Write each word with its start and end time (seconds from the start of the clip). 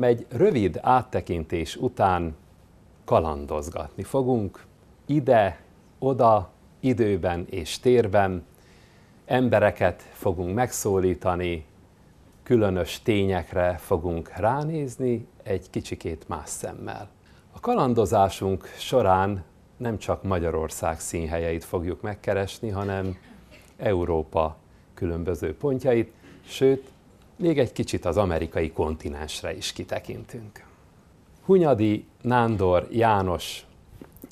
Egy 0.00 0.26
rövid 0.28 0.78
áttekintés 0.82 1.76
után 1.76 2.36
kalandozgatni 3.04 4.02
fogunk 4.02 4.64
ide, 5.06 5.60
oda, 5.98 6.50
időben 6.80 7.46
és 7.50 7.78
térben. 7.78 8.44
Embereket 9.24 10.02
fogunk 10.02 10.54
megszólítani, 10.54 11.64
különös 12.42 13.02
tényekre 13.02 13.76
fogunk 13.76 14.32
ránézni 14.36 15.26
egy 15.42 15.70
kicsikét 15.70 16.28
más 16.28 16.48
szemmel. 16.48 17.08
A 17.52 17.60
kalandozásunk 17.60 18.66
során 18.78 19.44
nem 19.76 19.98
csak 19.98 20.22
Magyarország 20.22 21.00
színhelyeit 21.00 21.64
fogjuk 21.64 22.00
megkeresni, 22.00 22.68
hanem 22.68 23.16
Európa 23.76 24.56
különböző 24.94 25.56
pontjait, 25.56 26.12
sőt, 26.46 26.94
még 27.36 27.58
egy 27.58 27.72
kicsit 27.72 28.04
az 28.04 28.16
amerikai 28.16 28.72
kontinensre 28.72 29.56
is 29.56 29.72
kitekintünk. 29.72 30.64
Hunyadi 31.44 32.06
Nándor 32.22 32.88
János, 32.90 33.66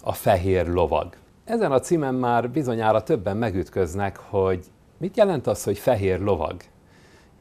a 0.02 0.12
fehér 0.12 0.66
lovag. 0.66 1.16
Ezen 1.44 1.72
a 1.72 1.80
címen 1.80 2.14
már 2.14 2.50
bizonyára 2.50 3.02
többen 3.02 3.36
megütköznek, 3.36 4.16
hogy 4.16 4.64
mit 4.96 5.16
jelent 5.16 5.46
az, 5.46 5.64
hogy 5.64 5.78
fehér 5.78 6.20
lovag, 6.20 6.62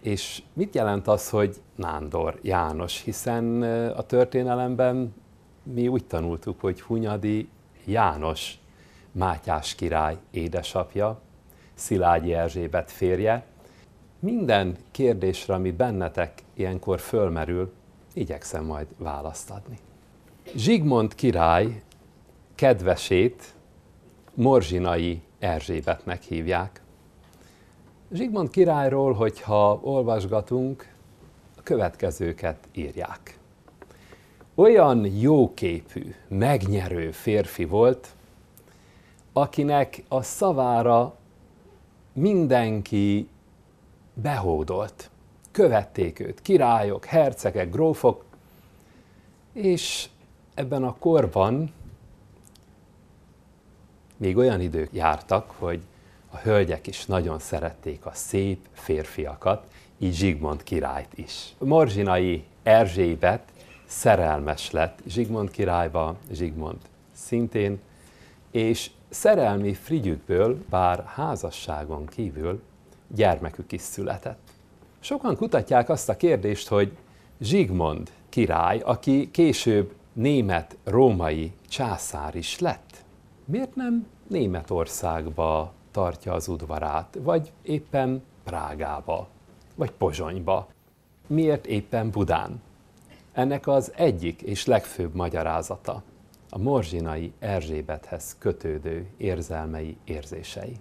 és 0.02 0.44
mit 0.54 0.76
jelent 0.76 1.08
az, 1.08 1.30
hogy 1.30 1.62
Nándor 1.76 2.40
János, 2.42 3.02
hiszen 3.02 3.62
a 3.92 4.02
történelemben 4.02 5.16
mi 5.64 5.88
úgy 5.88 6.06
tanultuk, 6.06 6.60
hogy 6.60 6.82
Hunyadi 6.82 7.50
János, 7.86 8.58
Mátyás 9.12 9.76
király 9.76 10.18
édesapja, 10.32 11.22
Szilágyi 11.74 12.34
Erzsébet 12.34 12.92
férje. 12.92 13.46
Minden 14.24 14.78
kérdésre, 14.92 15.54
ami 15.54 15.72
bennetek 15.72 16.44
ilyenkor 16.54 17.00
fölmerül, 17.00 17.74
igyekszem 18.14 18.66
majd 18.66 18.88
választ 18.98 19.50
adni. 19.50 19.80
Zsigmond 20.56 21.16
király 21.16 21.84
kedvesét 22.56 23.54
Morzsinai 24.34 25.22
Erzsébetnek 25.40 26.22
hívják. 26.22 26.82
Zsigmond 28.12 28.50
királyról, 28.50 29.14
hogyha 29.14 29.80
olvasgatunk, 29.82 30.94
a 31.58 31.62
következőket 31.64 32.68
írják. 32.72 33.40
Olyan 34.56 35.06
jóképű, 35.06 36.16
megnyerő 36.28 37.12
férfi 37.12 37.66
volt, 37.66 38.16
akinek 39.34 40.04
a 40.08 40.22
szavára 40.22 41.16
mindenki 42.14 43.28
behódolt. 44.14 45.10
Követték 45.52 46.20
őt 46.20 46.42
királyok, 46.42 47.06
hercegek, 47.06 47.72
grófok, 47.72 48.24
és 49.54 50.10
ebben 50.54 50.84
a 50.84 50.96
korban 51.00 51.74
még 54.18 54.38
olyan 54.38 54.62
idők 54.62 54.94
jártak, 54.94 55.52
hogy 55.58 55.82
a 56.30 56.38
hölgyek 56.38 56.88
is 56.88 57.06
nagyon 57.06 57.40
szerették 57.40 58.06
a 58.06 58.12
szép 58.14 58.68
férfiakat, 58.74 59.68
így 59.98 60.14
Zsigmond 60.14 60.64
királyt 60.64 61.12
is. 61.16 61.56
Morzsinai 61.58 62.44
Erzsébet 62.64 63.52
szerelmes 63.86 64.72
lett 64.72 65.00
Zsigmond 65.08 65.52
királyba, 65.52 66.16
Zsigmond 66.32 66.80
szintén, 67.12 67.80
és 68.52 68.92
szerelmi 69.10 69.74
frigyükből, 69.74 70.64
bár 70.70 71.04
házasságon 71.06 72.06
kívül 72.06 72.62
gyermekük 73.16 73.72
is 73.72 73.82
született. 73.82 74.52
Sokan 75.00 75.36
kutatják 75.36 75.90
azt 75.90 76.10
a 76.10 76.18
kérdést, 76.18 76.68
hogy 76.68 76.98
Zsigmond 77.42 78.12
király, 78.30 78.80
aki 78.80 79.32
később 79.32 79.94
német-római 80.14 81.52
császár 81.68 82.36
is 82.36 82.60
lett, 82.60 83.04
miért 83.46 83.76
nem 83.76 84.08
Németországba 84.28 85.74
tartja 85.92 86.34
az 86.34 86.48
udvarát, 86.48 87.18
vagy 87.22 87.52
éppen 87.62 88.24
Prágába, 88.44 89.28
vagy 89.76 89.92
Pozsonyba? 89.92 90.68
Miért 91.28 91.66
éppen 91.66 92.10
Budán? 92.10 92.62
Ennek 93.32 93.68
az 93.68 93.92
egyik 93.96 94.42
és 94.42 94.66
legfőbb 94.66 95.16
magyarázata 95.16 96.04
a 96.50 96.58
morzsinai 96.58 97.34
Erzsébethez 97.40 98.36
kötődő 98.40 99.08
érzelmei, 99.18 99.98
érzései. 100.04 100.80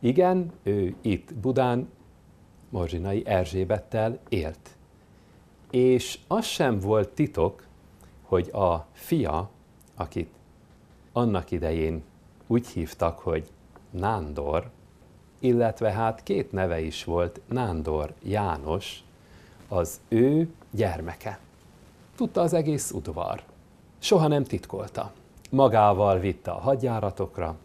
Igen, 0.00 0.52
ő 0.62 0.94
itt 1.00 1.34
Budán 1.34 1.88
morzsinai 2.68 3.26
Erzsébettel 3.26 4.18
élt. 4.28 4.76
És 5.70 6.18
az 6.26 6.44
sem 6.44 6.78
volt 6.78 7.08
titok, 7.08 7.66
hogy 8.22 8.48
a 8.48 8.86
fia, 8.92 9.50
akit 9.94 10.30
annak 11.12 11.50
idején 11.50 12.02
úgy 12.46 12.66
hívtak, 12.66 13.18
hogy 13.18 13.50
Nándor, 13.90 14.70
illetve 15.38 15.92
hát 15.92 16.22
két 16.22 16.52
neve 16.52 16.80
is 16.80 17.04
volt, 17.04 17.40
Nándor 17.48 18.14
János, 18.22 19.02
az 19.68 20.00
ő 20.08 20.48
gyermeke. 20.70 21.38
Tudta 22.16 22.40
az 22.40 22.52
egész 22.52 22.90
udvar. 22.90 23.42
Soha 23.98 24.28
nem 24.28 24.44
titkolta. 24.44 25.12
Magával 25.50 26.18
vitte 26.18 26.50
a 26.50 26.58
hadjáratokra, 26.58 27.56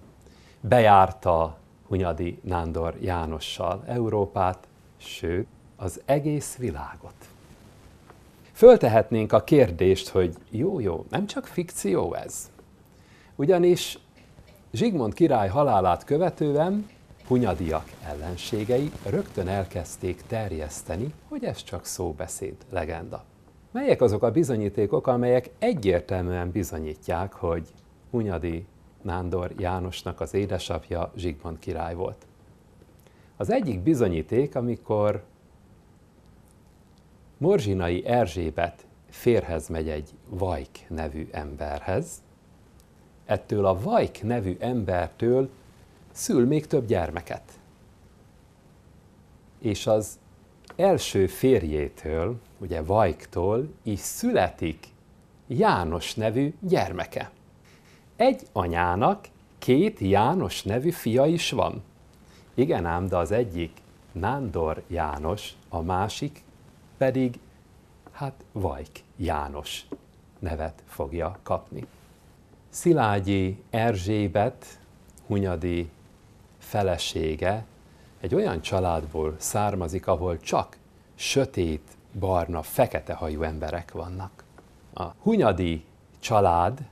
bejárta 0.61 1.57
Hunyadi 1.93 2.39
Nándor 2.43 2.95
Jánossal 3.01 3.83
Európát, 3.85 4.67
sőt, 4.97 5.47
az 5.75 6.01
egész 6.05 6.55
világot. 6.55 7.13
Föltehetnénk 8.51 9.33
a 9.33 9.43
kérdést, 9.43 10.09
hogy 10.09 10.35
jó-jó, 10.49 11.05
nem 11.09 11.25
csak 11.27 11.45
fikció 11.45 12.13
ez. 12.13 12.51
Ugyanis 13.35 13.99
Zsigmond 14.71 15.13
király 15.13 15.49
halálát 15.49 16.03
követően 16.03 16.89
Hunyadiak 17.27 17.91
ellenségei 18.05 18.91
rögtön 19.09 19.47
elkezdték 19.47 20.21
terjeszteni, 20.27 21.13
hogy 21.27 21.43
ez 21.43 21.63
csak 21.63 21.85
szóbeszéd, 21.85 22.55
legenda. 22.69 23.23
Melyek 23.71 24.01
azok 24.01 24.23
a 24.23 24.31
bizonyítékok, 24.31 25.07
amelyek 25.07 25.49
egyértelműen 25.59 26.51
bizonyítják, 26.51 27.33
hogy 27.33 27.67
Hunyadi 28.11 28.65
Nándor 29.03 29.53
Jánosnak 29.57 30.21
az 30.21 30.33
édesapja 30.33 31.11
Zsigmond 31.15 31.59
király 31.59 31.95
volt? 31.95 32.25
Az 33.37 33.51
egyik 33.51 33.79
bizonyíték, 33.79 34.55
amikor 34.55 35.23
Morzsinai 37.37 38.05
Erzsébet 38.05 38.85
férhez 39.09 39.67
megy 39.67 39.89
egy 39.89 40.09
Vajk 40.29 40.69
nevű 40.87 41.27
emberhez, 41.31 42.21
ettől 43.25 43.65
a 43.65 43.79
Vajk 43.79 44.23
nevű 44.23 44.55
embertől 44.59 45.49
szül 46.11 46.47
még 46.47 46.67
több 46.67 46.85
gyermeket. 46.85 47.59
És 49.59 49.87
az 49.87 50.19
első 50.75 51.27
férjétől, 51.27 52.39
ugye 52.57 52.81
Vajktól 52.81 53.69
is 53.83 53.99
születik 53.99 54.87
János 55.47 56.15
nevű 56.15 56.53
gyermeke. 56.59 57.31
Egy 58.15 58.41
anyának 58.51 59.27
két 59.59 59.99
János 59.99 60.63
nevű 60.63 60.89
fia 60.89 61.25
is 61.25 61.51
van. 61.51 61.83
Igen 62.53 62.85
ám, 62.85 63.07
de 63.07 63.17
az 63.17 63.31
egyik 63.31 63.81
Nándor 64.11 64.83
János, 64.87 65.53
a 65.69 65.81
másik 65.81 66.43
pedig 66.97 67.39
hát 68.11 68.43
Vajk 68.51 68.89
János 69.15 69.85
nevet 70.39 70.83
fogja 70.87 71.37
kapni. 71.43 71.85
Szilágyi 72.69 73.63
Erzsébet, 73.69 74.79
Hunyadi 75.27 75.89
felesége 76.57 77.65
egy 78.19 78.35
olyan 78.35 78.61
családból 78.61 79.35
származik, 79.37 80.07
ahol 80.07 80.39
csak 80.39 80.77
sötét, 81.15 81.97
barna, 82.19 82.61
fekete 82.61 83.13
hajú 83.13 83.41
emberek 83.41 83.91
vannak. 83.91 84.43
A 84.93 85.03
Hunyadi 85.03 85.85
család 86.19 86.91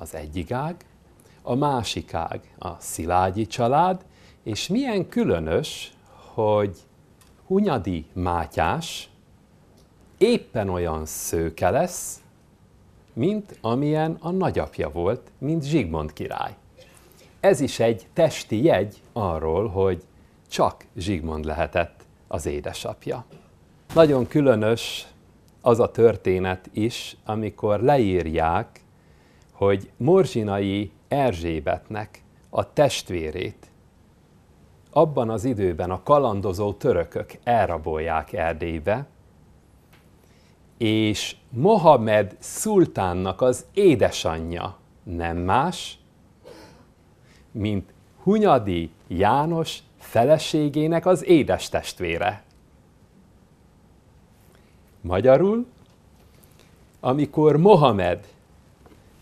az 0.00 0.14
egyik 0.14 0.50
ág, 0.50 0.76
a 1.42 1.54
másik 1.54 2.14
ág 2.14 2.40
a 2.58 2.68
Szilágyi 2.78 3.46
család, 3.46 4.04
és 4.42 4.68
milyen 4.68 5.08
különös, 5.08 5.92
hogy 6.34 6.78
Hunyadi 7.46 8.06
Mátyás 8.12 9.10
éppen 10.18 10.68
olyan 10.68 11.06
szőke 11.06 11.70
lesz, 11.70 12.22
mint 13.12 13.58
amilyen 13.60 14.16
a 14.20 14.30
nagyapja 14.30 14.90
volt, 14.90 15.30
mint 15.38 15.64
Zsigmond 15.64 16.12
király. 16.12 16.56
Ez 17.40 17.60
is 17.60 17.80
egy 17.80 18.06
testi 18.12 18.64
jegy 18.64 19.02
arról, 19.12 19.68
hogy 19.68 20.02
csak 20.48 20.84
Zsigmond 20.96 21.44
lehetett 21.44 22.04
az 22.28 22.46
édesapja. 22.46 23.24
Nagyon 23.94 24.26
különös 24.26 25.06
az 25.60 25.80
a 25.80 25.90
történet 25.90 26.70
is, 26.72 27.16
amikor 27.24 27.80
leírják, 27.80 28.79
hogy 29.60 29.90
Morzsinai 29.96 30.90
Erzsébetnek 31.08 32.22
a 32.50 32.72
testvérét 32.72 33.66
abban 34.90 35.30
az 35.30 35.44
időben 35.44 35.90
a 35.90 36.02
kalandozó 36.02 36.72
törökök 36.72 37.30
elrabolják 37.42 38.32
Erdélybe, 38.32 39.06
és 40.78 41.36
Mohamed 41.50 42.36
szultánnak 42.38 43.40
az 43.40 43.66
édesanyja 43.74 44.76
nem 45.02 45.36
más, 45.36 45.98
mint 47.50 47.92
Hunyadi 48.22 48.90
János 49.06 49.78
feleségének 49.98 51.06
az 51.06 51.24
édes 51.24 51.68
testvére. 51.68 52.44
Magyarul, 55.00 55.66
amikor 57.00 57.56
Mohamed 57.56 58.38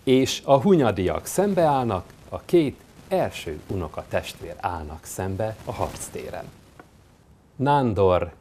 és 0.08 0.43
a 0.44 0.60
hunyadiak 0.60 1.26
szembeállnak, 1.26 2.12
a 2.28 2.40
két 2.40 2.81
első 3.08 3.60
unoka 3.70 4.05
testvér 4.08 4.55
állnak 4.60 5.05
szembe 5.05 5.56
a 5.64 5.72
harctéren. 5.72 6.44
Nándor 7.56 8.32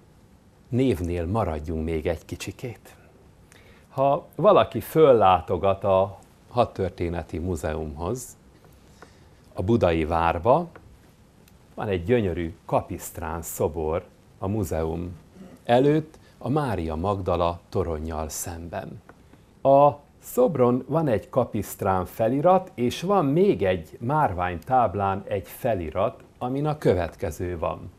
névnél 0.70 1.26
maradjunk 1.26 1.86
még 1.86 2.08
egy 2.08 2.26
kicsikét. 2.26 2.96
Ha 3.90 4.28
valaki 4.36 4.80
föllátogat 4.80 5.84
a 5.84 6.20
Hadtörténeti 6.50 7.38
Múzeumhoz, 7.38 8.38
a 9.54 9.64
Budai 9.64 10.06
várba, 10.06 10.68
van 11.74 11.88
egy 11.88 12.04
gyönyörű 12.04 12.56
kapisztrán 12.66 13.42
szobor 13.42 14.06
a 14.38 14.48
múzeum 14.48 15.18
előtt, 15.64 16.20
a 16.38 16.50
Mária 16.50 16.96
Magdala 16.96 17.60
toronnyal 17.70 18.30
szemben. 18.30 19.02
A 19.62 20.06
szobron 20.32 20.84
van 20.88 21.08
egy 21.08 21.30
kapisztrán 21.30 22.06
felirat, 22.06 22.72
és 22.76 23.02
van 23.02 23.26
még 23.26 23.64
egy 23.64 23.98
márvány 24.00 24.60
táblán 24.60 25.24
egy 25.28 25.48
felirat, 25.48 26.24
amin 26.38 26.66
a 26.66 26.78
következő 26.78 27.58
van. 27.58 27.92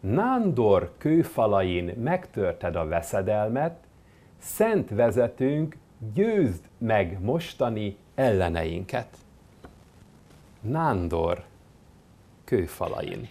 Nándor 0.00 0.92
kőfalain 0.98 1.94
megtörted 2.02 2.76
a 2.76 2.86
veszedelmet, 2.86 3.76
szent 4.38 4.90
vezetőnk, 4.90 5.76
győzd 6.14 6.64
meg 6.78 7.18
mostani 7.22 7.96
elleneinket. 8.14 9.16
Nándor 10.60 11.44
kőfalain. 12.44 13.28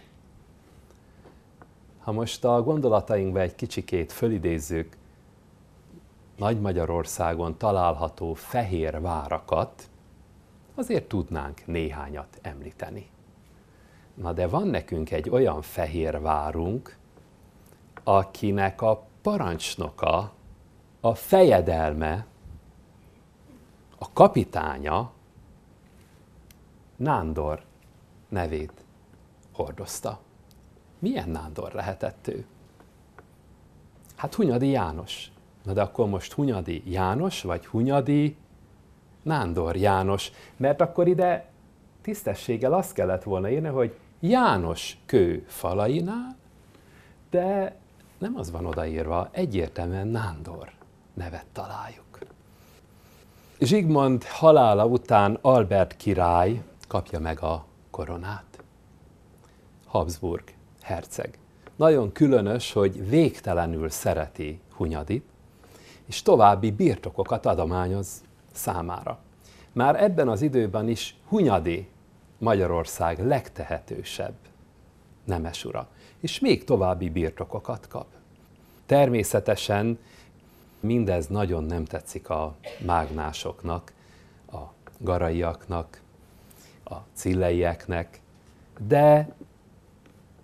Ha 1.98 2.12
most 2.12 2.44
a 2.44 2.62
gondolatainkba 2.62 3.40
egy 3.40 3.54
kicsikét 3.54 4.12
fölidézzük 4.12 4.98
Nagy 6.40 6.60
Magyarországon 6.60 7.58
található 7.58 8.34
fehér 8.34 9.00
várakat, 9.00 9.88
azért 10.74 11.08
tudnánk 11.08 11.66
néhányat 11.66 12.38
említeni. 12.42 13.10
Na 14.14 14.32
de 14.32 14.46
van 14.48 14.66
nekünk 14.66 15.10
egy 15.10 15.30
olyan 15.30 15.62
fehér 15.62 16.20
várunk, 16.20 16.96
akinek 18.04 18.82
a 18.82 19.06
parancsnoka, 19.22 20.32
a 21.00 21.14
fejedelme, 21.14 22.26
a 23.98 24.12
kapitánya 24.12 25.12
Nándor 26.96 27.62
nevét 28.28 28.84
hordozta. 29.52 30.20
Milyen 30.98 31.28
Nándor 31.28 31.72
lehetett 31.72 32.28
ő? 32.28 32.46
Hát 34.16 34.34
Hunyadi 34.34 34.68
János. 34.68 35.30
Na 35.62 35.72
de 35.72 35.82
akkor 35.82 36.08
most 36.08 36.32
Hunyadi 36.32 36.82
János, 36.86 37.42
vagy 37.42 37.66
Hunyadi 37.66 38.36
Nándor 39.22 39.76
János, 39.76 40.30
mert 40.56 40.80
akkor 40.80 41.08
ide 41.08 41.48
tisztességgel 42.02 42.72
azt 42.72 42.92
kellett 42.92 43.22
volna 43.22 43.50
írni, 43.50 43.68
hogy 43.68 43.94
János 44.20 44.96
kő 45.06 45.44
falainál, 45.46 46.36
de 47.30 47.76
nem 48.18 48.36
az 48.36 48.50
van 48.50 48.66
odaírva, 48.66 49.28
egyértelműen 49.32 50.06
Nándor 50.06 50.72
nevet 51.14 51.46
találjuk. 51.52 52.18
Zsigmond 53.60 54.24
halála 54.24 54.86
után 54.86 55.38
Albert 55.40 55.96
király 55.96 56.62
kapja 56.88 57.18
meg 57.18 57.42
a 57.42 57.64
koronát. 57.90 58.62
Habsburg 59.86 60.42
herceg. 60.80 61.38
Nagyon 61.76 62.12
különös, 62.12 62.72
hogy 62.72 63.08
végtelenül 63.08 63.88
szereti 63.88 64.60
Hunyadit, 64.74 65.29
és 66.10 66.22
további 66.22 66.70
birtokokat 66.70 67.46
adományoz 67.46 68.22
számára. 68.52 69.18
Már 69.72 70.02
ebben 70.02 70.28
az 70.28 70.42
időben 70.42 70.88
is 70.88 71.16
Hunyadi 71.28 71.88
Magyarország 72.38 73.26
legtehetősebb 73.26 74.34
nemesura, 75.24 75.88
és 76.20 76.38
még 76.38 76.64
további 76.64 77.10
birtokokat 77.10 77.88
kap. 77.88 78.06
Természetesen 78.86 79.98
mindez 80.80 81.26
nagyon 81.26 81.64
nem 81.64 81.84
tetszik 81.84 82.30
a 82.30 82.54
mágnásoknak, 82.84 83.92
a 84.52 84.58
garaiaknak, 84.98 86.00
a 86.84 86.94
cilleieknek, 87.12 88.20
de 88.86 89.34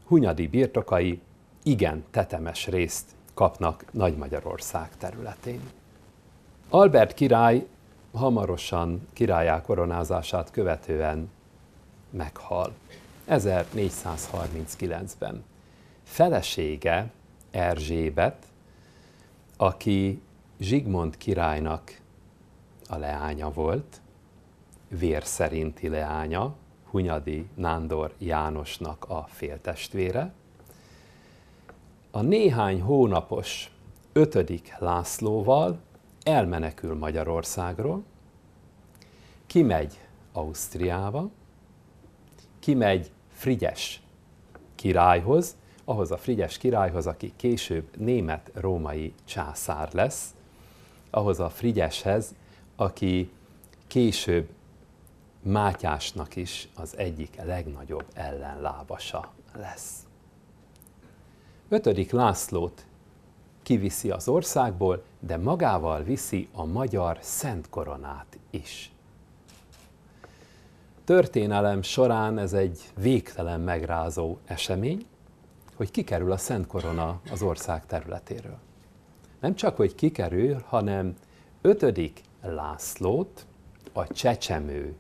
Hunyadi 0.04 0.46
birtokai 0.48 1.20
igen 1.62 2.04
tetemes 2.10 2.66
részt 2.66 3.15
kapnak 3.36 3.84
Nagy 3.92 4.16
Magyarország 4.16 4.96
területén. 4.96 5.60
Albert 6.68 7.14
király 7.14 7.66
hamarosan 8.12 9.08
királyá 9.12 9.62
koronázását 9.62 10.50
követően 10.50 11.30
meghal. 12.10 12.72
1439-ben. 13.28 15.44
Felesége 16.02 17.10
Erzsébet, 17.50 18.46
aki 19.56 20.22
Zsigmond 20.58 21.16
királynak 21.16 22.00
a 22.88 22.96
leánya 22.96 23.50
volt, 23.50 24.00
vér 24.88 25.24
szerinti 25.24 25.88
leánya, 25.88 26.54
Hunyadi 26.90 27.48
Nándor 27.54 28.12
Jánosnak 28.18 29.04
a 29.08 29.26
féltestvére. 29.28 30.32
A 32.16 32.22
néhány 32.22 32.80
hónapos 32.80 33.70
ötödik 34.12 34.74
Lászlóval 34.78 35.78
elmenekül 36.22 36.94
Magyarországról, 36.94 38.02
kimegy 39.46 40.00
Ausztriába, 40.32 41.30
kimegy 42.58 43.10
Frigyes 43.32 44.02
királyhoz, 44.74 45.56
ahhoz 45.84 46.10
a 46.10 46.16
Frigyes 46.16 46.58
királyhoz, 46.58 47.06
aki 47.06 47.32
később 47.36 47.96
német-római 47.96 49.14
császár 49.24 49.92
lesz, 49.92 50.34
ahhoz 51.10 51.40
a 51.40 51.50
Frigyeshez, 51.50 52.34
aki 52.76 53.30
később 53.86 54.48
Mátyásnak 55.42 56.36
is 56.36 56.68
az 56.76 56.96
egyik 56.96 57.36
legnagyobb 57.44 58.06
ellenlábasa 58.14 59.32
lesz. 59.54 60.05
Ötödik 61.68 62.10
Lászlót 62.10 62.86
kiviszi 63.62 64.10
az 64.10 64.28
országból, 64.28 65.02
de 65.20 65.36
magával 65.36 66.02
viszi 66.02 66.48
a 66.52 66.64
magyar 66.64 67.18
Szent 67.20 67.68
Koronát 67.68 68.38
is. 68.50 68.92
Történelem 71.04 71.82
során 71.82 72.38
ez 72.38 72.52
egy 72.52 72.80
végtelen 72.96 73.60
megrázó 73.60 74.36
esemény, 74.44 75.06
hogy 75.76 75.90
kikerül 75.90 76.32
a 76.32 76.36
Szent 76.36 76.66
Korona 76.66 77.20
az 77.30 77.42
ország 77.42 77.86
területéről. 77.86 78.58
Nem 79.40 79.54
csak, 79.54 79.76
hogy 79.76 79.94
kikerül, 79.94 80.62
hanem 80.66 81.14
ötödik 81.60 82.20
Lászlót, 82.42 83.46
a 83.92 84.06
csecsemő 84.06 84.96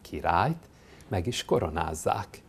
királyt 0.00 0.68
meg 1.08 1.26
is 1.26 1.44
koronázzák 1.44 2.42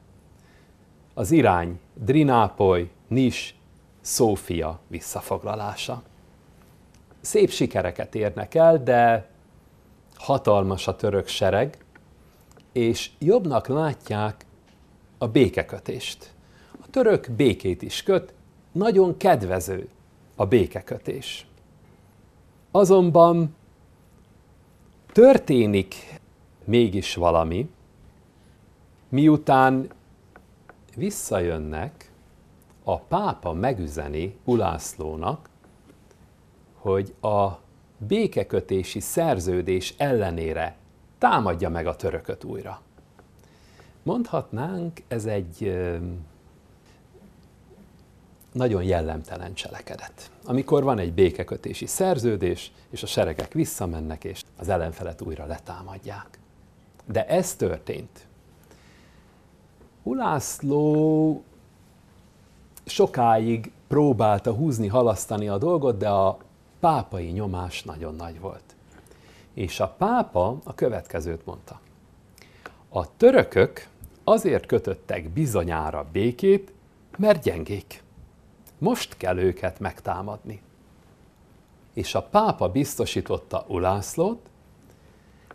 Az 1.15 1.31
irány 1.31 1.81
Drinápoly, 1.95 2.91
Nis, 3.09 3.59
Szófia 4.01 4.79
visszafoglalása. 4.87 6.03
Szép 7.21 7.51
sikereket 7.51 8.15
érnek 8.15 8.55
el, 8.55 8.83
de 8.83 9.29
hatalmas 10.15 10.89
a 10.89 10.97
török 10.97 11.27
sereg, 11.27 11.85
és 12.73 13.11
jobbnak 13.19 13.67
látják 13.67 14.47
a 15.19 15.29
békekötést. 15.29 16.33
A 16.83 16.91
török 16.91 17.31
békét 17.31 17.83
is 17.83 18.03
köt, 18.03 18.35
nagyon 18.73 19.17
kedvező 19.17 19.89
a 20.37 20.47
békekötés. 20.47 21.47
Azonban 22.71 23.55
történik 25.13 25.95
mégis 26.65 27.15
valami, 27.15 27.71
miután 29.09 29.91
visszajönnek, 30.97 32.11
a 32.85 32.99
pápa 32.99 33.53
megüzeni 33.53 34.37
Ulászlónak, 34.45 35.50
hogy 36.81 37.15
a 37.21 37.49
békekötési 37.99 39.01
szerződés 39.01 39.95
ellenére 39.97 40.77
támadja 41.19 41.69
meg 41.69 41.87
a 41.87 41.97
törököt 41.97 42.45
újra. 42.45 42.81
Mondhatnánk, 44.03 45.03
ez 45.09 45.25
egy 45.25 45.79
nagyon 48.53 48.83
jellemtelen 48.83 49.55
cselekedet. 49.55 50.31
Amikor 50.45 50.83
van 50.83 50.99
egy 50.99 51.13
békekötési 51.13 51.87
szerződés, 51.87 52.73
és 52.91 53.03
a 53.03 53.07
seregek 53.07 53.53
visszamennek, 53.53 54.25
és 54.25 54.43
az 54.57 54.69
ellenfelet 54.69 55.23
újra 55.23 55.47
letámadják. 55.47 56.39
De 57.07 57.27
ez 57.27 57.55
történt. 57.55 58.27
Ulászló 60.03 61.43
sokáig 62.85 63.73
próbálta 63.89 64.53
húzni, 64.53 64.87
halasztani 64.87 65.49
a 65.49 65.59
dolgot, 65.59 65.97
de 65.97 66.09
a 66.09 66.39
pápai 66.81 67.31
nyomás 67.31 67.83
nagyon 67.83 68.15
nagy 68.15 68.41
volt. 68.41 68.75
És 69.55 69.81
a 69.81 69.89
pápa 69.89 70.59
a 70.65 70.75
következőt 70.75 71.47
mondta. 71.47 71.81
A 72.89 73.17
törökök 73.17 73.89
azért 74.25 74.67
kötöttek 74.67 75.29
bizonyára 75.29 76.07
békét, 76.13 76.73
mert 77.17 77.43
gyengék. 77.43 78.03
Most 78.79 79.17
kell 79.17 79.39
őket 79.39 79.81
megtámadni. 79.81 80.63
És 81.93 82.15
a 82.15 82.23
pápa 82.23 82.69
biztosította 82.69 83.65
Ulászlót, 83.69 84.49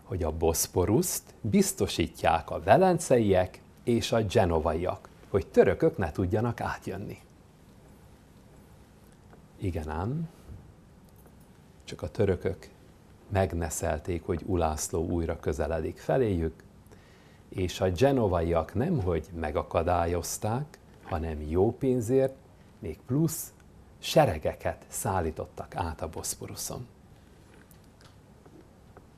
hogy 0.04 0.24
a 0.24 0.32
Boszporuszt 0.32 1.24
biztosítják 1.42 2.50
a 2.50 2.60
velenceiek 2.60 3.62
és 3.84 4.12
a 4.12 4.24
genovaiak, 4.24 5.10
hogy 5.30 5.48
törökök 5.48 5.98
ne 5.98 6.12
tudjanak 6.12 6.62
átjönni. 6.62 7.22
Igen 9.58 9.90
ám, 9.90 10.30
csak 11.86 12.02
a 12.02 12.10
törökök 12.10 12.70
megneszelték, 13.30 14.26
hogy 14.26 14.42
Ulászló 14.46 15.06
újra 15.06 15.40
közeledik 15.40 15.98
feléjük, 15.98 16.64
és 17.50 17.82
a 17.82 17.90
genovaiak 17.90 18.74
nemhogy 18.74 19.30
megakadályozták, 19.34 20.80
hanem 21.04 21.42
jó 21.42 21.78
pénzért 21.78 22.36
még 22.80 23.00
plusz 23.06 23.54
seregeket 24.00 24.86
szállítottak 24.88 25.76
át 25.76 26.02
a 26.02 26.10
Boszporuszon. 26.10 26.88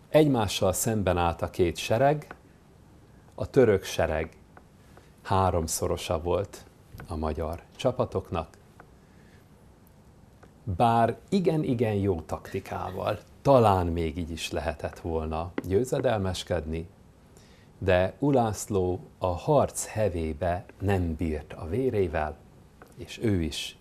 Egymással 0.09 0.73
szemben 0.73 1.17
állt 1.17 1.41
a 1.41 1.49
két 1.49 1.77
sereg, 1.77 2.35
a 3.35 3.49
török 3.49 3.83
sereg 3.83 4.37
háromszorosa 5.21 6.21
volt 6.21 6.65
a 7.07 7.15
magyar 7.15 7.61
csapatoknak, 7.75 8.56
bár 10.75 11.17
igen-igen 11.29 11.93
jó 11.93 12.21
taktikával, 12.21 13.19
talán 13.41 13.87
még 13.87 14.17
így 14.17 14.31
is 14.31 14.51
lehetett 14.51 14.99
volna 14.99 15.51
győzedelmeskedni, 15.63 16.87
de 17.77 18.13
Ulászló 18.19 18.99
a 19.17 19.27
harc 19.27 19.85
hevébe 19.85 20.65
nem 20.79 21.15
bírt 21.15 21.53
a 21.53 21.67
vérével, 21.67 22.37
és 22.95 23.19
ő 23.21 23.41
is 23.41 23.77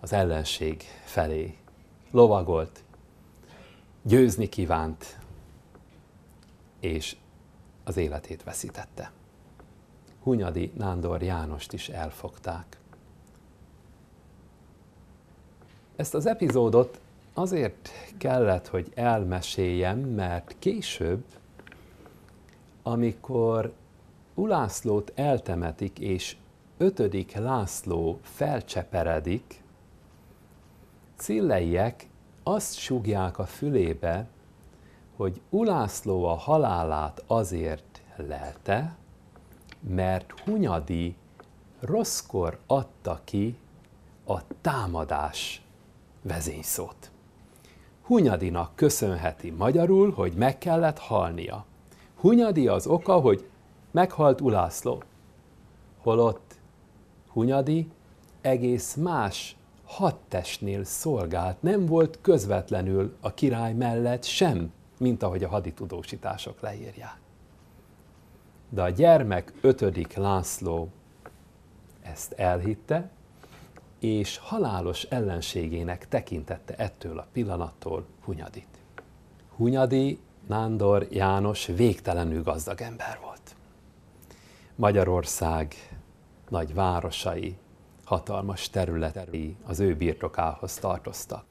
az 0.00 0.12
ellenség 0.12 0.82
felé 1.04 1.56
lovagolt, 2.10 2.84
győzni 4.02 4.48
kívánt, 4.48 5.18
és 6.80 7.16
az 7.84 7.96
életét 7.96 8.42
veszítette. 8.42 9.12
Hunyadi 10.22 10.72
Nándor 10.76 11.22
Jánost 11.22 11.72
is 11.72 11.88
elfogták. 11.88 12.78
Ezt 15.98 16.14
az 16.14 16.26
epizódot 16.26 17.00
azért 17.34 17.90
kellett, 18.18 18.68
hogy 18.68 18.92
elmeséljem, 18.94 19.98
mert 19.98 20.56
később, 20.58 21.24
amikor 22.82 23.72
Ulászlót 24.34 25.12
eltemetik, 25.14 25.98
és 25.98 26.36
ötödik 26.76 27.34
László 27.34 28.18
felcseperedik, 28.22 29.62
Cilleiek 31.16 32.08
azt 32.42 32.78
sugják 32.78 33.38
a 33.38 33.46
fülébe, 33.46 34.26
hogy 35.16 35.40
Ulászló 35.50 36.24
a 36.24 36.34
halálát 36.34 37.24
azért 37.26 38.02
lelte, 38.16 38.96
mert 39.80 40.40
Hunyadi 40.40 41.16
rosszkor 41.80 42.58
adta 42.66 43.20
ki 43.24 43.56
a 44.26 44.40
támadás 44.60 45.62
vezényszót. 46.22 47.10
Hunyadinak 48.02 48.76
köszönheti 48.76 49.50
magyarul, 49.50 50.12
hogy 50.12 50.32
meg 50.32 50.58
kellett 50.58 50.98
halnia. 50.98 51.64
Hunyadi 52.16 52.68
az 52.68 52.86
oka, 52.86 53.20
hogy 53.20 53.48
meghalt 53.90 54.40
Ulászló. 54.40 55.02
Holott 55.98 56.58
Hunyadi 57.28 57.88
egész 58.40 58.94
más 58.94 59.56
hadtestnél 59.84 60.84
szolgált, 60.84 61.62
nem 61.62 61.86
volt 61.86 62.18
közvetlenül 62.20 63.16
a 63.20 63.34
király 63.34 63.72
mellett 63.72 64.24
sem, 64.24 64.72
mint 64.98 65.22
ahogy 65.22 65.44
a 65.44 65.48
haditudósítások 65.48 66.60
leírják. 66.60 67.18
De 68.68 68.82
a 68.82 68.90
gyermek 68.90 69.52
ötödik 69.60 70.14
László 70.14 70.88
ezt 72.02 72.32
elhitte, 72.32 73.10
és 73.98 74.38
halálos 74.38 75.02
ellenségének 75.02 76.08
tekintette 76.08 76.74
ettől 76.76 77.18
a 77.18 77.26
pillanattól 77.32 78.06
Hunyadit. 78.24 78.78
Hunyadi 79.56 80.18
Nándor 80.46 81.06
János 81.10 81.66
végtelenül 81.66 82.42
gazdag 82.42 82.80
ember 82.80 83.18
volt. 83.22 83.56
Magyarország 84.74 85.74
nagy 86.48 86.74
városai, 86.74 87.56
hatalmas 88.04 88.70
területei 88.70 89.56
az 89.64 89.80
ő 89.80 89.96
birtokához 89.96 90.74
tartoztak. 90.74 91.44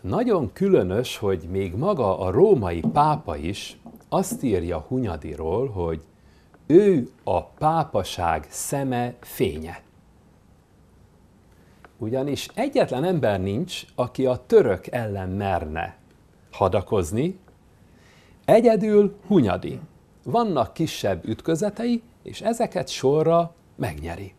Nagyon 0.00 0.52
különös, 0.52 1.16
hogy 1.16 1.42
még 1.50 1.74
maga 1.74 2.18
a 2.18 2.30
római 2.30 2.80
pápa 2.92 3.36
is 3.36 3.78
azt 4.08 4.42
írja 4.42 4.78
Hunyadiról, 4.78 5.68
hogy 5.68 6.02
ő 6.66 7.10
a 7.24 7.44
pápaság 7.44 8.46
szeme 8.50 9.14
fénye. 9.20 9.82
Ugyanis 12.02 12.48
egyetlen 12.54 13.04
ember 13.04 13.40
nincs, 13.40 13.84
aki 13.94 14.26
a 14.26 14.46
török 14.46 14.86
ellen 14.86 15.28
merne 15.28 15.96
hadakozni, 16.52 17.38
egyedül 18.44 19.16
Hunyadi. 19.26 19.80
Vannak 20.24 20.72
kisebb 20.72 21.28
ütközetei, 21.28 22.02
és 22.22 22.40
ezeket 22.40 22.88
sorra 22.88 23.54
megnyeri. 23.76 24.34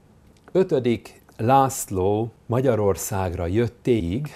Ötödik 0.52 1.22
László 1.38 2.32
Magyarországra 2.46 3.46
jöttéig 3.46 4.28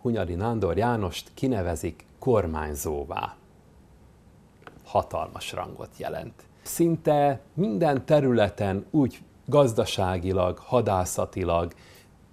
Hunyadi 0.00 0.34
Nándor 0.34 0.76
Jánost 0.76 1.30
kinevezik 1.34 2.06
kormányzóvá. 2.18 3.36
hatalmas 4.84 5.52
rangot 5.52 5.90
jelent. 5.96 6.42
Szinte 6.62 7.40
minden 7.54 8.04
területen 8.04 8.86
úgy 8.90 9.18
gazdaságilag, 9.46 10.58
hadászatilag 10.58 11.72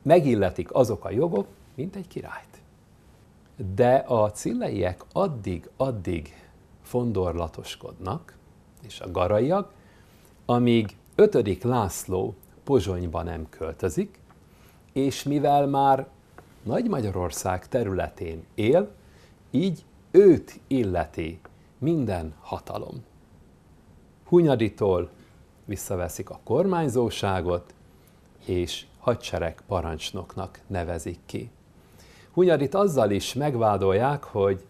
megilletik 0.02 0.74
azok 0.74 1.06
a 1.06 1.12
jogok, 1.12 1.48
mint 1.76 1.96
egy 1.96 2.08
királyt. 2.08 2.62
De 3.76 3.96
a 3.96 4.32
cilleiek 4.32 5.04
addig-addig 5.14 6.34
fondorlatoskodnak, 6.82 8.36
és 8.82 9.00
a 9.00 9.12
garaiak, 9.12 9.74
amíg 10.46 10.96
5. 11.16 11.64
László 11.64 12.36
Pozsonyba 12.64 13.24
nem 13.24 13.50
költözik, 13.50 14.20
és 14.94 15.24
mivel 15.24 15.68
már 15.68 16.08
Nagy 16.64 16.90
Magyarország 16.90 17.68
területén 17.68 18.46
él, 18.56 18.92
így 19.52 19.86
őt 20.12 20.60
illeti 20.68 21.40
minden 21.78 22.34
hatalom. 22.42 23.04
Hunyaditól 24.26 25.10
visszaveszik 25.66 26.30
a 26.30 26.40
kormányzóságot, 26.44 27.74
és 28.46 28.86
hadsereg 29.02 29.62
parancsnoknak 29.68 30.60
nevezik 30.68 31.20
ki. 31.26 31.50
Hunyadit 32.32 32.76
azzal 32.76 33.12
is 33.12 33.34
megvádolják, 33.34 34.24
hogy 34.24 34.66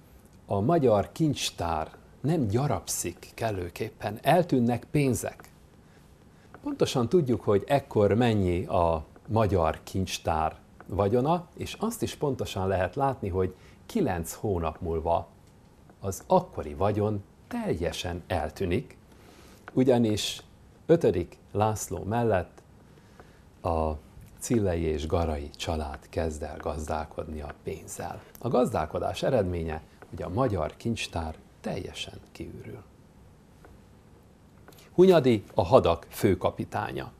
a 0.46 0.60
magyar 0.60 1.12
kincstár 1.12 1.92
nem 2.22 2.48
gyarapszik 2.48 3.32
kellőképpen, 3.34 4.20
eltűnnek 4.22 4.88
pénzek. 4.92 5.50
Pontosan 6.64 7.10
tudjuk, 7.10 7.42
hogy 7.42 7.64
ekkor 7.68 8.14
mennyi 8.14 8.66
a 8.66 9.06
magyar 9.28 9.80
kincstár 9.84 10.56
vagyona, 10.86 11.48
és 11.58 11.76
azt 11.80 12.02
is 12.02 12.16
pontosan 12.16 12.68
lehet 12.68 12.96
látni, 12.96 13.30
hogy 13.30 13.56
kilenc 13.86 14.34
hónap 14.34 14.82
múlva 14.82 15.28
az 16.00 16.24
akkori 16.28 16.74
vagyon 16.74 17.24
teljesen 17.48 18.24
eltűnik, 18.28 18.98
ugyanis 19.74 20.42
5. 20.86 21.38
László 21.52 22.04
mellett 22.04 22.62
a 23.62 23.92
Cillei 24.42 24.82
és 24.82 25.08
Garai 25.08 25.50
család 25.56 26.10
kezd 26.10 26.44
el 26.44 26.58
gazdálkodni 26.58 27.42
a 27.42 27.54
pénzzel. 27.64 28.22
A 28.40 28.48
gazdálkodás 28.48 29.24
eredménye, 29.24 29.82
hogy 30.10 30.22
a 30.22 30.30
magyar 30.30 30.74
kincstár 30.78 31.36
teljesen 31.62 32.14
kiürül. 32.32 32.84
Hunyadi 34.94 35.44
a 35.54 35.64
hadak 35.64 36.08
főkapitánya. 36.10 37.12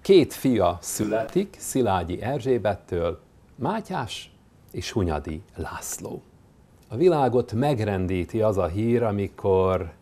Két 0.00 0.32
fia 0.32 0.78
születik 0.80 1.56
Szilágyi 1.58 2.22
Erzsébettől, 2.22 3.20
Mátyás 3.54 4.32
és 4.70 4.90
Hunyadi 4.90 5.42
László. 5.56 6.22
A 6.88 6.96
világot 6.96 7.52
megrendíti 7.52 8.40
az 8.40 8.58
a 8.58 8.66
hír, 8.66 9.02
amikor 9.02 9.92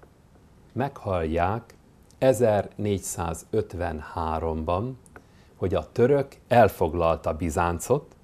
meghallják 0.72 1.74
1453-ban, 2.20 4.90
hogy 5.60 5.74
a 5.74 5.92
török 5.92 6.36
elfoglalta 6.48 7.32
Bizáncot, 7.32 8.16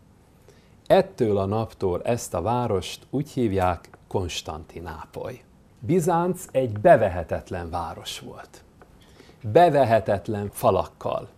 ettől 0.86 1.38
a 1.38 1.44
naptól 1.44 2.02
ezt 2.02 2.34
a 2.34 2.42
várost 2.42 3.06
úgy 3.10 3.30
hívják 3.30 3.90
Konstantinápoly. 4.08 5.42
Bizánc 5.78 6.44
egy 6.50 6.78
bevehetetlen 6.80 7.70
város 7.70 8.20
volt. 8.20 8.62
Bevehetetlen 9.42 10.50
falakkal. 10.52 11.28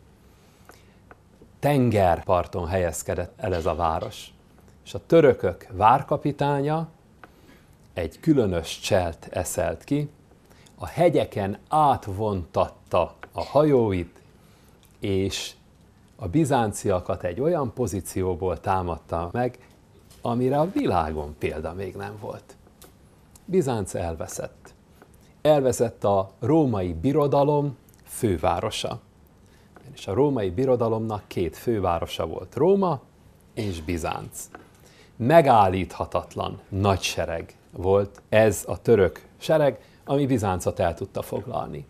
Tengerparton 1.59 2.67
helyezkedett 2.67 3.33
el 3.37 3.55
ez 3.55 3.67
a 3.67 3.75
város. 3.75 4.33
És 4.85 4.95
a 4.95 5.07
törökök 5.07 5.67
várkapitánya 5.71 6.88
egy 7.95 8.21
különös 8.21 8.81
cselt 8.81 9.28
eszelt 9.31 9.85
ki, 9.85 10.11
a 10.75 10.87
hegyeken 10.87 11.59
átvontatta 11.69 13.14
a 13.33 13.45
hajóit, 13.45 14.21
és 14.99 15.57
a 16.20 16.28
bizánciakat 16.28 17.24
egy 17.24 17.40
olyan 17.40 17.72
pozícióból 17.72 18.61
támadta 18.61 19.28
meg, 19.33 19.59
amire 20.20 20.59
a 20.59 20.70
világon 20.70 21.35
példa 21.38 21.72
még 21.72 21.96
nem 21.96 22.16
volt. 22.20 22.57
Bizánc 23.44 23.94
elveszett. 23.94 24.74
Elveszett 25.42 26.04
a 26.04 26.31
római 26.38 26.92
birodalom 26.92 27.76
fővárosa. 28.04 29.00
És 29.94 30.07
a 30.07 30.14
római 30.14 30.50
birodalomnak 30.50 31.22
két 31.26 31.57
fővárosa 31.57 32.26
volt, 32.26 32.54
Róma 32.54 33.00
és 33.54 33.83
Bizánc. 33.83 34.48
Megállíthatatlan 35.16 36.61
nagy 36.68 37.00
sereg 37.00 37.57
volt 37.70 38.22
ez 38.28 38.64
a 38.66 38.83
török 38.83 39.26
sereg, 39.37 39.81
ami 40.04 40.26
Bizáncot 40.26 40.78
el 40.78 40.94
tudta 40.94 41.22
foglalni. 41.22 41.87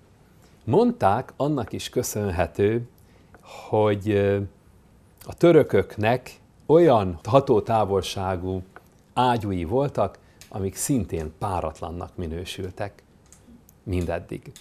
Mondták, 0.64 1.32
annak 1.36 1.72
is 1.72 1.88
köszönhető, 1.88 2.88
hogy 3.48 4.16
a 5.26 5.34
törököknek 5.34 6.40
olyan 6.66 7.18
hatótávolságú 7.24 8.62
ágyúi 9.14 9.64
voltak, 9.64 10.18
amik 10.48 10.74
szintén 10.74 11.32
páratlannak 11.38 12.16
minősültek 12.16 13.02
mindeddig. 13.82 14.52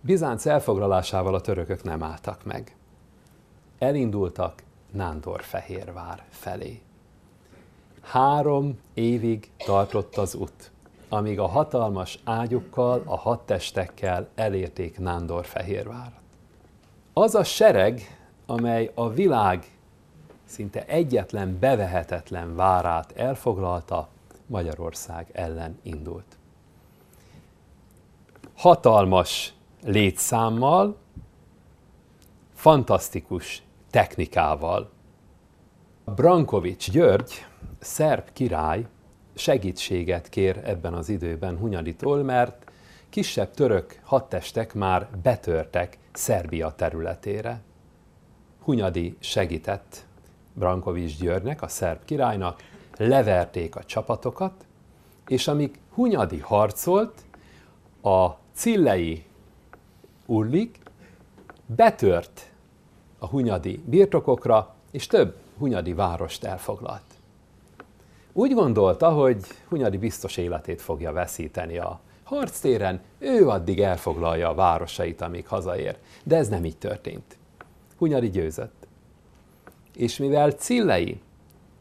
Bizánc 0.00 0.46
elfoglalásával 0.46 1.34
a 1.34 1.40
törökök 1.40 1.82
nem 1.82 2.02
álltak 2.02 2.44
meg. 2.44 2.76
Elindultak 3.78 4.62
Nándor-Fehérvár 4.90 6.24
felé. 6.30 6.80
Három 8.00 8.78
évig 8.94 9.50
tartott 9.56 10.16
az 10.16 10.34
út, 10.34 10.70
amíg 11.08 11.38
a 11.38 11.46
hatalmas 11.46 12.18
ágyukkal, 12.24 13.02
a 13.04 13.16
hadtestekkel 13.16 14.28
elérték 14.34 14.98
Nándor-Fehérvárat. 14.98 16.17
Az 17.20 17.34
a 17.34 17.44
sereg, 17.44 18.18
amely 18.46 18.90
a 18.94 19.10
világ 19.10 19.70
szinte 20.44 20.84
egyetlen 20.86 21.58
bevehetetlen 21.58 22.56
várát 22.56 23.12
elfoglalta, 23.16 24.08
Magyarország 24.46 25.26
ellen 25.32 25.78
indult. 25.82 26.36
Hatalmas 28.56 29.54
létszámmal, 29.84 30.96
fantasztikus 32.54 33.62
technikával. 33.90 34.90
Brankovics 36.04 36.90
György, 36.90 37.46
szerb 37.78 38.32
király 38.32 38.86
segítséget 39.34 40.28
kér 40.28 40.60
ebben 40.64 40.94
az 40.94 41.08
időben 41.08 41.58
Hunyaditól, 41.58 42.22
mert 42.22 42.70
kisebb 43.08 43.50
török 43.50 44.00
hadtestek 44.02 44.74
már 44.74 45.08
betörtek 45.22 45.98
Szerbia 46.18 46.74
területére. 46.76 47.60
Hunyadi 48.62 49.16
segített 49.18 50.06
Brankovics 50.52 51.18
Györgynek, 51.18 51.62
a 51.62 51.68
szerb 51.68 52.04
királynak, 52.04 52.62
leverték 52.96 53.76
a 53.76 53.84
csapatokat, 53.84 54.66
és 55.28 55.48
amíg 55.48 55.78
Hunyadi 55.90 56.38
harcolt, 56.38 57.24
a 58.02 58.28
cillei 58.52 59.24
urlik 60.26 60.78
betört 61.66 62.50
a 63.18 63.26
hunyadi 63.26 63.82
birtokokra, 63.86 64.74
és 64.90 65.06
több 65.06 65.36
hunyadi 65.58 65.92
várost 65.92 66.44
elfoglalt. 66.44 67.14
Úgy 68.32 68.54
gondolta, 68.54 69.10
hogy 69.10 69.44
Hunyadi 69.68 69.96
biztos 69.98 70.36
életét 70.36 70.80
fogja 70.80 71.12
veszíteni 71.12 71.78
a 71.78 72.00
harctéren, 72.28 73.00
ő 73.18 73.48
addig 73.48 73.80
elfoglalja 73.80 74.48
a 74.48 74.54
városait, 74.54 75.20
amíg 75.20 75.46
hazaér. 75.46 75.96
De 76.24 76.36
ez 76.36 76.48
nem 76.48 76.64
így 76.64 76.76
történt. 76.76 77.36
Hunyadi 77.96 78.30
győzött. 78.30 78.86
És 79.94 80.16
mivel 80.16 80.50
Cillei 80.50 81.20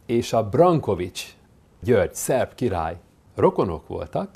és 0.05 0.33
a 0.33 0.49
Brankovics 0.49 1.35
György, 1.79 2.13
szerb 2.13 2.53
király 2.55 2.97
rokonok 3.35 3.87
voltak, 3.87 4.29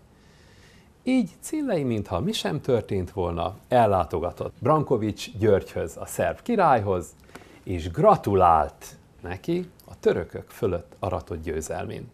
így 1.04 1.30
Cillei, 1.40 1.84
mintha 1.84 2.20
mi 2.20 2.32
sem 2.32 2.62
történt 2.62 3.12
volna, 3.12 3.56
ellátogatott 3.68 4.54
Brankovics 4.60 5.38
Györgyhöz, 5.38 5.98
a 5.98 6.06
szerb 6.06 6.42
királyhoz, 6.42 7.16
és 7.64 7.92
gratulált 7.92 8.86
neki 9.22 9.70
a 9.86 10.00
törökök 10.00 10.50
fölött 10.50 10.96
aratott 11.00 11.44
győzelmén. 11.44 12.10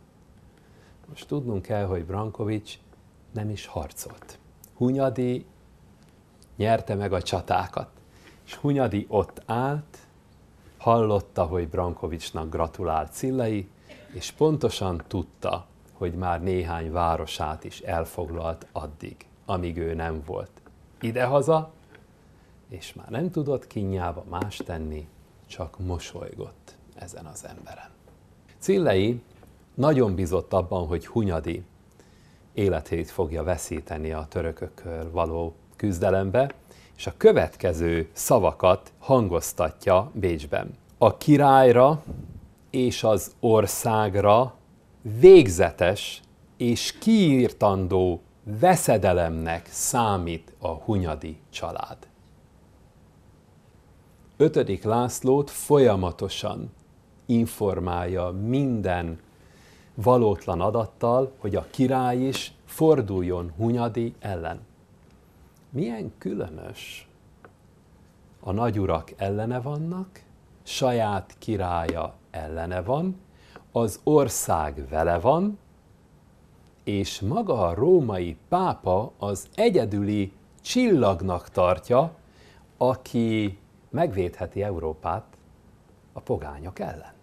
Most 1.09 1.27
tudnunk 1.27 1.61
kell, 1.61 1.85
hogy 1.85 2.05
Brankovics 2.05 2.77
nem 3.37 3.49
is 3.49 3.65
harcolt. 3.65 4.39
Hunyadi 4.73 5.45
nyerte 6.55 6.95
meg 6.95 7.13
a 7.13 7.21
csatákat, 7.21 7.89
és 8.45 8.55
Hunyadi 8.55 9.05
ott 9.09 9.41
állt, 9.45 9.97
hallotta, 10.77 11.43
hogy 11.43 11.67
Brankovicsnak 11.67 12.49
gratulált 12.49 13.13
Cillei, 13.13 13.69
és 14.13 14.31
pontosan 14.31 15.03
tudta, 15.07 15.65
hogy 15.93 16.13
már 16.13 16.43
néhány 16.43 16.91
városát 16.91 17.63
is 17.63 17.79
elfoglalt 17.79 18.67
addig, 18.71 19.15
amíg 19.45 19.77
ő 19.77 19.93
nem 19.93 20.23
volt 20.25 20.51
idehaza, 21.01 21.71
és 22.69 22.93
már 22.93 23.09
nem 23.09 23.31
tudott 23.31 23.67
kinyába 23.67 24.23
más 24.29 24.57
tenni, 24.57 25.07
csak 25.47 25.79
mosolygott 25.79 26.75
ezen 26.95 27.25
az 27.25 27.45
emberen. 27.45 27.89
Cillei 28.59 29.21
nagyon 29.73 30.15
bizott 30.15 30.53
abban, 30.53 30.87
hogy 30.87 31.07
Hunyadi 31.07 31.65
életét 32.57 33.09
fogja 33.09 33.43
veszíteni 33.43 34.11
a 34.11 34.25
törökökkel 34.29 35.11
való 35.11 35.55
küzdelembe, 35.75 36.51
és 36.97 37.07
a 37.07 37.13
következő 37.17 38.09
szavakat 38.11 38.91
hangoztatja 38.99 40.11
Bécsben. 40.13 40.77
A 40.97 41.17
királyra 41.17 42.03
és 42.69 43.03
az 43.03 43.31
országra 43.39 44.55
végzetes 45.19 46.21
és 46.57 46.97
kiírtandó 46.99 48.21
veszedelemnek 48.43 49.67
számít 49.71 50.53
a 50.59 50.67
Hunyadi 50.67 51.37
család. 51.49 51.97
Ötödik 54.37 54.83
Lászlót 54.83 55.49
folyamatosan 55.49 56.73
informálja 57.25 58.29
minden 58.29 59.19
valótlan 60.03 60.61
adattal, 60.61 61.31
hogy 61.37 61.55
a 61.55 61.67
király 61.71 62.17
is 62.17 62.53
forduljon 62.65 63.53
Hunyadi 63.57 64.15
ellen. 64.19 64.59
Milyen 65.69 66.13
különös. 66.17 67.07
A 68.39 68.51
nagyurak 68.51 69.13
ellene 69.17 69.61
vannak, 69.61 70.21
saját 70.63 71.35
királya 71.39 72.13
ellene 72.31 72.81
van, 72.81 73.19
az 73.71 73.99
ország 74.03 74.87
vele 74.89 75.19
van, 75.19 75.59
és 76.83 77.19
maga 77.21 77.67
a 77.67 77.73
római 77.73 78.37
pápa 78.49 79.11
az 79.17 79.47
egyedüli 79.55 80.31
csillagnak 80.61 81.49
tartja, 81.49 82.15
aki 82.77 83.59
megvédheti 83.89 84.63
Európát 84.63 85.37
a 86.13 86.19
pogányok 86.19 86.79
ellen. 86.79 87.16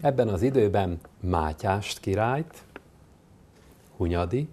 Ebben 0.00 0.28
az 0.28 0.42
időben 0.42 1.00
Mátyást 1.20 2.00
királyt, 2.00 2.64
Hunyadi, 3.96 4.48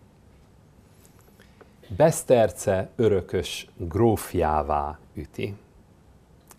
Beszterce 1.96 2.90
örökös 2.96 3.68
grófjává 3.78 5.00
üti, 5.14 5.56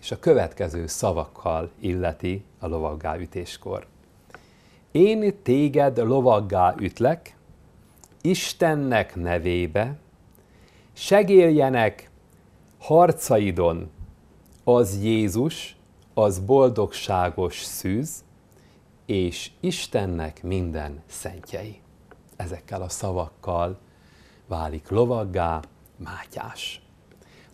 és 0.00 0.10
a 0.10 0.18
következő 0.18 0.86
szavakkal 0.86 1.70
illeti 1.78 2.44
a 2.58 2.66
lovaggá 2.66 3.16
ütéskor. 3.16 3.86
Én 4.90 5.42
téged 5.42 5.98
lovaggá 5.98 6.74
ütlek, 6.78 7.36
Istennek 8.20 9.14
nevébe, 9.14 9.96
segéljenek 10.92 12.10
harcaidon 12.78 13.90
az 14.64 15.02
Jézus, 15.02 15.76
az 16.14 16.38
boldogságos 16.38 17.62
szűz, 17.62 18.24
és 19.12 19.50
Istennek 19.60 20.42
minden 20.42 21.02
szentjei. 21.06 21.80
Ezekkel 22.36 22.82
a 22.82 22.88
szavakkal 22.88 23.78
válik 24.46 24.88
lovaggá 24.88 25.60
Mátyás. 25.96 26.82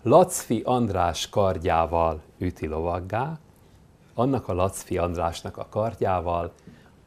Lacfi 0.03 0.62
András 0.64 1.29
kardjával 1.29 2.23
üti 2.38 2.66
lovaggá, 2.66 3.38
annak 4.14 4.49
a 4.49 4.53
Lacfi 4.53 4.99
Andrásnak 4.99 5.57
a 5.57 5.68
kardjával, 5.68 6.53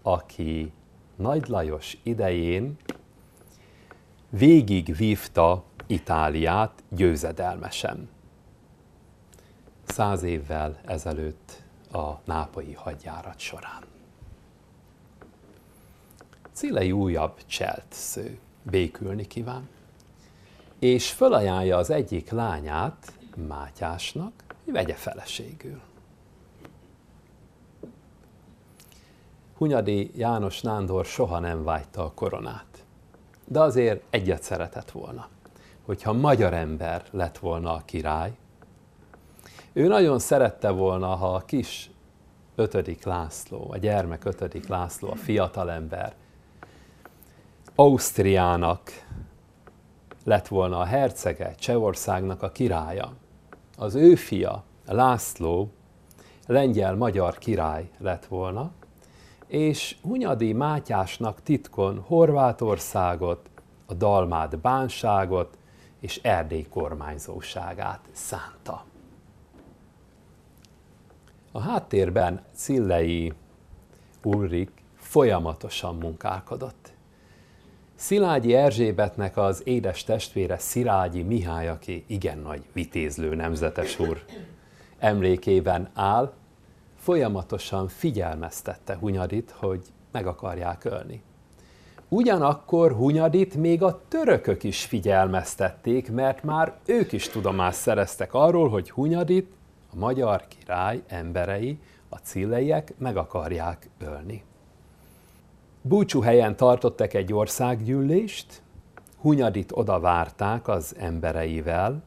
aki 0.01 0.71
Nagy 1.15 1.47
Lajos 1.47 1.97
idején 2.03 2.77
végig 4.29 4.95
vívta 4.95 5.63
Itáliát 5.87 6.83
győzedelmesen. 6.89 8.09
Száz 9.83 10.23
évvel 10.23 10.79
ezelőtt 10.85 11.63
a 11.91 12.11
nápai 12.25 12.73
hadjárat 12.73 13.39
során. 13.39 13.90
Cilei 16.61 16.91
újabb 16.91 17.37
cselt 17.45 17.85
sző, 17.89 18.39
békülni 18.63 19.27
kíván, 19.27 19.69
és 20.79 21.11
fölajánlja 21.11 21.77
az 21.77 21.89
egyik 21.89 22.29
lányát 22.29 23.13
Mátyásnak, 23.47 24.31
hogy 24.63 24.73
vegye 24.73 24.93
feleségül. 24.93 25.81
Hunyadi 29.57 30.11
János 30.15 30.61
Nándor 30.61 31.05
soha 31.05 31.39
nem 31.39 31.63
vágyta 31.63 32.05
a 32.05 32.11
koronát, 32.11 32.85
de 33.45 33.59
azért 33.59 34.03
egyet 34.09 34.43
szeretett 34.43 34.91
volna, 34.91 35.27
hogyha 35.85 36.13
magyar 36.13 36.53
ember 36.53 37.03
lett 37.11 37.37
volna 37.37 37.73
a 37.73 37.81
király, 37.85 38.33
ő 39.73 39.87
nagyon 39.87 40.19
szerette 40.19 40.69
volna, 40.69 41.15
ha 41.15 41.33
a 41.33 41.45
kis 41.45 41.91
ötödik 42.55 43.03
László, 43.03 43.67
a 43.71 43.77
gyermek 43.77 44.25
ötödik 44.25 44.67
László, 44.67 45.09
a 45.09 45.15
fiatalember, 45.15 46.19
Ausztriának 47.75 48.91
lett 50.23 50.47
volna 50.47 50.79
a 50.79 50.83
hercege, 50.83 51.55
Csehországnak 51.55 52.43
a 52.43 52.51
királya. 52.51 53.13
Az 53.77 53.95
ő 53.95 54.15
fia, 54.15 54.63
László, 54.85 55.71
lengyel-magyar 56.47 57.37
király 57.37 57.89
lett 57.97 58.25
volna, 58.25 58.71
és 59.47 59.97
Hunyadi 60.01 60.53
Mátyásnak 60.53 61.41
titkon 61.43 61.99
Horvátországot, 61.99 63.49
a 63.85 63.93
Dalmát 63.93 64.59
bánságot 64.59 65.57
és 65.99 66.19
Erdély 66.23 66.65
kormányzóságát 66.69 68.09
szánta. 68.11 68.83
A 71.51 71.59
háttérben 71.59 72.41
Cillei 72.53 73.33
Ulrik 74.23 74.71
folyamatosan 74.95 75.95
munkálkodott. 75.95 76.90
Szilágyi 78.01 78.53
Erzsébetnek 78.53 79.37
az 79.37 79.61
édes 79.65 80.03
testvére 80.03 80.57
Szilágyi 80.57 81.23
Mihály, 81.23 81.67
aki 81.67 82.03
igen 82.07 82.37
nagy 82.37 82.63
vitézlő 82.73 83.35
nemzetes 83.35 83.99
úr 83.99 84.23
emlékében 84.99 85.89
áll, 85.93 86.33
folyamatosan 86.95 87.87
figyelmeztette 87.87 88.97
Hunyadit, 88.99 89.51
hogy 89.51 89.81
meg 90.11 90.27
akarják 90.27 90.85
ölni. 90.85 91.21
Ugyanakkor 92.09 92.91
Hunyadit 92.91 93.55
még 93.55 93.83
a 93.83 94.01
törökök 94.07 94.63
is 94.63 94.85
figyelmeztették, 94.85 96.11
mert 96.11 96.43
már 96.43 96.73
ők 96.85 97.11
is 97.11 97.27
tudomást 97.27 97.79
szereztek 97.79 98.33
arról, 98.33 98.69
hogy 98.69 98.91
Hunyadit 98.91 99.51
a 99.93 99.95
magyar 99.95 100.47
király 100.47 101.01
emberei, 101.07 101.79
a 102.09 102.17
cilleiek 102.17 102.93
meg 102.97 103.17
akarják 103.17 103.89
ölni. 103.99 104.43
Búcsú 105.83 106.21
helyen 106.21 106.55
tartottak 106.55 107.13
egy 107.13 107.33
országgyűlést, 107.33 108.61
Hunyadit 109.17 109.71
oda 109.71 109.99
várták 109.99 110.67
az 110.67 110.95
embereivel, 110.97 112.03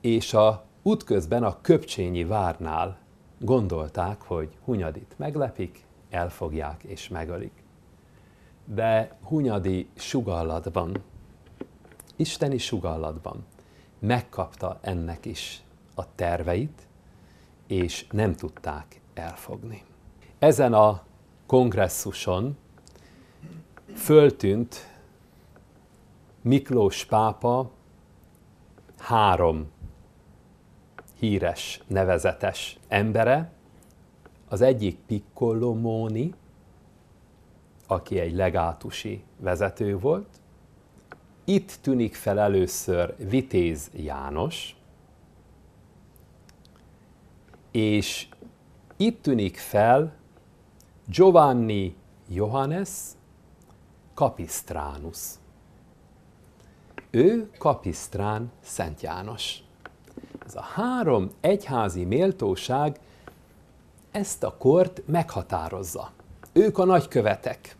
és 0.00 0.34
a 0.34 0.64
útközben 0.82 1.42
a 1.44 1.60
Köpcsényi 1.60 2.24
várnál 2.24 2.98
gondolták, 3.38 4.22
hogy 4.22 4.48
Hunyadit 4.64 5.14
meglepik, 5.16 5.84
elfogják 6.10 6.82
és 6.82 7.08
megölik. 7.08 7.62
De 8.64 9.16
Hunyadi 9.22 9.88
sugallatban, 9.94 11.02
isteni 12.16 12.58
sugallatban 12.58 13.46
megkapta 13.98 14.78
ennek 14.80 15.24
is 15.24 15.62
a 15.94 16.14
terveit, 16.14 16.86
és 17.66 18.06
nem 18.10 18.34
tudták 18.34 19.00
elfogni. 19.14 19.82
Ezen 20.38 20.72
a 20.72 21.06
kongresszuson 21.48 22.56
föltűnt 23.94 24.96
Miklós 26.42 27.04
pápa 27.04 27.70
három 28.98 29.70
híres, 31.18 31.82
nevezetes 31.86 32.78
embere. 32.88 33.52
Az 34.48 34.60
egyik 34.60 34.98
Piccolo 35.06 35.74
Móni, 35.74 36.34
aki 37.86 38.18
egy 38.18 38.34
legátusi 38.34 39.22
vezető 39.36 39.98
volt. 39.98 40.28
Itt 41.44 41.78
tűnik 41.80 42.14
fel 42.14 42.38
először 42.38 43.14
Vitéz 43.28 43.90
János, 43.94 44.76
és 47.70 48.28
itt 48.96 49.22
tűnik 49.22 49.56
fel 49.56 50.17
Giovanni 51.10 51.96
Johannes 52.28 52.88
Capistránus. 54.14 55.18
Ő 57.10 57.50
Kapisztrán 57.58 58.50
Szent 58.60 59.00
János. 59.00 59.62
Ez 60.46 60.54
a 60.54 60.60
három 60.60 61.30
egyházi 61.40 62.04
méltóság 62.04 63.00
ezt 64.10 64.42
a 64.42 64.56
kort 64.58 65.02
meghatározza. 65.06 66.10
Ők 66.52 66.78
a 66.78 66.84
nagykövetek. 66.84 67.76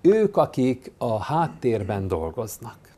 Ők, 0.00 0.36
akik 0.36 0.92
a 0.98 1.22
háttérben 1.22 2.08
dolgoznak. 2.08 2.94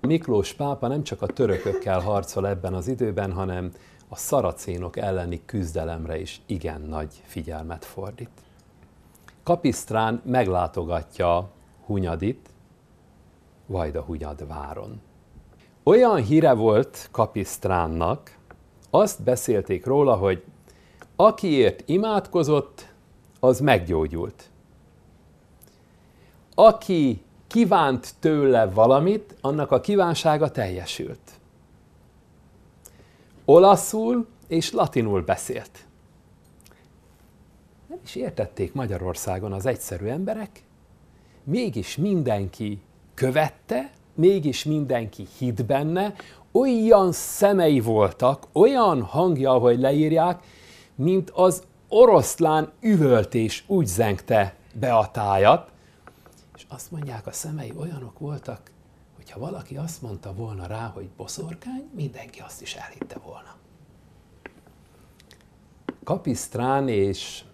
Miklós 0.00 0.52
pápa 0.52 0.86
nem 0.86 1.02
csak 1.02 1.22
a 1.22 1.26
törökökkel 1.26 2.00
harcol 2.00 2.48
ebben 2.48 2.74
az 2.74 2.88
időben, 2.88 3.32
hanem 3.32 3.72
a 4.08 4.16
szaracénok 4.16 4.96
elleni 4.96 5.42
küzdelemre 5.44 6.20
is 6.20 6.40
igen 6.46 6.80
nagy 6.80 7.22
figyelmet 7.24 7.84
fordít. 7.84 8.30
Kapisztrán 9.42 10.22
meglátogatja 10.24 11.50
Hunyadit, 11.86 12.48
Vajdahunyad 13.66 14.46
váron. 14.46 15.00
Olyan 15.82 16.22
híre 16.22 16.52
volt 16.52 17.08
Kapisztránnak, 17.10 18.38
azt 18.90 19.22
beszélték 19.22 19.86
róla, 19.86 20.14
hogy 20.14 20.44
akiért 21.16 21.88
imádkozott, 21.88 22.90
az 23.40 23.60
meggyógyult. 23.60 24.50
Aki 26.54 27.22
kívánt 27.46 28.14
tőle 28.18 28.66
valamit, 28.66 29.36
annak 29.40 29.70
a 29.70 29.80
kívánsága 29.80 30.50
teljesült. 30.50 31.32
Olaszul 33.44 34.26
és 34.46 34.72
latinul 34.72 35.22
beszélt. 35.22 35.86
Nem 37.92 38.00
is 38.04 38.14
értették 38.14 38.72
Magyarországon 38.72 39.52
az 39.52 39.66
egyszerű 39.66 40.06
emberek, 40.06 40.62
mégis 41.44 41.96
mindenki 41.96 42.82
követte, 43.14 43.90
mégis 44.14 44.64
mindenki 44.64 45.26
hit 45.38 45.66
benne, 45.66 46.14
olyan 46.52 47.12
szemei 47.12 47.80
voltak, 47.80 48.46
olyan 48.52 49.02
hangja, 49.02 49.52
hogy 49.52 49.78
leírják, 49.78 50.44
mint 50.94 51.30
az 51.30 51.62
oroszlán 51.88 52.72
üvölt 52.80 53.34
és 53.34 53.64
úgy 53.66 53.86
zengte 53.86 54.54
be 54.74 54.94
a 54.94 55.10
tájat, 55.10 55.70
és 56.54 56.66
azt 56.68 56.90
mondják, 56.90 57.26
a 57.26 57.32
szemei 57.32 57.72
olyanok 57.76 58.18
voltak, 58.18 58.70
hogyha 59.16 59.40
valaki 59.40 59.76
azt 59.76 60.02
mondta 60.02 60.34
volna 60.34 60.66
rá, 60.66 60.86
hogy 60.94 61.08
boszorkány, 61.16 61.90
mindenki 61.94 62.40
azt 62.40 62.62
is 62.62 62.74
elhitte 62.74 63.18
volna. 63.24 63.56
Kapisztrán 66.04 66.88
és 66.88 67.44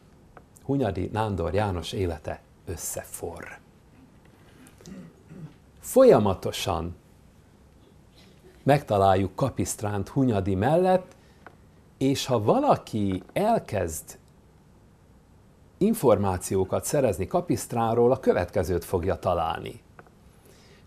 Hunyadi 0.69 1.09
Nándor 1.13 1.55
János 1.55 1.93
élete 1.93 2.41
összeforr. 2.67 3.45
Folyamatosan 5.81 6.97
megtaláljuk 8.63 9.35
Kapisztránt 9.35 10.09
Hunyadi 10.09 10.55
mellett, 10.55 11.17
és 11.99 12.27
ha 12.27 12.43
valaki 12.43 13.23
elkezd 13.33 14.19
információkat 15.79 16.85
szerezni 16.85 17.27
Kapisztránról, 17.27 18.13
a 18.13 18.21
következőt 18.21 18.85
fogja 18.85 19.19
találni. 19.19 19.83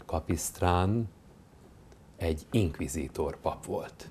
Kapisztrán 0.06 1.10
egy 2.18 2.46
inkvizítor 2.52 3.38
pap 3.40 3.66
volt. 3.66 4.10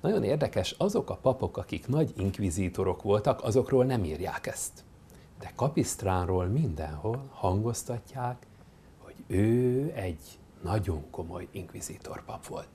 Nagyon 0.00 0.22
érdekes, 0.24 0.74
azok 0.78 1.10
a 1.10 1.16
papok, 1.16 1.56
akik 1.56 1.86
nagy 1.86 2.12
inkvizítorok 2.18 3.02
voltak, 3.02 3.44
azokról 3.44 3.84
nem 3.84 4.04
írják 4.04 4.46
ezt. 4.46 4.84
De 5.40 5.52
Kapisztránról 5.56 6.46
mindenhol 6.46 7.28
hangoztatják, 7.30 8.46
hogy 8.98 9.14
ő 9.26 9.92
egy 9.94 10.20
nagyon 10.62 11.04
komoly 11.10 11.48
inkvizítor 11.50 12.24
pap 12.24 12.46
volt. 12.46 12.68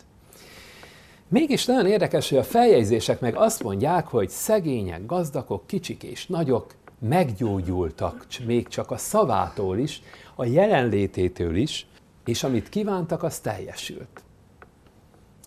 Mégis 1.27 1.65
nagyon 1.65 1.85
érdekes, 1.85 2.29
hogy 2.29 2.37
a 2.37 2.43
feljegyzések 2.43 3.19
meg 3.19 3.35
azt 3.35 3.63
mondják, 3.63 4.07
hogy 4.07 4.29
szegények, 4.29 5.05
gazdagok, 5.05 5.67
kicsik 5.67 6.03
és 6.03 6.27
nagyok 6.27 6.73
meggyógyultak 6.99 8.25
még 8.45 8.67
csak 8.67 8.91
a 8.91 8.97
szavától 8.97 9.77
is, 9.77 10.01
a 10.35 10.45
jelenlététől 10.45 11.55
is, 11.55 11.87
és 12.25 12.43
amit 12.43 12.69
kívántak, 12.69 13.23
az 13.23 13.39
teljesült. 13.39 14.23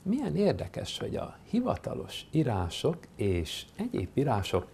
Milyen 0.03 0.37
érdekes, 0.37 0.99
hogy 0.99 1.17
a 1.17 1.37
hivatalos 1.57 2.27
írások 2.31 2.97
és 3.15 3.65
egyéb 3.77 4.09
írások 4.15 4.67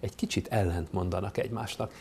egy 0.00 0.14
kicsit 0.14 0.48
ellent 0.48 0.92
mondanak 0.92 1.36
egymásnak. 1.36 1.92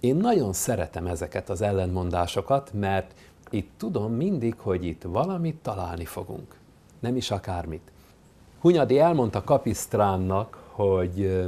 Én 0.00 0.16
nagyon 0.16 0.52
szeretem 0.52 1.06
ezeket 1.06 1.48
az 1.48 1.60
ellentmondásokat, 1.60 2.70
mert 2.72 3.14
itt 3.50 3.70
tudom 3.76 4.12
mindig, 4.12 4.54
hogy 4.58 4.84
itt 4.84 5.02
valamit 5.02 5.56
találni 5.56 6.04
fogunk. 6.04 6.54
Nem 7.00 7.16
is 7.16 7.30
akármit. 7.30 7.90
Hunyadi 8.60 8.98
elmondta 8.98 9.44
Kapisztránnak, 9.44 10.64
hogy 10.70 11.44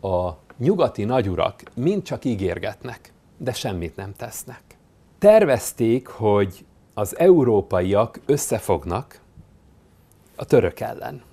a 0.00 0.30
nyugati 0.56 1.04
nagyurak 1.04 1.62
mind 1.74 2.02
csak 2.02 2.24
ígérgetnek, 2.24 3.12
de 3.36 3.52
semmit 3.52 3.96
nem 3.96 4.12
tesznek. 4.16 4.62
Tervezték, 5.18 6.06
hogy 6.06 6.64
az 6.94 7.18
európaiak 7.18 8.20
összefognak 8.26 9.20
a 10.36 10.44
török 10.44 10.80
ellen. 10.80 11.28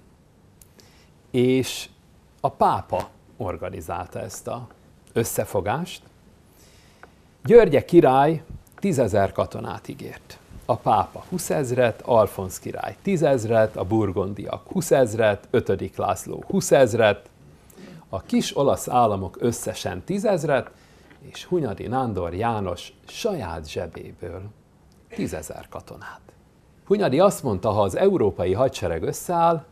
És 1.32 1.90
a 2.40 2.50
pápa 2.50 3.10
organizálta 3.38 4.20
ezt 4.20 4.48
a 4.48 4.68
összefogást. 5.14 6.02
Györgye 7.44 7.86
király 7.86 8.44
tízezer 8.80 9.32
katonát 9.32 9.88
ígért 9.88 10.40
a 10.70 10.76
pápa 10.76 11.24
20 11.30 11.50
ezret, 11.50 12.02
Alfonsz 12.02 12.60
király 12.60 12.96
10 13.02 13.24
ezret, 13.24 13.76
a 13.76 13.84
burgondiak 13.84 14.68
20 14.72 14.92
ezret, 14.92 15.48
5. 15.52 15.98
László 15.98 16.44
20 16.48 16.72
ezret, 16.72 17.30
a 18.10 18.22
kis 18.22 18.58
olasz 18.58 18.88
államok 18.88 19.38
összesen 19.40 20.04
10 20.04 20.26
ezret, 20.26 20.72
és 21.20 21.46
Hunyadi 21.46 21.88
Nándor 21.88 22.34
János 22.34 22.94
saját 23.08 23.70
zsebéből 23.70 24.42
10 25.16 25.34
ezer 25.34 25.68
katonát. 25.70 26.22
Hunyadi 26.86 27.20
azt 27.20 27.44
mondta, 27.44 27.70
ha 27.70 27.82
az 27.82 27.96
európai 27.96 28.54
hadsereg 28.54 29.04
összeáll, 29.04 29.66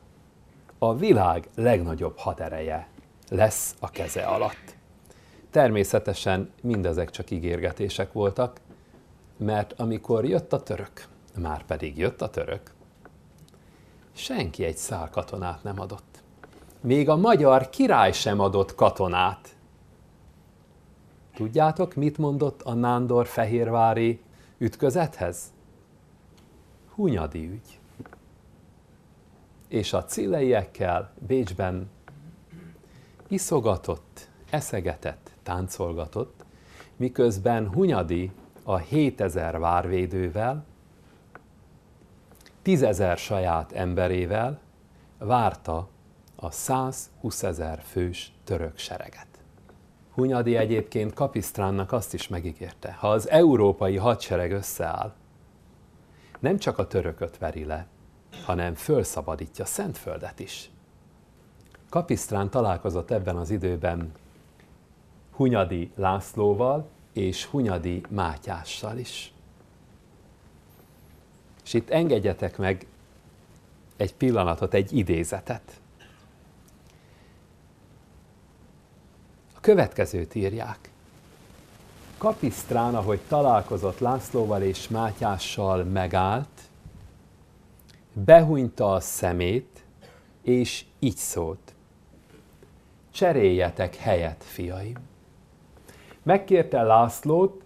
a 0.89 0.95
világ 0.95 1.49
legnagyobb 1.55 2.17
hadereje 2.17 2.87
lesz 3.29 3.75
a 3.79 3.89
keze 3.89 4.23
alatt. 4.23 4.75
Természetesen 5.49 6.51
mindezek 6.61 7.09
csak 7.09 7.31
ígérgetések 7.31 8.13
voltak, 8.13 8.59
mert 9.37 9.73
amikor 9.79 10.25
jött 10.25 10.53
a 10.53 10.63
török, 10.63 11.07
már 11.39 11.65
pedig 11.65 11.97
jött 11.97 12.21
a 12.21 12.29
török, 12.29 12.73
senki 14.13 14.63
egy 14.63 14.77
szál 14.77 15.09
katonát 15.09 15.63
nem 15.63 15.79
adott. 15.79 16.23
Még 16.81 17.09
a 17.09 17.15
magyar 17.15 17.69
király 17.69 18.11
sem 18.11 18.39
adott 18.39 18.75
katonát. 18.75 19.55
Tudjátok, 21.35 21.95
mit 21.95 22.17
mondott 22.17 22.61
a 22.61 22.73
Nándor-Fehérvári 22.73 24.21
ütközethez? 24.57 25.53
Hunyadi 26.89 27.47
ügy. 27.47 27.79
És 29.67 29.93
a 29.93 30.03
cilleiekkel 30.03 31.13
Bécsben 31.27 31.89
iszogatott, 33.27 34.29
eszegetett, 34.49 35.31
táncolgatott, 35.43 36.45
miközben 36.95 37.69
Hunyadi 37.69 38.31
a 38.63 38.77
7000 38.77 39.59
várvédővel, 39.59 40.65
10.000 42.65 43.17
saját 43.17 43.71
emberével 43.71 44.59
várta 45.17 45.87
a 46.35 46.51
120 46.51 47.43
ezer 47.43 47.81
fős 47.81 48.33
török 48.43 48.77
sereget. 48.77 49.27
Hunyadi 50.11 50.55
egyébként 50.55 51.13
Kapisztránnak 51.13 51.91
azt 51.91 52.13
is 52.13 52.27
megígérte, 52.27 52.93
ha 52.93 53.09
az 53.09 53.29
európai 53.29 53.95
hadsereg 53.95 54.51
összeáll, 54.51 55.13
nem 56.39 56.57
csak 56.57 56.77
a 56.77 56.87
törököt 56.87 57.37
veri 57.37 57.65
le, 57.65 57.87
hanem 58.43 58.75
fölszabadítja 58.75 59.65
Szentföldet 59.65 60.39
is. 60.39 60.69
Kapisztrán 61.89 62.49
találkozott 62.49 63.11
ebben 63.11 63.35
az 63.35 63.49
időben 63.49 64.11
Hunyadi 65.31 65.91
Lászlóval, 65.95 66.87
és 67.13 67.45
Hunyadi 67.45 68.01
Mátyással 68.09 68.97
is. 68.97 69.33
És 71.63 71.73
itt 71.73 71.89
engedjetek 71.89 72.57
meg 72.57 72.87
egy 73.97 74.13
pillanatot, 74.13 74.73
egy 74.73 74.97
idézetet. 74.97 75.79
A 79.55 79.59
következőt 79.59 80.35
írják. 80.35 80.89
Kapisztrán, 82.17 82.95
ahogy 82.95 83.19
találkozott 83.27 83.99
Lászlóval 83.99 84.61
és 84.61 84.87
Mátyással, 84.87 85.83
megállt, 85.83 86.54
behúnyta 88.15 88.93
a 88.93 88.99
szemét, 88.99 89.83
és 90.41 90.85
így 90.99 91.15
szólt. 91.15 91.73
Cseréljetek 93.11 93.95
helyet, 93.95 94.43
fiaim! 94.43 94.97
Megkérte 96.23 96.81
Lászlót, 96.81 97.63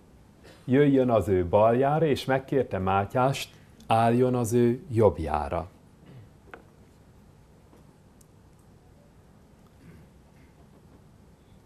jöjjön 0.65 1.09
az 1.09 1.27
ő 1.27 1.45
baljára, 1.47 2.05
és 2.05 2.25
megkérte 2.25 2.77
Mátyást, 2.77 3.55
álljon 3.87 4.35
az 4.35 4.53
ő 4.53 4.83
jobbjára. 4.91 5.69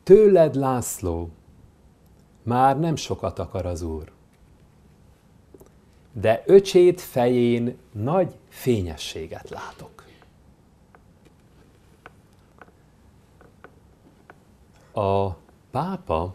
Tőled, 0.04 0.56
László, 0.56 1.30
már 2.43 2.80
nem 2.80 2.96
sokat 2.96 3.39
akar 3.39 3.65
az 3.65 3.82
Úr, 3.82 4.12
de 6.13 6.43
öcsét 6.45 7.02
fején 7.02 7.78
nagy 7.91 8.36
fényességet 8.49 9.49
látok. 9.49 10.04
A 14.91 15.30
pápa 15.71 16.34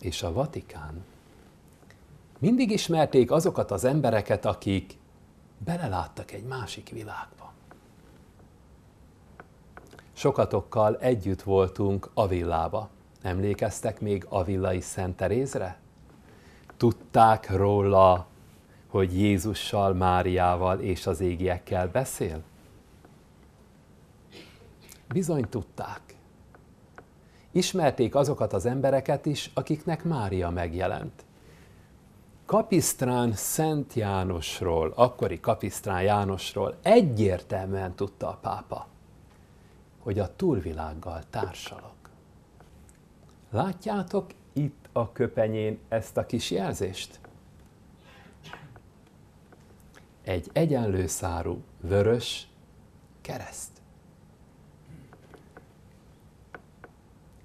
és 0.00 0.22
a 0.22 0.32
Vatikán 0.32 1.04
Mindig 2.40 2.70
ismerték 2.70 3.30
azokat 3.30 3.70
az 3.70 3.84
embereket, 3.84 4.44
akik 4.44 4.98
beleláttak 5.58 6.32
egy 6.32 6.44
másik 6.44 6.88
világba. 6.88 7.52
Sokatokkal 10.12 10.96
együtt 10.96 11.42
voltunk 11.42 12.10
Avillába. 12.14 12.88
Emlékeztek 13.22 14.00
még 14.00 14.26
Avillai 14.28 14.80
Szent 14.80 15.16
Terézre? 15.16 15.78
Tudták 16.76 17.50
róla, 17.50 18.26
hogy 18.90 19.18
Jézussal, 19.18 19.94
Máriával 19.94 20.78
és 20.78 21.06
az 21.06 21.20
égiekkel 21.20 21.88
beszél? 21.88 22.42
Bizony 25.08 25.48
tudták. 25.48 26.00
Ismerték 27.52 28.14
azokat 28.14 28.52
az 28.52 28.66
embereket 28.66 29.26
is, 29.26 29.50
akiknek 29.54 30.04
Mária 30.04 30.50
megjelent. 30.50 31.24
Kapisztrán 32.46 33.32
Szent 33.32 33.94
Jánosról, 33.94 34.92
akkori 34.96 35.40
Kapisztrán 35.40 36.02
Jánosról 36.02 36.78
egyértelműen 36.82 37.94
tudta 37.94 38.28
a 38.28 38.38
pápa, 38.40 38.86
hogy 39.98 40.18
a 40.18 40.36
túlvilággal 40.36 41.22
társalog. 41.30 41.94
Látjátok 43.50 44.26
itt 44.52 44.88
a 44.92 45.12
köpenyén 45.12 45.78
ezt 45.88 46.16
a 46.16 46.26
kis 46.26 46.50
jelzést? 46.50 47.19
Egy 50.30 50.50
egyenlő 50.52 51.06
szárú 51.06 51.62
vörös 51.80 52.48
kereszt. 53.20 53.70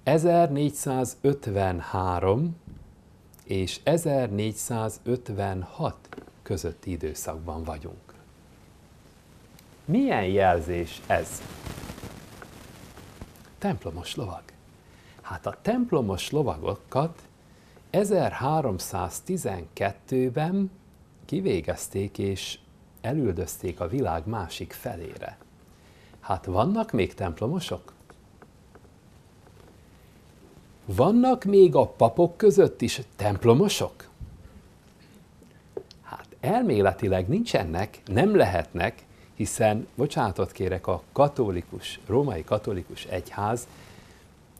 1453 0.02 2.56
és 3.44 3.80
1456 3.84 5.96
közötti 6.42 6.90
időszakban 6.90 7.64
vagyunk. 7.64 8.14
Milyen 9.84 10.24
jelzés 10.24 11.02
ez? 11.06 11.42
Templomos 13.58 14.14
lovag. 14.14 14.42
Hát 15.20 15.46
a 15.46 15.58
templomos 15.62 16.30
lovagokat 16.30 17.22
1312-ben 17.92 20.70
kivégezték 21.24 22.18
és 22.18 22.58
elüldözték 23.06 23.80
a 23.80 23.88
világ 23.88 24.26
másik 24.26 24.72
felére. 24.72 25.38
Hát 26.20 26.44
vannak 26.44 26.92
még 26.92 27.14
templomosok? 27.14 27.92
Vannak 30.84 31.44
még 31.44 31.74
a 31.74 31.86
papok 31.86 32.36
között 32.36 32.82
is 32.82 33.00
templomosok? 33.16 34.08
Hát 36.02 36.26
elméletileg 36.40 37.28
nincsenek, 37.28 38.02
nem 38.04 38.36
lehetnek, 38.36 39.04
hiszen, 39.34 39.86
bocsánatot 39.94 40.52
kérek, 40.52 40.86
a 40.86 41.02
katolikus, 41.12 42.00
római 42.06 42.44
katolikus 42.44 43.04
egyház 43.04 43.66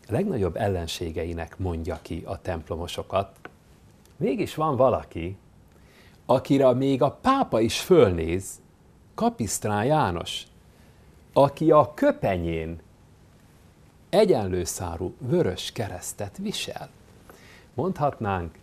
legnagyobb 0.09 0.57
ellenségeinek 0.57 1.59
mondja 1.59 1.99
ki 2.03 2.23
a 2.27 2.41
templomosokat. 2.41 3.39
Mégis 4.17 4.55
van 4.55 4.77
valaki, 4.77 5.37
akire 6.27 6.73
még 6.73 7.03
a 7.03 7.11
pápa 7.11 7.61
is 7.61 7.81
fölnéz, 7.81 8.61
Kapisztrán 9.15 9.85
János, 9.85 10.43
aki 11.33 11.71
a 11.71 11.95
köpenyén 11.95 12.81
egyenlő 14.09 14.65
szárú 14.65 15.15
vörös 15.19 15.73
keresztet 15.73 16.37
visel. 16.37 16.89
Mondhatnánk, 17.75 18.59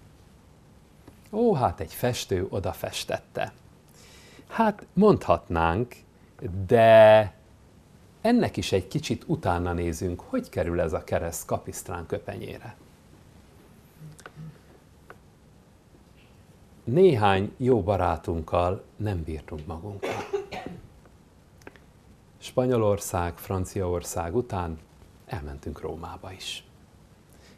ó, 1.32 1.54
hát 1.54 1.80
egy 1.80 1.94
festő 1.94 2.48
oda 2.50 2.72
festette. 2.72 3.54
Hát 4.48 4.86
mondhatnánk, 4.94 5.96
de 6.68 7.34
ennek 8.22 8.58
is 8.58 8.72
egy 8.72 8.88
kicsit 8.88 9.24
utána 9.28 9.74
nézünk, 9.74 10.20
hogy 10.20 10.50
kerül 10.50 10.82
ez 10.82 10.94
a 10.94 11.04
kereszt 11.04 11.46
kapisztrán 11.46 12.06
köpenyére. 12.06 12.76
Néhány 16.84 17.54
jó 17.58 17.82
barátunkkal 17.84 18.84
nem 18.96 19.24
bírtunk 19.24 19.66
magunkkal. 19.66 20.24
Spanyolország, 22.38 23.38
Franciaország 23.38 24.36
után 24.36 24.80
elmentünk 25.26 25.82
Rómába 25.82 26.32
is. 26.32 26.64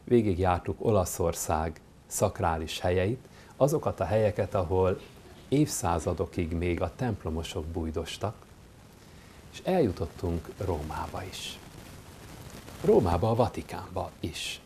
Végig 0.03 0.39
jártuk 0.39 0.85
Olaszország 0.85 1.81
szakrális 2.05 2.79
helyeit, 2.79 3.27
azokat 3.55 3.99
a 3.99 4.03
helyeket, 4.03 4.53
ahol 4.53 4.99
évszázadokig 5.47 6.51
még 6.51 6.81
a 6.81 6.91
templomosok 6.95 7.65
bújdostak, 7.65 8.35
és 9.51 9.61
eljutottunk 9.63 10.49
Rómába 10.57 11.23
is. 11.23 11.59
Rómába, 12.83 13.29
a 13.29 13.35
Vatikánba 13.35 14.11
is. 14.19 14.61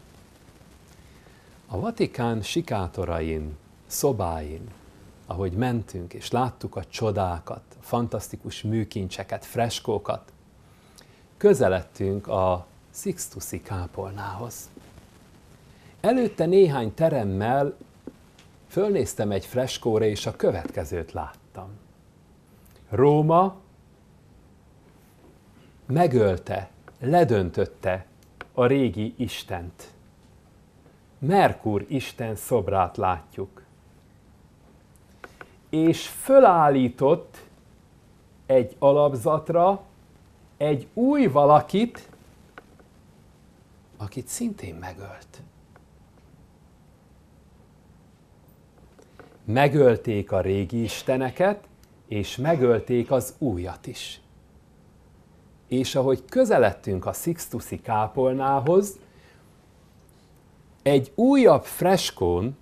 A 1.67 1.79
Vatikán 1.79 2.41
sikátorain, 2.41 3.57
szobáin, 3.89 4.69
ahogy 5.25 5.51
mentünk 5.51 6.13
és 6.13 6.31
láttuk 6.31 6.75
a 6.75 6.85
csodákat, 6.85 7.61
fantasztikus 7.79 8.61
műkincseket, 8.61 9.45
freskókat, 9.45 10.33
közeledtünk 11.37 12.27
a 12.27 12.65
Sixtusi 12.91 13.61
kápolnához. 13.61 14.69
Előtte 16.01 16.45
néhány 16.45 16.93
teremmel 16.93 17.77
fölnéztem 18.67 19.31
egy 19.31 19.45
freskóra, 19.45 20.05
és 20.05 20.25
a 20.25 20.35
következőt 20.35 21.11
láttam. 21.11 21.69
Róma 22.89 23.55
megölte, 25.85 26.69
ledöntötte 26.99 28.05
a 28.53 28.65
régi 28.65 29.13
Istent. 29.17 29.91
Merkur 31.19 31.85
Isten 31.87 32.35
szobrát 32.35 32.97
látjuk. 32.97 33.63
És 35.69 36.07
fölállított 36.07 37.37
egy 38.45 38.75
alapzatra 38.79 39.83
egy 40.59 40.87
új 40.93 41.25
valakit, 41.25 42.09
akit 43.97 44.27
szintén 44.27 44.75
megölt. 44.75 45.41
Megölték 49.43 50.31
a 50.31 50.41
régi 50.41 50.83
isteneket, 50.83 51.67
és 52.07 52.35
megölték 52.35 53.11
az 53.11 53.35
újat 53.37 53.87
is. 53.87 54.21
És 55.67 55.95
ahogy 55.95 56.25
közeledtünk 56.25 57.05
a 57.05 57.13
Sixtusi 57.13 57.81
kápolnához, 57.81 58.99
egy 60.81 61.11
újabb 61.15 61.63
freskón 61.63 62.57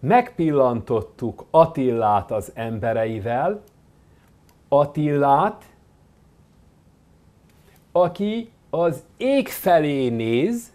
megpillantottuk 0.00 1.44
Attillát 1.50 2.30
az 2.30 2.50
embereivel, 2.54 3.62
Attillát, 4.68 5.64
aki 7.92 8.50
az 8.70 9.02
ég 9.16 9.48
felé 9.48 10.08
néz, 10.08 10.72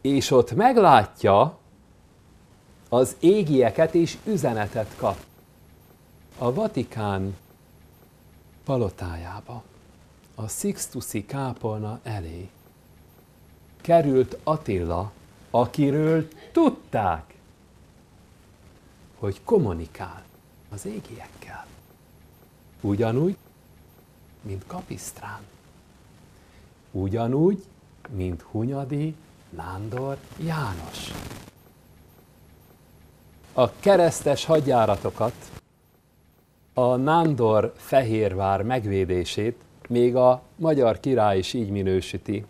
és 0.00 0.30
ott 0.30 0.54
meglátja 0.54 1.58
az 2.88 3.16
égieket, 3.20 3.94
és 3.94 4.16
üzenetet 4.24 4.96
kap. 4.96 5.16
A 6.38 6.52
Vatikán 6.52 7.36
palotájába, 8.64 9.62
a 10.34 10.48
Sixtusi 10.48 11.26
kápolna 11.26 12.00
elé 12.02 12.48
került 13.80 14.38
Attila, 14.44 15.12
akiről 15.50 16.28
tudták, 16.52 17.33
hogy 19.24 19.40
kommunikál 19.44 20.22
az 20.70 20.86
égiekkel. 20.86 21.66
Ugyanúgy, 22.80 23.36
mint 24.42 24.64
Kapisztrán 24.66 25.40
ugyanúgy, 26.90 27.64
mint 28.10 28.42
Hunyadi 28.42 29.14
Nándor 29.50 30.18
János. 30.38 31.12
A 33.52 33.70
keresztes 33.70 34.44
hadjáratokat, 34.44 35.34
a 36.74 36.96
Nándor 36.96 37.72
Fehérvár 37.76 38.62
megvédését 38.62 39.56
még 39.88 40.16
a 40.16 40.42
magyar 40.56 41.00
király 41.00 41.38
is 41.38 41.52
így 41.52 41.70
minősíti. 41.70 42.44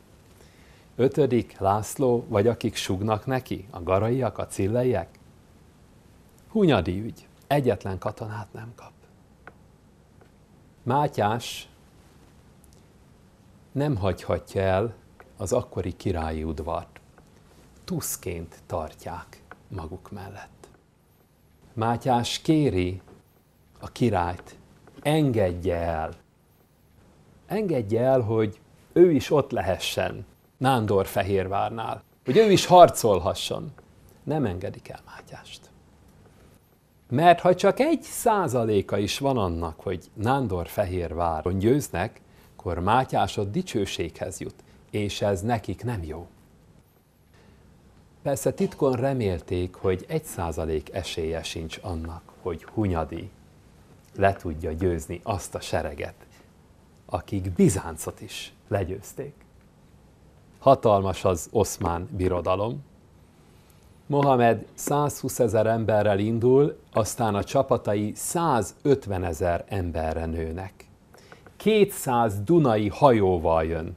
Ötödik 0.96 1.58
László, 1.58 2.24
vagy 2.28 2.46
akik 2.46 2.74
sugnak 2.74 3.26
neki, 3.26 3.66
a 3.70 3.82
garaiak, 3.82 4.38
a 4.38 4.46
cilleiek? 4.46 5.22
Hunyadi 6.54 7.00
ügy, 7.00 7.28
egyetlen 7.46 7.98
katonát 7.98 8.52
nem 8.52 8.72
kap. 8.74 8.92
Mátyás 10.82 11.68
nem 13.72 13.96
hagyhatja 13.96 14.60
el 14.60 14.94
az 15.36 15.52
akkori 15.52 15.92
királyi 15.96 16.44
udvart. 16.44 17.00
Tuszként 17.84 18.62
tartják 18.66 19.42
maguk 19.68 20.10
mellett. 20.10 20.68
Mátyás 21.72 22.40
kéri 22.40 23.00
a 23.80 23.88
királyt, 23.88 24.58
engedje 25.02 25.76
el. 25.76 26.14
Engedje 27.46 28.00
el, 28.00 28.20
hogy 28.20 28.60
ő 28.92 29.12
is 29.12 29.30
ott 29.30 29.50
lehessen 29.50 30.26
Nándor-Fehérvárnál, 30.56 32.02
hogy 32.24 32.36
ő 32.36 32.50
is 32.50 32.66
harcolhasson. 32.66 33.72
Nem 34.22 34.44
engedik 34.44 34.88
el 34.88 35.00
Mátyást. 35.04 35.72
Mert 37.14 37.40
ha 37.40 37.54
csak 37.54 37.80
egy 37.80 38.02
százaléka 38.02 38.98
is 38.98 39.18
van 39.18 39.36
annak, 39.36 39.80
hogy 39.80 40.10
Nándor-Fehérváron 40.14 41.58
győznek, 41.58 42.20
akkor 42.56 42.78
Mátyásod 42.78 43.50
dicsőséghez 43.50 44.40
jut, 44.40 44.54
és 44.90 45.22
ez 45.22 45.40
nekik 45.40 45.84
nem 45.84 46.04
jó. 46.04 46.26
Persze 48.22 48.52
titkon 48.52 48.92
remélték, 48.92 49.74
hogy 49.74 50.04
egy 50.08 50.24
százalék 50.24 50.94
esélye 50.94 51.42
sincs 51.42 51.78
annak, 51.82 52.22
hogy 52.42 52.64
Hunyadi 52.64 53.30
le 54.16 54.32
tudja 54.32 54.72
győzni 54.72 55.20
azt 55.22 55.54
a 55.54 55.60
sereget, 55.60 56.26
akik 57.06 57.52
Bizáncot 57.52 58.20
is 58.20 58.52
legyőzték. 58.68 59.34
Hatalmas 60.58 61.24
az 61.24 61.48
oszmán 61.52 62.08
birodalom. 62.16 62.84
Mohamed 64.06 64.66
120 64.74 65.38
ezer 65.38 65.66
emberrel 65.66 66.18
indul, 66.18 66.76
aztán 66.92 67.34
a 67.34 67.44
csapatai 67.44 68.12
150 68.14 69.24
ezer 69.24 69.64
emberre 69.68 70.26
nőnek. 70.26 70.72
200 71.56 72.34
dunai 72.44 72.88
hajóval 72.88 73.64
jön, 73.64 73.96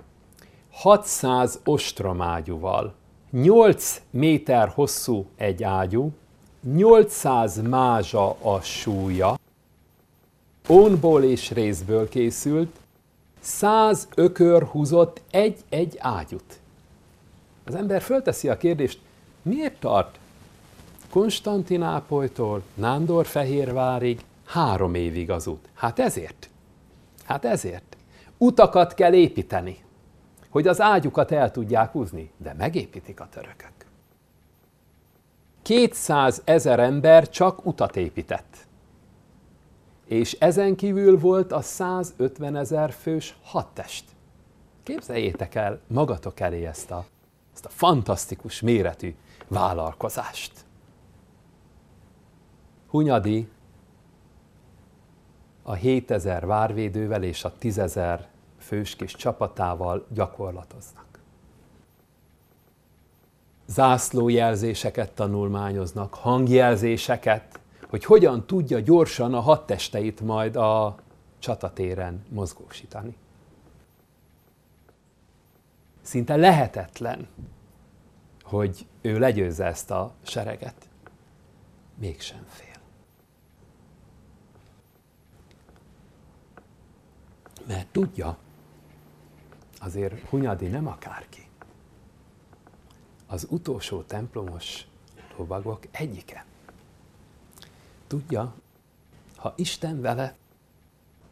600 0.72 1.60
ostromágyúval, 1.66 2.94
8 3.32 4.02
méter 4.10 4.70
hosszú 4.70 5.26
egy 5.36 5.64
ágyú, 5.64 6.12
800 6.74 7.62
mázsa 7.62 8.36
a 8.42 8.62
súlya, 8.62 9.40
ónból 10.70 11.24
és 11.24 11.52
részből 11.52 12.10
készült, 12.10 12.76
100 13.40 14.08
ökör 14.16 14.64
húzott 14.64 15.22
egy-egy 15.32 15.96
ágyút. 16.00 16.60
Az 17.66 17.76
ember 17.76 18.02
fölteszi 18.02 18.50
a 18.50 18.58
kérdést, 18.58 19.00
miért 19.48 19.80
tart 19.80 20.20
Konstantinápolytól 21.10 22.64
Nándorfehérvárig 22.74 24.22
három 24.46 24.94
évig 24.94 25.32
az 25.32 25.48
út? 25.48 25.70
Hát 25.74 26.00
ezért. 26.00 26.50
Hát 27.24 27.46
ezért. 27.46 27.98
Utakat 28.38 28.94
kell 28.94 29.14
építeni 29.14 29.86
hogy 30.58 30.68
az 30.68 30.82
ágyukat 30.82 31.32
el 31.32 31.52
tudják 31.52 31.92
húzni, 31.92 32.32
de 32.38 32.54
megépítik 32.54 33.20
a 33.20 33.28
törökök. 33.30 33.72
200 35.62 36.42
ezer 36.44 36.80
ember 36.80 37.30
csak 37.30 37.66
utat 37.66 37.96
épített. 37.96 38.58
És 40.06 40.34
ezen 40.40 40.76
kívül 40.76 41.20
volt 41.20 41.52
a 41.52 41.62
150 41.62 42.56
ezer 42.56 42.92
fős 42.92 43.38
hadtest. 43.44 44.06
Képzeljétek 44.84 45.56
el 45.56 45.80
magatok 45.88 46.40
elé 46.40 46.66
ezt 46.66 46.92
a, 46.92 47.06
ezt 47.54 47.66
a 47.66 47.70
fantasztikus 47.70 48.62
méretű 48.62 49.16
vállalkozást. 49.48 50.52
Hunyadi 52.88 53.50
a 55.64 55.74
7000 55.74 56.46
várvédővel 56.46 57.24
és 57.24 57.44
a 57.44 57.54
10.000 57.62 58.20
fős 58.58 58.96
kis 58.96 59.16
csapatával 59.16 60.06
gyakorlatoznak. 60.10 61.06
Zászlójelzéseket 63.66 65.12
tanulmányoznak, 65.12 66.14
hangjelzéseket, 66.14 67.60
hogy 67.90 68.06
hogyan 68.06 68.46
tudja 68.46 68.80
gyorsan 68.80 69.34
a 69.34 69.40
hadtesteit 69.40 70.22
majd 70.22 70.56
a 70.56 70.96
csatatéren 71.40 72.26
mozgósítani. 72.30 73.16
Szinte 76.02 76.36
lehetetlen, 76.36 77.28
hogy 78.48 78.88
ő 79.02 79.20
legyőzze 79.20 79.66
ezt 79.66 79.92
a 79.92 80.14
sereget. 80.22 80.90
Mégsem 81.96 82.46
fél. 82.48 82.76
Mert 87.68 87.88
tudja, 87.88 88.38
azért 89.80 90.30
Hunyadi 90.30 90.68
nem 90.68 90.88
akárki. 90.88 91.48
Az 93.26 93.48
utolsó 93.50 94.02
templomos 94.02 94.88
lovagok 95.38 95.84
egyike. 95.92 96.46
Tudja, 98.08 98.56
ha 99.36 99.54
Isten 99.58 100.02
vele, 100.02 100.36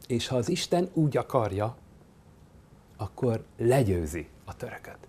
és 0.08 0.28
ha 0.28 0.36
az 0.36 0.50
Isten 0.50 0.90
úgy 0.94 1.18
akarja, 1.18 1.78
akkor 2.98 3.46
legyőzi 3.58 4.30
a 4.46 4.56
törököt. 4.56 5.08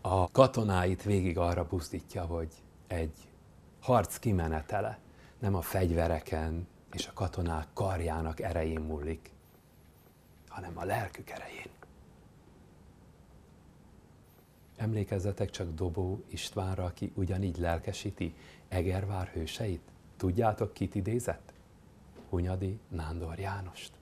A 0.00 0.30
katonáit 0.30 1.02
végig 1.02 1.38
arra 1.38 1.66
buzdítja, 1.66 2.24
hogy 2.24 2.52
egy 2.86 3.28
harc 3.80 4.18
kimenetele 4.18 4.98
nem 5.38 5.54
a 5.54 5.60
fegyvereken 5.60 6.66
és 6.92 7.06
a 7.06 7.12
katonák 7.12 7.66
karjának 7.72 8.40
erején 8.40 8.80
múlik, 8.80 9.30
hanem 10.48 10.78
a 10.78 10.84
lelkük 10.84 11.30
erején. 11.30 11.68
Emlékezzetek 14.76 15.50
csak 15.50 15.74
Dobó 15.74 16.24
Istvánra, 16.28 16.84
aki 16.84 17.12
ugyanígy 17.14 17.58
lelkesíti 17.58 18.34
Egervár 18.68 19.26
hőseit. 19.26 19.82
Tudjátok, 20.16 20.72
kit 20.72 20.94
idézett? 20.94 21.52
Hunyadi 22.28 22.78
Nándor 22.88 23.38
Jánost. 23.38 23.92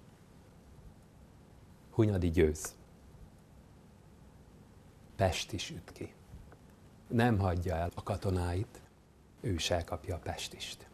Hunyadi 1.90 2.30
győz. 2.30 2.78
Pest 5.19 5.53
is 5.53 5.71
üt 5.71 5.93
ki. 5.93 6.12
Nem 7.07 7.39
hagyja 7.39 7.75
el 7.75 7.91
a 7.95 8.03
katonáit, 8.03 8.81
ő 9.41 9.53
is 9.53 9.71
elkapja 9.71 10.14
a 10.14 10.19
Pestist. 10.19 10.87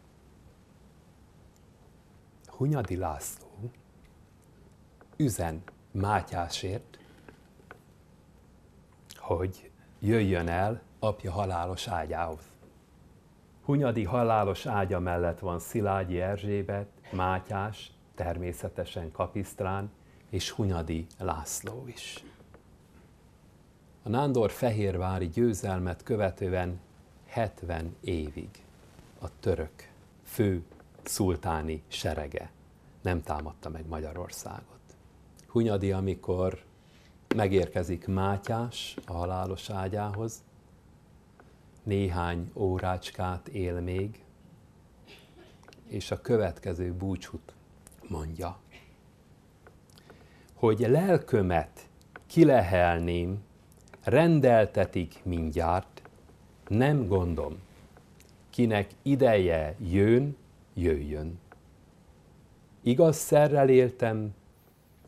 Hunyadi 2.45 2.95
László 2.95 3.71
üzen 5.15 5.63
Mátyásért, 5.91 6.99
hogy 9.15 9.71
jöjjön 9.99 10.47
el 10.47 10.81
apja 10.99 11.31
halálos 11.31 11.87
ágyához. 11.87 12.43
Hunyadi 13.63 14.03
halálos 14.03 14.65
ágya 14.65 14.99
mellett 14.99 15.39
van 15.39 15.59
Szilágyi 15.59 16.21
Erzsébet, 16.21 16.87
Mátyás, 17.11 17.91
természetesen 18.15 19.11
Kapisztrán 19.11 19.91
és 20.29 20.49
Hunyadi 20.49 21.05
László 21.17 21.87
is. 21.87 22.23
A 24.05 24.09
Nándor 24.09 24.51
Fehérvári 24.51 25.27
győzelmet 25.27 26.03
követően 26.03 26.79
70 27.27 27.95
évig 28.01 28.49
a 29.19 29.39
török 29.39 29.91
fő 30.23 30.63
szultáni 31.03 31.83
serege 31.87 32.51
nem 33.01 33.21
támadta 33.21 33.69
meg 33.69 33.87
Magyarországot. 33.87 34.79
Hunyadi, 35.47 35.91
amikor 35.91 36.63
megérkezik 37.35 38.07
Mátyás 38.07 38.97
a 39.05 39.13
halálos 39.13 39.69
ágyához, 39.69 40.43
néhány 41.83 42.51
órácskát 42.53 43.47
él 43.47 43.79
még, 43.79 44.23
és 45.87 46.11
a 46.11 46.21
következő 46.21 46.93
búcsút 46.93 47.53
mondja, 48.07 48.57
hogy 50.53 50.79
lelkömet 50.79 51.89
kilehelném, 52.27 53.43
rendeltetik 54.05 55.19
mindjárt, 55.23 56.01
nem 56.67 57.07
gondom, 57.07 57.57
kinek 58.49 58.89
ideje 59.01 59.75
jön, 59.79 60.37
jöjjön. 60.73 61.39
Igaz 62.81 63.15
szerrel 63.15 63.69
éltem, 63.69 64.33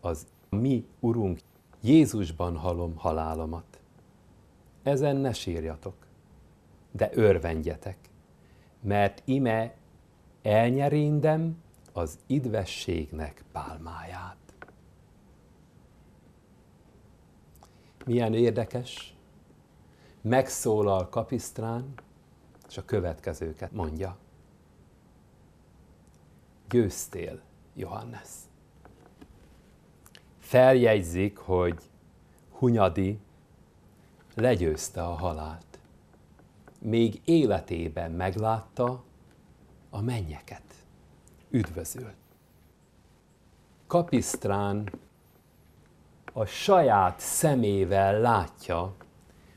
az 0.02 0.28
mi 0.50 0.86
Urunk 1.00 1.40
Jézusban 1.82 2.56
halom 2.56 2.96
halálomat. 2.96 3.80
Ezen 4.84 5.16
ne 5.16 5.34
sírjatok, 5.34 5.96
de 6.92 7.10
örvendjetek, 7.14 7.98
mert 8.82 9.22
ime 9.26 9.76
elnyerindem 10.42 11.64
az 11.94 12.20
idvességnek 12.26 13.44
pálmáját. 13.52 14.47
Milyen 18.08 18.34
érdekes, 18.34 19.16
megszólal 20.22 21.10
Kapisztrán, 21.10 21.94
és 22.70 22.78
a 22.78 22.86
következőket 22.86 23.72
mondja. 23.72 24.18
Győztél, 26.70 27.42
Johannes 27.76 28.30
feljegyzik, 30.48 31.38
hogy 31.38 31.80
Hunyadi 32.52 33.20
legyőzte 34.36 35.04
a 35.04 35.14
halált. 35.14 35.66
még 36.80 37.22
életében 37.26 38.12
meglátta 38.12 39.04
a 39.90 40.02
mennyeket. 40.02 40.62
Üdvözölt. 41.50 42.16
Kapisztrán 43.88 44.92
a 46.38 46.46
saját 46.46 47.20
szemével 47.20 48.20
látja, 48.20 48.94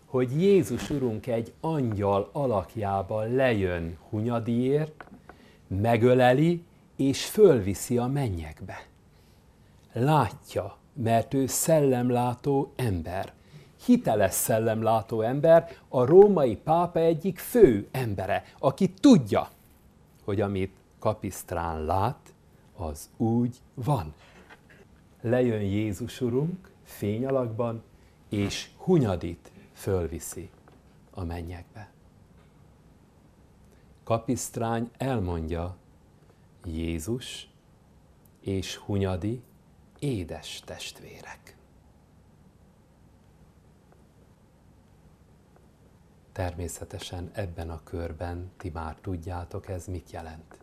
hogy 0.06 0.42
Jézus 0.42 0.90
Urunk 0.90 1.26
egy 1.26 1.52
angyal 1.60 2.28
alakjában 2.32 3.34
lejön 3.34 3.98
Hunyadiért, 4.08 5.04
megöleli 5.66 6.64
és 6.96 7.24
fölviszi 7.24 7.98
a 7.98 8.06
mennyekbe. 8.06 8.86
Látja, 9.92 10.76
mert 10.92 11.34
ő 11.34 11.46
szellemlátó 11.46 12.72
ember. 12.76 13.32
Hiteles 13.84 14.34
szellemlátó 14.34 15.20
ember, 15.20 15.76
a 15.88 16.04
római 16.04 16.56
pápa 16.56 16.98
egyik 16.98 17.38
fő 17.38 17.88
embere, 17.90 18.44
aki 18.58 18.90
tudja, 18.90 19.48
hogy 20.24 20.40
amit 20.40 20.74
Kapisztrán 20.98 21.84
lát, 21.84 22.34
az 22.76 23.10
úgy 23.16 23.56
van. 23.74 24.14
Lejön 25.20 25.62
Jézus 25.62 26.20
Urunk 26.20 26.69
fényalakban, 26.90 27.82
és 28.28 28.70
Hunyadit 28.76 29.50
fölviszi 29.72 30.50
a 31.10 31.24
mennyekbe. 31.24 31.90
Kapisztrány 34.04 34.90
elmondja, 34.96 35.76
Jézus 36.64 37.50
és 38.40 38.76
Hunyadi 38.76 39.42
édes 39.98 40.60
testvérek. 40.64 41.56
Természetesen 46.32 47.30
ebben 47.32 47.70
a 47.70 47.80
körben 47.84 48.50
ti 48.56 48.70
már 48.70 48.96
tudjátok, 49.00 49.68
ez 49.68 49.86
mit 49.86 50.10
jelent. 50.10 50.58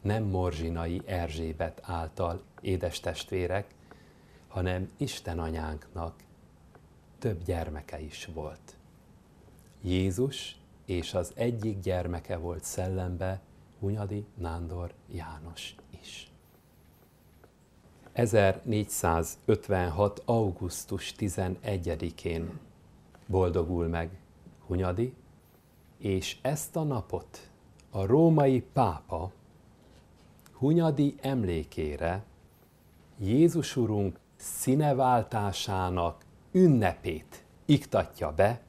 Nem 0.00 0.22
Morzsinai 0.24 1.02
Erzsébet 1.06 1.80
által 1.84 2.42
édes 2.60 3.00
testvérek, 3.00 3.74
hanem 4.54 4.90
Isten 4.96 5.38
anyánknak 5.38 6.14
több 7.18 7.44
gyermeke 7.44 8.00
is 8.00 8.28
volt. 8.34 8.76
Jézus 9.82 10.56
és 10.84 11.14
az 11.14 11.32
egyik 11.34 11.80
gyermeke 11.80 12.36
volt 12.36 12.64
szellembe 12.64 13.40
Hunyadi 13.78 14.24
Nándor 14.34 14.92
János 15.12 15.74
is. 16.00 16.30
1456. 18.12 20.22
augusztus 20.24 21.14
11-én 21.18 22.58
boldogul 23.26 23.86
meg 23.86 24.18
Hunyadi, 24.66 25.14
és 25.98 26.36
ezt 26.42 26.76
a 26.76 26.82
napot 26.82 27.50
a 27.90 28.06
római 28.06 28.60
pápa 28.72 29.32
Hunyadi 30.52 31.14
emlékére 31.20 32.24
Jézus 33.18 33.76
Urunk 33.76 34.22
színeváltásának 34.44 36.24
ünnepét 36.52 37.44
iktatja 37.64 38.32
be 38.32 38.60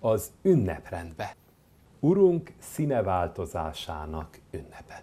az 0.00 0.30
ünneprendbe. 0.42 1.36
Urunk 2.00 2.52
színeváltozásának 2.58 4.38
ünnepe. 4.50 5.02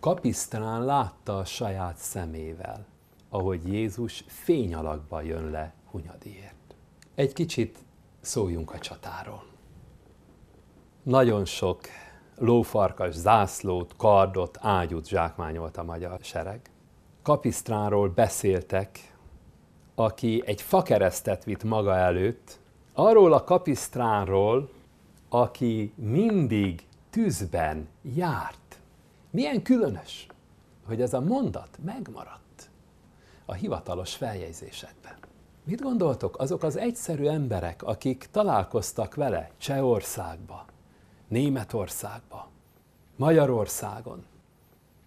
Kapisztrán 0.00 0.84
látta 0.84 1.38
a 1.38 1.44
saját 1.44 1.96
szemével, 1.96 2.86
ahogy 3.28 3.72
Jézus 3.72 4.24
fényalakba 4.26 5.20
jön 5.20 5.50
le 5.50 5.74
Hunyadiért. 5.90 6.74
Egy 7.14 7.32
kicsit 7.32 7.78
szóljunk 8.20 8.72
a 8.72 8.78
csatáról. 8.78 9.44
Nagyon 11.02 11.44
sok 11.44 11.80
lófarkas 12.36 13.14
zászlót, 13.14 13.96
kardot, 13.96 14.58
ágyút 14.60 15.08
zsákmányolt 15.08 15.76
a 15.76 15.82
magyar 15.82 16.18
sereg. 16.22 16.70
Kapisztránról 17.26 18.08
beszéltek, 18.08 19.16
aki 19.94 20.42
egy 20.46 20.62
fakeresztet 20.62 21.44
vitt 21.44 21.64
maga 21.64 21.96
előtt, 21.96 22.58
arról 22.92 23.32
a 23.32 23.44
kapisztránról, 23.44 24.70
aki 25.28 25.92
mindig 25.94 26.86
tűzben 27.10 27.88
járt. 28.02 28.78
Milyen 29.30 29.62
különös, 29.62 30.26
hogy 30.86 31.00
ez 31.00 31.14
a 31.14 31.20
mondat 31.20 31.78
megmaradt 31.84 32.70
a 33.44 33.52
hivatalos 33.52 34.14
feljegyzésekben. 34.14 35.16
Mit 35.64 35.80
gondoltok, 35.80 36.38
azok 36.38 36.62
az 36.62 36.76
egyszerű 36.76 37.26
emberek, 37.26 37.82
akik 37.82 38.28
találkoztak 38.30 39.14
vele 39.14 39.50
Csehországba, 39.58 40.64
Németországba, 41.28 42.48
Magyarországon, 43.16 44.24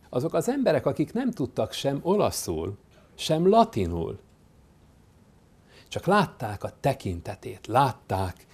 azok 0.10 0.34
az 0.34 0.49
emberek, 0.49 0.86
akik 0.86 1.14
nem 1.14 1.32
tudtak 1.32 1.72
sem 1.72 1.99
olaszul, 2.01 2.78
sem 3.16 3.47
latinul, 3.47 4.20
csak 5.88 6.05
látták 6.05 6.64
a 6.64 6.72
tekintetét, 6.80 7.68
látták 7.68 8.47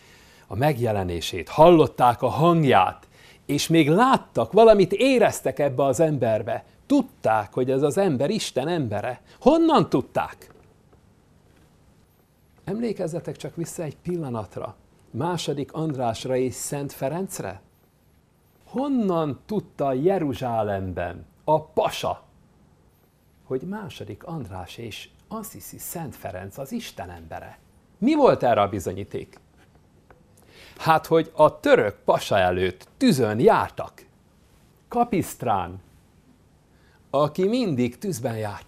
a 0.47 0.55
megjelenését, 0.55 1.49
hallották 1.49 2.21
a 2.21 2.27
hangját, 2.27 3.07
és 3.45 3.67
még 3.67 3.89
láttak, 3.89 4.51
valamit 4.51 4.91
éreztek 4.91 5.59
ebbe 5.59 5.83
az 5.83 5.99
emberbe. 5.99 6.65
Tudták, 6.85 7.53
hogy 7.53 7.71
ez 7.71 7.81
az 7.81 7.97
ember 7.97 8.29
Isten 8.29 8.67
embere. 8.67 9.21
Honnan 9.39 9.89
tudták? 9.89 10.53
Emlékezzetek 12.63 13.35
csak 13.37 13.55
vissza 13.55 13.83
egy 13.83 13.97
pillanatra. 13.97 14.75
Második 15.11 15.73
Andrásra 15.73 16.35
és 16.35 16.53
Szent 16.53 16.93
Ferencre? 16.93 17.61
Honnan 18.65 19.39
tudta 19.45 19.93
Jeruzsálemben 19.93 21.25
a 21.45 21.61
pasa, 21.61 22.23
hogy 23.43 23.61
második 23.61 24.23
András 24.23 24.77
és 24.77 25.09
Assisi 25.27 25.77
Szent 25.77 26.15
Ferenc 26.15 26.57
az 26.57 26.71
Isten 26.71 27.09
embere? 27.09 27.59
Mi 27.97 28.15
volt 28.15 28.43
erre 28.43 28.61
a 28.61 28.69
bizonyíték? 28.69 29.39
Hát, 30.77 31.05
hogy 31.05 31.31
a 31.35 31.59
török 31.59 31.95
pasa 32.05 32.37
előtt 32.37 32.87
tűzön 32.97 33.39
jártak. 33.39 34.05
Kapisztrán, 34.87 35.81
aki 37.09 37.47
mindig 37.47 37.97
tűzben 37.97 38.37
járt, 38.37 38.65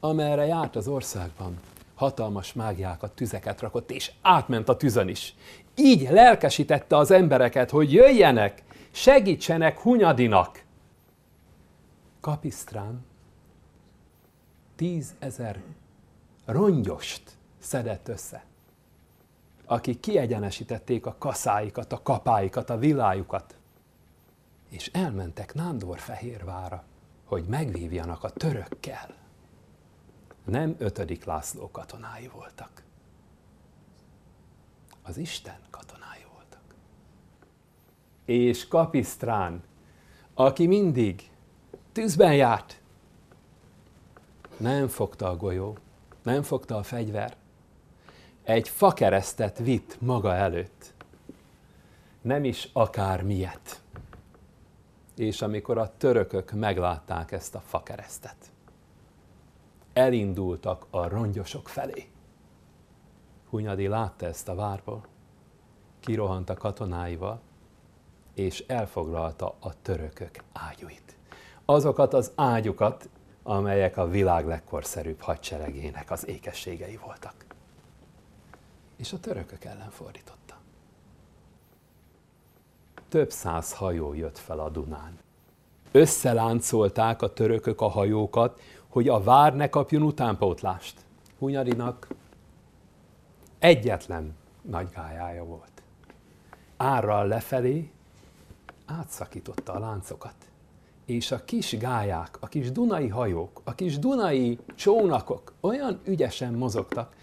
amerre 0.00 0.46
járt 0.46 0.76
az 0.76 0.88
országban, 0.88 1.58
hatalmas 1.94 2.52
mágiákat, 2.52 3.12
tüzeket 3.12 3.60
rakott, 3.60 3.90
és 3.90 4.12
átment 4.22 4.68
a 4.68 4.76
tüzön 4.76 5.08
is. 5.08 5.34
Így 5.74 6.08
lelkesítette 6.10 6.96
az 6.96 7.10
embereket, 7.10 7.70
hogy 7.70 7.92
jöjjenek, 7.92 8.62
segítsenek 8.90 9.80
Hunyadinak. 9.80 10.63
Kapisztrán 12.24 13.04
tízezer 14.74 15.62
rongyost 16.44 17.36
szedett 17.58 18.08
össze 18.08 18.44
akik 19.64 20.00
kiegyenesítették 20.00 21.06
a 21.06 21.16
kaszáikat, 21.18 21.92
a 21.92 22.02
kapáikat, 22.02 22.70
a 22.70 22.78
villájukat, 22.78 23.58
és 24.68 24.86
elmentek 24.86 25.54
Nándorfehérvára, 25.54 26.84
hogy 27.24 27.44
megvívjanak 27.44 28.24
a 28.24 28.30
törökkel. 28.30 29.14
Nem 30.44 30.74
ötödik 30.78 31.24
László 31.24 31.70
katonái 31.70 32.28
voltak. 32.28 32.82
Az 35.02 35.16
Isten 35.16 35.58
katonái 35.70 36.26
voltak. 36.32 36.74
És 38.24 38.68
Kapisztrán, 38.68 39.62
aki 40.34 40.66
mindig 40.66 41.32
tűzben 41.94 42.34
járt, 42.34 42.80
nem 44.56 44.88
fogta 44.88 45.28
a 45.28 45.36
golyó, 45.36 45.76
nem 46.22 46.42
fogta 46.42 46.76
a 46.76 46.82
fegyver, 46.82 47.36
egy 48.42 48.68
fakeresztet 48.68 49.58
vitt 49.58 50.00
maga 50.00 50.34
előtt. 50.34 50.94
Nem 52.20 52.44
is 52.44 52.68
akár 52.72 53.22
miért. 53.22 53.82
És 55.16 55.42
amikor 55.42 55.78
a 55.78 55.96
törökök 55.96 56.52
meglátták 56.52 57.32
ezt 57.32 57.54
a 57.54 57.60
fakeresztet, 57.60 58.52
elindultak 59.92 60.86
a 60.90 61.08
rongyosok 61.08 61.68
felé. 61.68 62.08
Hunyadi 63.48 63.86
látta 63.86 64.26
ezt 64.26 64.48
a 64.48 64.54
várból, 64.54 65.04
kirohant 66.00 66.50
a 66.50 66.54
katonáival, 66.54 67.40
és 68.34 68.64
elfoglalta 68.66 69.54
a 69.60 69.82
törökök 69.82 70.42
ágyuit. 70.52 71.03
Azokat 71.64 72.14
az 72.14 72.32
ágyukat, 72.34 73.08
amelyek 73.42 73.96
a 73.96 74.08
világ 74.08 74.46
legkorszerűbb 74.46 75.20
hadseregének 75.20 76.10
az 76.10 76.28
ékességei 76.28 76.98
voltak 77.04 77.44
és 78.96 79.12
a 79.12 79.20
törökök 79.20 79.64
ellen 79.64 79.90
fordította. 79.90 80.56
Több 83.08 83.30
száz 83.30 83.72
hajó 83.72 84.14
jött 84.14 84.38
fel 84.38 84.58
a 84.58 84.68
Dunán. 84.68 85.18
Összeláncolták 85.92 87.22
a 87.22 87.32
törökök 87.32 87.80
a 87.80 87.88
hajókat, 87.88 88.60
hogy 88.88 89.08
a 89.08 89.22
vár 89.22 89.56
ne 89.56 89.68
kapjon 89.68 90.02
utánpótlást. 90.02 91.00
Hunyadinak 91.38 92.08
egyetlen 93.58 94.36
nagy 94.62 94.90
gályája 94.90 95.44
volt. 95.44 95.82
árral 96.76 97.26
lefelé, 97.26 97.90
átszakította 98.86 99.72
a 99.72 99.78
láncokat. 99.78 100.34
És 101.04 101.30
a 101.30 101.44
kis 101.44 101.78
gályák, 101.78 102.36
a 102.40 102.46
kis 102.46 102.72
dunai 102.72 103.08
hajók, 103.08 103.60
a 103.64 103.74
kis 103.74 103.98
dunai 103.98 104.58
csónakok 104.74 105.52
olyan 105.60 106.00
ügyesen 106.04 106.52
mozogtak, 106.52 107.16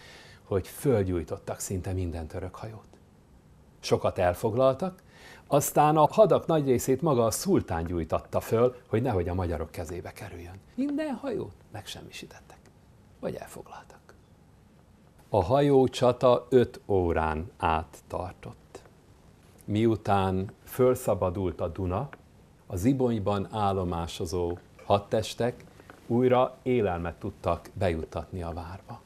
hogy 0.43 0.67
fölgyújtottak 0.67 1.59
szinte 1.59 1.93
minden 1.93 2.27
török 2.27 2.55
hajót. 2.55 2.87
Sokat 3.79 4.17
elfoglaltak, 4.17 5.03
aztán 5.47 5.97
a 5.97 6.07
hadak 6.11 6.45
nagy 6.45 6.65
részét 6.65 7.01
maga 7.01 7.25
a 7.25 7.31
szultán 7.31 7.83
gyújtatta 7.83 8.39
föl, 8.39 8.75
hogy 8.87 9.01
nehogy 9.01 9.29
a 9.29 9.33
magyarok 9.33 9.71
kezébe 9.71 10.11
kerüljön. 10.11 10.59
Minden 10.75 11.13
hajót 11.13 11.55
megsemmisítettek, 11.71 12.59
vagy 13.19 13.35
elfoglaltak. 13.35 13.99
A 15.29 15.43
hajó 15.43 15.87
csata 15.87 16.47
öt 16.49 16.79
órán 16.87 17.51
át 17.57 17.97
tartott. 18.07 18.81
Miután 19.65 20.51
fölszabadult 20.63 21.61
a 21.61 21.67
Duna, 21.67 22.09
a 22.71 22.75
Zibonyban 22.75 23.47
állomásozó 23.51 24.57
hadtestek 24.85 25.63
újra 26.07 26.57
élelmet 26.63 27.15
tudtak 27.15 27.69
bejuttatni 27.73 28.41
a 28.41 28.53
várba. 28.53 29.01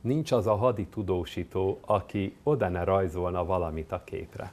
Nincs 0.00 0.32
az 0.32 0.46
a 0.46 0.54
hadi 0.54 0.86
tudósító, 0.86 1.78
aki 1.86 2.36
oda 2.42 2.68
ne 2.68 2.84
rajzolna 2.84 3.44
valamit 3.44 3.92
a 3.92 4.04
képre. 4.04 4.52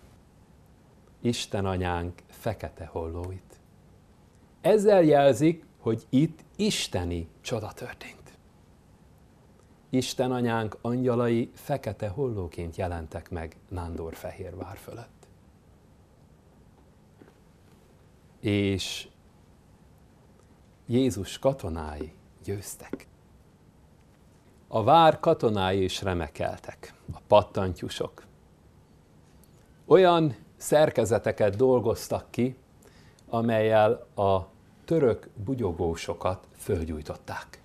Isten 1.21 1.65
anyánk 1.65 2.21
fekete 2.29 2.85
hollóit. 2.85 3.59
Ezzel 4.61 5.03
jelzik, 5.03 5.65
hogy 5.79 6.05
itt 6.09 6.39
isteni 6.55 7.27
csoda 7.41 7.71
történt. 7.71 8.37
Isten 9.89 10.31
anyánk 10.31 10.77
angyalai 10.81 11.51
fekete 11.53 12.07
hollóként 12.07 12.75
jelentek 12.75 13.29
meg 13.29 13.55
Nándor-Fehérvár 13.69 14.77
fölött. 14.77 15.14
És 18.45 19.07
Jézus 20.85 21.39
katonái 21.39 22.13
győztek. 22.43 23.07
A 24.67 24.83
vár 24.83 25.19
katonái 25.19 25.83
is 25.83 26.01
remekeltek, 26.01 26.93
a 27.13 27.19
pattantyusok. 27.27 28.23
Olyan 29.85 30.35
szerkezeteket 30.57 31.55
dolgoztak 31.55 32.25
ki, 32.29 32.55
amelyel 33.29 34.07
a 34.15 34.39
török 34.85 35.29
bugyogósokat 35.45 36.47
fölgyújtották. 36.55 37.61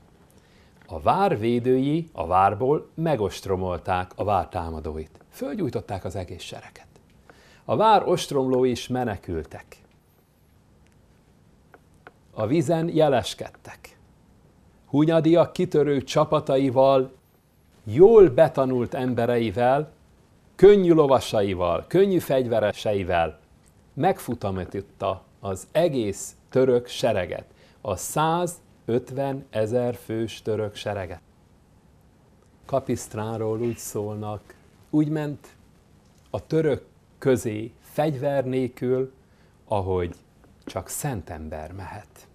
A 0.87 1.01
vár 1.01 1.39
védői 1.39 2.09
a 2.13 2.27
várból 2.27 2.91
megostromolták 2.95 4.13
a 4.15 4.25
vár 4.25 4.49
támadóit. 4.49 5.25
Fölgyújtották 5.31 6.05
az 6.05 6.17
egész 6.17 6.43
sereket. 6.43 6.89
A 7.65 7.77
vár 7.77 8.09
ostromlói 8.09 8.71
is 8.71 8.89
menekültek. 8.89 9.81
A 12.41 12.47
vizen 12.47 12.89
jeleskedtek. 12.89 13.99
Hunyadiak 14.87 15.53
kitörő 15.53 16.03
csapataival, 16.03 17.13
jól 17.85 18.29
betanult 18.29 18.95
embereivel 18.95 19.93
könnyű 20.55 20.93
lovasaival, 20.93 21.85
könnyű 21.89 22.19
fegyvereseivel 22.19 23.39
megfutamította 23.95 25.23
az 25.41 25.67
egész 25.73 26.37
török 26.51 26.87
sereget, 26.87 27.45
a 27.81 27.97
150 27.97 29.47
ezer 29.51 29.95
fős 29.95 30.43
török 30.43 30.75
sereget. 30.75 31.23
Kapisztránról 32.67 33.61
úgy 33.61 33.77
szólnak, 33.77 34.55
úgy 34.91 35.09
ment 35.09 35.49
a 36.31 36.47
török 36.47 36.85
közé 37.19 37.73
fegyver 37.81 38.45
nélkül, 38.45 39.13
ahogy 39.65 40.15
csak 40.65 40.89
szent 40.89 41.31
ember 41.31 41.73
mehet. 41.73 42.29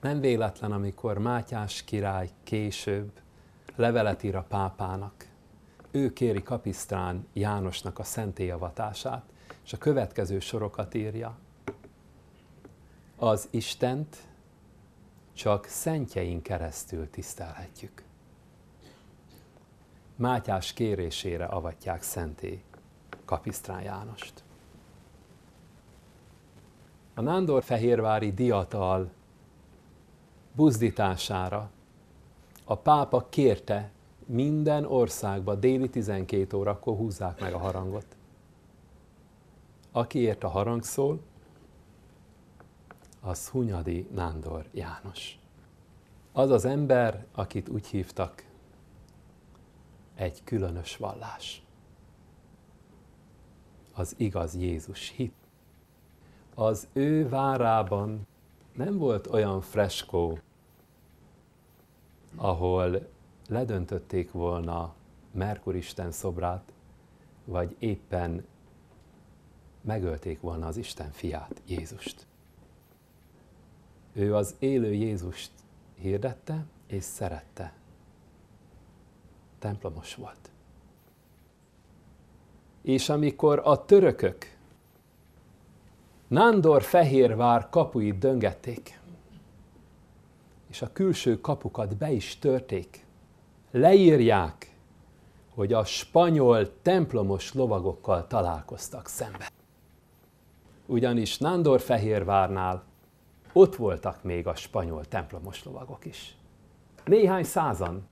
Nem 0.00 0.20
véletlen, 0.20 0.72
amikor 0.72 1.18
Mátyás 1.18 1.84
király 1.84 2.30
később 2.42 3.10
levelet 3.76 4.22
ír 4.22 4.36
a 4.36 4.42
pápának, 4.48 5.26
ő 5.90 6.12
kéri 6.12 6.42
Kapisztrán 6.42 7.26
Jánosnak 7.32 7.98
a 7.98 8.04
szentélyavatását, 8.04 9.22
és 9.64 9.72
a 9.72 9.78
következő 9.78 10.38
sorokat 10.38 10.94
írja. 10.94 11.38
Az 13.16 13.48
Istent 13.50 14.16
csak 15.32 15.66
szentjeink 15.66 16.42
keresztül 16.42 17.10
tisztelhetjük. 17.10 18.02
Mátyás 20.16 20.72
kérésére 20.72 21.44
avatják 21.44 22.02
szenté 22.02 22.62
Kapisztrán 23.24 23.82
Jánost. 23.82 24.44
A 27.14 27.20
Nándor 27.20 27.62
Fehérvári 27.62 28.32
diatal 28.32 29.10
buzdítására 30.58 31.70
a 32.64 32.76
pápa 32.76 33.26
kérte 33.28 33.90
minden 34.26 34.84
országban 34.84 35.60
déli 35.60 35.90
12 35.90 36.56
órakor 36.56 36.96
húzzák 36.96 37.40
meg 37.40 37.52
a 37.52 37.58
harangot. 37.58 38.16
Akiért 39.92 40.44
a 40.44 40.48
harang 40.48 40.82
szól, 40.82 41.20
az 43.20 43.48
Hunyadi 43.48 44.08
Nándor 44.14 44.66
János. 44.72 45.38
Az 46.32 46.50
az 46.50 46.64
ember, 46.64 47.26
akit 47.32 47.68
úgy 47.68 47.86
hívtak, 47.86 48.44
egy 50.14 50.44
különös 50.44 50.96
vallás. 50.96 51.62
Az 53.94 54.14
igaz 54.16 54.54
Jézus 54.54 55.08
hit. 55.08 55.34
Az 56.54 56.88
ő 56.92 57.28
várában 57.28 58.26
nem 58.72 58.98
volt 58.98 59.26
olyan 59.26 59.60
freskó, 59.60 60.38
ahol 62.38 63.08
ledöntötték 63.48 64.32
volna 64.32 64.94
Merkur 65.30 65.74
Isten 65.76 66.10
szobrát, 66.10 66.72
vagy 67.44 67.76
éppen 67.78 68.46
megölték 69.80 70.40
volna 70.40 70.66
az 70.66 70.76
Isten 70.76 71.10
fiát, 71.10 71.62
Jézust. 71.66 72.26
Ő 74.12 74.34
az 74.34 74.54
élő 74.58 74.92
Jézust 74.92 75.50
hirdette 75.94 76.64
és 76.86 77.04
szerette. 77.04 77.72
Templomos 79.58 80.14
volt. 80.14 80.50
És 82.82 83.08
amikor 83.08 83.60
a 83.64 83.84
törökök 83.84 84.56
Nándor 86.28 86.82
Fehérvár 86.82 87.68
kapuit 87.70 88.18
döngették, 88.18 88.97
és 90.78 90.84
a 90.84 90.92
külső 90.92 91.40
kapukat 91.40 91.96
be 91.96 92.10
is 92.10 92.38
törték, 92.38 93.06
leírják, 93.70 94.74
hogy 95.54 95.72
a 95.72 95.84
spanyol 95.84 96.82
templomos 96.82 97.54
lovagokkal 97.54 98.26
találkoztak 98.26 99.08
szembe. 99.08 99.50
Ugyanis 100.86 101.38
Nándorfehérvárnál 101.38 102.84
ott 103.52 103.76
voltak 103.76 104.22
még 104.22 104.46
a 104.46 104.54
spanyol 104.54 105.04
templomos 105.04 105.64
lovagok 105.64 106.04
is. 106.04 106.36
Néhány 107.04 107.44
százan, 107.44 108.08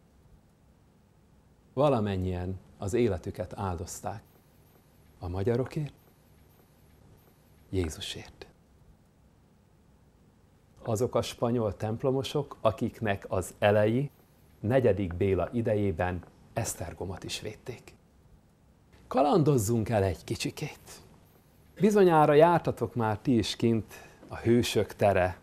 valamennyien 1.73 2.59
az 2.79 2.95
életüket 2.95 3.53
áldozták. 3.59 4.23
A 5.19 5.29
magyarokért, 5.29 5.95
Jézusért. 7.71 8.47
Azok 10.89 11.15
a 11.15 11.23
spanyol 11.23 11.77
templomosok, 11.77 12.57
akiknek 12.61 13.27
az 13.29 13.55
elei 13.59 14.11
negyedik 14.61 15.15
Béla 15.15 15.49
idejében 15.53 16.23
Esztergomot 16.53 17.25
is 17.25 17.41
védték. 17.41 17.95
Kalandozzunk 19.07 19.89
el 19.89 20.03
egy 20.03 20.25
kicsikét. 20.25 20.81
Bizonyára 21.81 22.33
jártatok 22.33 22.95
már 22.95 23.19
ti 23.19 23.37
is 23.37 23.57
kint 23.57 23.95
a 24.29 24.37
hősök 24.37 24.95
tere 24.95 25.39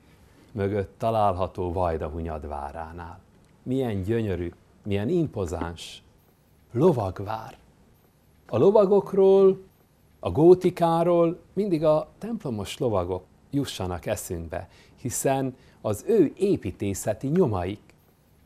mögött 0.52 0.96
található 0.98 1.74
Vajdahunyad 1.74 2.48
váránál. 2.48 3.20
Milyen 3.64 4.02
gyönyörű, 4.02 4.52
milyen 4.84 5.10
impozáns 5.10 6.04
lovagvár. 6.72 7.58
A 8.48 8.58
lovagokról, 8.58 9.62
a 10.20 10.32
gótikáról 10.32 11.40
mindig 11.54 11.84
a 11.84 12.08
templomos 12.18 12.78
lovagok 12.78 13.24
jussanak 13.50 14.06
eszünkbe, 14.06 14.70
hiszen 15.04 15.56
az 15.82 16.04
ő 16.08 16.32
építészeti 16.36 17.28
nyomaik 17.28 17.80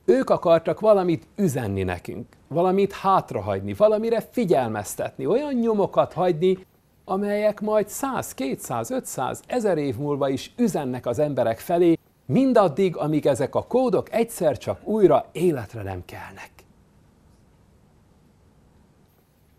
ők 0.10 0.30
akartak 0.30 0.80
valamit 0.80 1.28
üzenni 1.36 1.84
nekünk, 1.84 2.26
valamit 2.48 2.92
hátrahagyni, 2.92 3.74
valamire 3.74 4.22
figyelmeztetni, 4.22 5.26
olyan 5.26 5.54
nyomokat 5.54 6.14
hagyni, 6.14 6.66
amelyek 7.06 7.62
majd 7.62 7.88
100, 7.90 8.34
200, 8.34 8.92
500, 8.92 9.42
1000 9.48 9.78
év 9.78 9.96
múlva 9.96 10.30
is 10.30 10.54
üzennek 10.58 11.06
az 11.06 11.20
emberek 11.20 11.60
felé, 11.60 11.98
mindaddig, 12.26 12.98
amíg 12.98 13.26
ezek 13.26 13.56
a 13.56 13.64
kódok 13.64 14.14
egyszer 14.14 14.58
csak 14.58 14.88
újra 14.88 15.26
életre 15.32 15.82
nem 15.82 16.06
kelnek. 16.06 16.52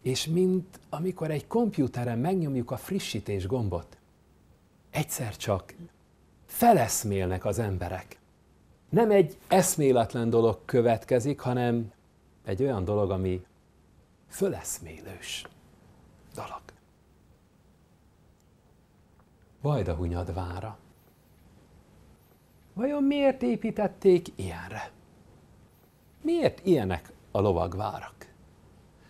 És 0.02 0.26
mint 0.26 0.80
amikor 0.90 1.30
egy 1.30 1.46
kompjúteren 1.46 2.18
megnyomjuk 2.18 2.70
a 2.70 2.76
frissítés 2.76 3.46
gombot, 3.46 3.98
egyszer 4.90 5.36
csak 5.36 5.74
feleszmélnek 6.58 7.44
az 7.44 7.58
emberek. 7.58 8.18
Nem 8.88 9.10
egy 9.10 9.38
eszméletlen 9.48 10.30
dolog 10.30 10.58
következik, 10.64 11.40
hanem 11.40 11.92
egy 12.44 12.62
olyan 12.62 12.84
dolog, 12.84 13.10
ami 13.10 13.44
föleszmélős 14.28 15.44
dolog. 16.34 16.60
Vajdahunyad 19.60 20.34
vára. 20.34 20.78
Vajon 22.74 23.02
miért 23.02 23.42
építették 23.42 24.28
ilyenre? 24.36 24.90
Miért 26.22 26.66
ilyenek 26.66 27.12
a 27.30 27.40
lovagvárak? 27.40 28.32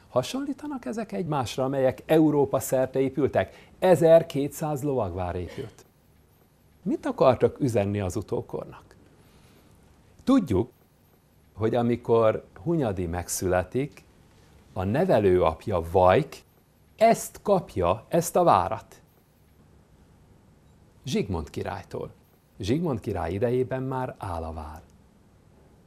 Hasonlítanak 0.08 0.84
ezek 0.84 1.12
egymásra, 1.12 1.64
amelyek 1.64 2.02
Európa 2.06 2.58
szerte 2.58 3.00
épültek? 3.00 3.68
1200 3.78 4.82
lovagvár 4.82 5.36
épült. 5.36 5.86
Mit 6.88 7.06
akartak 7.06 7.60
üzenni 7.60 8.00
az 8.00 8.16
utókornak? 8.16 8.84
Tudjuk, 10.24 10.70
hogy 11.52 11.74
amikor 11.74 12.44
Hunyadi 12.62 13.06
megszületik, 13.06 14.04
a 14.72 14.84
nevelőapja 14.84 15.82
Vajk 15.90 16.42
ezt 16.96 17.40
kapja, 17.42 18.04
ezt 18.08 18.36
a 18.36 18.42
várat. 18.42 19.02
Zsigmond 21.04 21.50
királytól. 21.50 22.10
Zsigmond 22.58 23.00
király 23.00 23.32
idejében 23.32 23.82
már 23.82 24.14
áll 24.18 24.42
a 24.42 24.52
vár. 24.52 24.82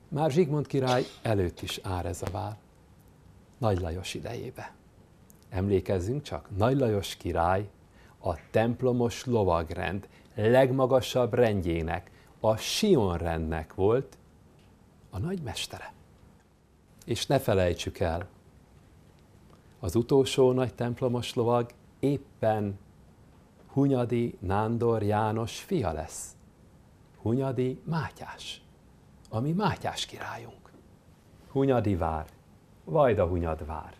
Már 0.08 0.32
Zsigmond 0.32 0.68
király 0.68 1.04
előtt 1.22 1.62
is 1.62 1.80
áll 1.84 2.06
ez 2.06 2.22
a 2.22 2.32
vár. 2.32 2.58
Nagy 3.58 3.80
Lajos 3.80 4.14
idejébe. 4.14 4.74
Emlékezzünk 5.50 6.22
csak, 6.22 6.58
Nagy 6.58 6.78
Lajos 6.78 7.16
király 7.16 7.70
a 8.20 8.50
templomos 8.52 9.26
lovagrend 9.26 10.08
legmagasabb 10.36 11.34
rendjének, 11.34 12.12
a 12.40 12.56
Sion 12.58 13.18
rendnek 13.18 13.74
volt 13.74 14.18
a 15.10 15.18
nagymestere. 15.20 15.94
És 17.06 17.26
ne 17.26 17.40
felejtsük 17.40 18.00
el, 18.00 18.28
az 19.80 19.96
utolsó 19.96 20.52
nagy 20.52 20.74
templomos 20.74 21.34
lovag 21.34 21.70
éppen 22.00 22.80
Hunyadi 23.68 24.38
Nándor 24.40 25.04
János 25.04 25.60
fia 25.60 25.92
lesz. 25.92 26.36
Hunyadi 27.18 27.82
Mátyás, 27.84 28.62
ami 29.30 29.52
Mátyás 29.52 30.06
királyunk. 30.06 30.72
Hunyadi 31.48 31.96
vár, 31.96 32.26
Vajda 32.84 33.28
Hunyad 33.28 33.66
vár. 33.66 33.94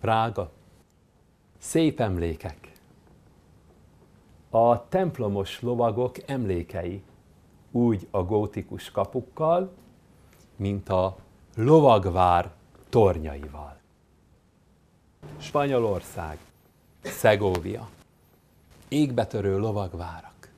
Prága, 0.00 0.52
szép 1.58 2.00
emlékek. 2.00 2.72
A 4.56 4.88
templomos 4.88 5.60
lovagok 5.60 6.28
emlékei, 6.30 7.02
úgy 7.70 8.08
a 8.10 8.22
gótikus 8.22 8.90
kapukkal, 8.90 9.72
mint 10.56 10.88
a 10.88 11.16
lovagvár 11.56 12.52
tornyaival. 12.88 13.76
Spanyolország, 15.38 16.38
Szegóvia, 17.02 17.88
égbetörő 18.88 19.58
lovagvárak. 19.58 20.50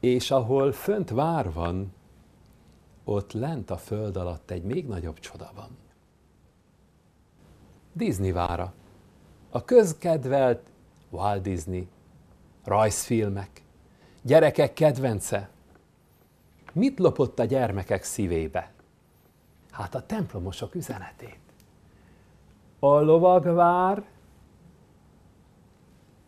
És 0.00 0.30
ahol 0.30 0.72
fönt 0.72 1.10
vár 1.10 1.52
van, 1.52 1.92
ott 3.04 3.32
lent 3.32 3.70
a 3.70 3.76
föld 3.76 4.16
alatt 4.16 4.50
egy 4.50 4.62
még 4.62 4.86
nagyobb 4.86 5.18
csoda 5.18 5.50
van. 5.54 5.76
Disney 7.92 8.32
vára. 8.32 8.72
A 9.50 9.64
közkedvelt 9.64 10.62
Walt 11.10 11.42
Disney, 11.42 11.88
rajzfilmek, 12.68 13.62
gyerekek 14.22 14.72
kedvence. 14.72 15.48
Mit 16.72 16.98
lopott 16.98 17.38
a 17.38 17.44
gyermekek 17.44 18.02
szívébe? 18.02 18.72
Hát 19.70 19.94
a 19.94 20.06
templomosok 20.06 20.74
üzenetét. 20.74 21.38
A 22.78 23.00
lovagvár 23.00 24.04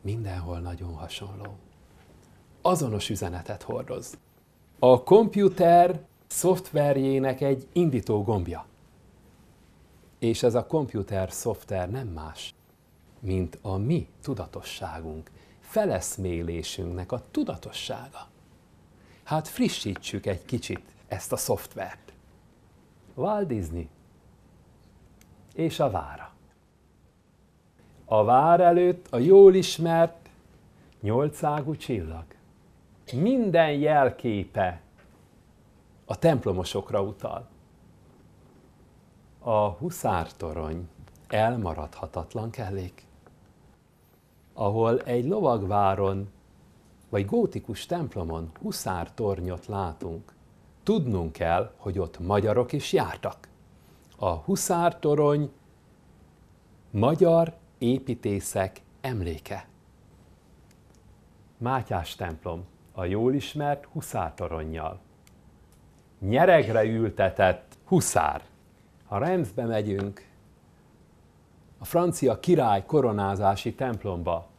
mindenhol 0.01 0.59
nagyon 0.59 0.95
hasonló. 0.95 1.57
Azonos 2.63 3.11
üzenetet 3.11 3.63
hordoz. 3.63 4.19
A 4.79 5.03
komputer 5.03 6.01
szoftverjének 6.27 7.41
egy 7.41 7.69
indító 7.73 8.23
gombja. 8.23 8.67
És 10.19 10.43
ez 10.43 10.55
a 10.55 10.67
komputer 10.67 11.33
szoftver 11.33 11.91
nem 11.91 12.09
más, 12.09 12.55
mint 13.21 13.59
a 13.63 13.77
mi 13.77 14.09
tudatosságunk, 14.23 15.31
feleszmélésünknek 15.71 17.13
a 17.13 17.23
tudatossága. 17.31 18.29
Hát 19.23 19.49
frissítsük 19.49 20.27
egy 20.27 20.45
kicsit 20.45 20.83
ezt 21.09 21.33
a 21.33 21.37
szoftvert. 21.37 22.13
Walt 23.15 23.53
és 25.55 25.81
a 25.81 25.91
vára 25.91 26.31
a 28.13 28.25
vár 28.25 28.61
előtt 28.61 29.07
a 29.11 29.19
jól 29.19 29.55
ismert 29.55 30.29
nyolcágú 31.01 31.77
csillag. 31.77 32.25
Minden 33.13 33.71
jelképe 33.71 34.81
a 36.05 36.19
templomosokra 36.19 37.03
utal. 37.03 37.49
A 39.39 39.69
huszártorony 39.69 40.89
elmaradhatatlan 41.29 42.51
kellék, 42.51 43.07
ahol 44.61 45.01
egy 45.01 45.27
lovagváron 45.27 46.31
vagy 47.09 47.27
gótikus 47.27 47.87
templomon 47.87 48.51
huszártornyot 48.63 49.67
látunk, 49.67 50.33
tudnunk 50.83 51.33
kell, 51.33 51.73
hogy 51.77 51.99
ott 51.99 52.19
magyarok 52.19 52.73
is 52.73 52.93
jártak. 52.93 53.49
A 54.17 54.31
huszártorony 54.31 55.53
magyar 56.91 57.57
építészek 57.79 58.81
emléke. 59.01 59.69
Mátyás 61.57 62.15
templom, 62.15 62.65
a 62.93 63.05
jól 63.05 63.35
ismert 63.35 63.85
huszártoronnyal. 63.85 65.01
Nyeregre 66.19 66.85
ültetett 66.85 67.79
huszár. 67.85 68.43
Ha 69.07 69.19
Remszbe 69.19 69.65
megyünk, 69.65 70.29
a 71.79 71.85
francia 71.85 72.41
király 72.41 72.85
koronázási 72.87 73.75
templomba, 73.75 74.50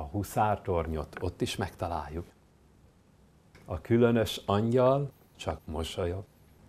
a 0.00 0.08
huszártornyot 0.10 1.16
ott 1.20 1.40
is 1.40 1.56
megtaláljuk. 1.56 2.26
A 3.64 3.80
különös 3.80 4.40
angyal 4.46 5.10
csak 5.36 5.60
mosolyog, 5.64 6.24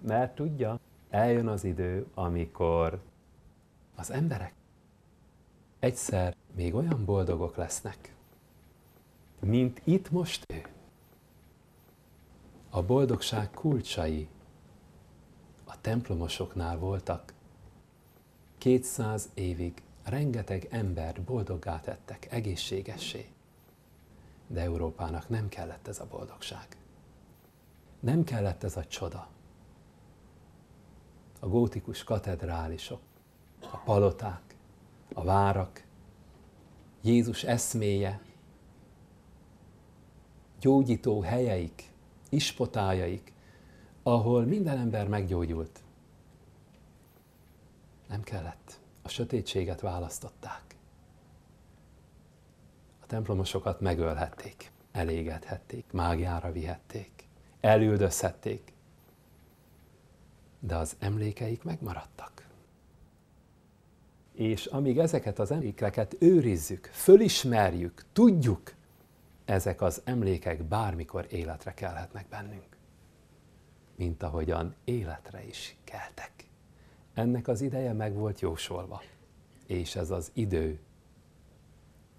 mert 0.08 0.36
tudja, 0.36 0.80
eljön 1.10 1.48
az 1.48 1.64
idő, 1.64 2.08
amikor 2.14 3.02
az 3.96 4.12
emberek 4.12 4.54
egyszer 5.80 6.36
még 6.56 6.76
olyan 6.76 7.06
boldogok 7.06 7.56
lesznek, 7.56 8.16
mint 9.40 9.82
itt 9.84 10.12
most 10.12 10.46
ő. 10.54 10.62
A 12.70 12.84
boldogság 12.84 13.52
kulcsai 13.52 14.28
a 15.66 15.82
templomosoknál 15.82 16.78
voltak. 16.78 17.34
200 18.58 19.30
évig 19.34 19.82
rengeteg 20.12 20.68
embert 20.70 21.22
boldoggá 21.22 21.80
tettek, 21.80 22.28
egészségessé. 22.32 23.30
De 24.48 24.62
Európának 24.62 25.30
nem 25.30 25.50
kellett 25.50 25.88
ez 25.88 26.00
a 26.00 26.08
boldogság. 26.10 26.68
Nem 28.00 28.24
kellett 28.24 28.64
ez 28.64 28.78
a 28.78 28.86
csoda. 28.86 29.28
A 31.40 31.48
gótikus 31.48 32.04
katedrálisok, 32.04 33.02
a 33.62 33.78
paloták, 33.78 34.56
a 35.14 35.24
várak, 35.24 35.84
Jézus 37.02 37.44
eszméje, 37.44 38.22
gyógyító 40.60 41.22
helyeik, 41.22 41.92
ispotájaik, 42.30 43.34
ahol 44.04 44.46
minden 44.46 44.78
ember 44.78 45.08
meggyógyult. 45.08 45.80
Nem 48.08 48.22
kellett. 48.22 48.81
A 49.02 49.10
sötétséget 49.10 49.82
választották. 49.82 50.76
A 53.02 53.06
templomosokat 53.06 53.80
megölhették, 53.80 54.72
elégethették, 54.92 55.86
mágiára 55.92 56.52
vihették, 56.52 57.28
elüldözhették, 57.60 58.74
de 60.60 60.76
az 60.76 60.96
emlékeik 61.00 61.64
megmaradtak 61.64 62.32
és 64.42 64.66
amíg 64.66 64.98
ezeket 64.98 65.40
az 65.40 65.52
emlékeket 65.52 66.16
őrizzük, 66.20 66.90
fölismerjük, 66.94 68.06
tudjuk, 68.14 68.74
ezek 69.46 69.82
az 69.82 70.02
emlékek 70.04 70.64
bármikor 70.64 71.28
életre 71.30 71.74
kelhetnek 71.74 72.28
bennünk. 72.30 72.78
Mint 73.96 74.24
ahogyan 74.24 74.76
életre 74.84 75.44
is 75.48 75.76
keltek. 75.84 76.32
Ennek 77.14 77.48
az 77.48 77.62
ideje 77.62 77.94
meg 77.94 78.14
volt 78.14 78.40
jósolva, 78.40 79.02
és 79.68 79.96
ez 79.96 80.12
az 80.12 80.32
idő 80.34 80.80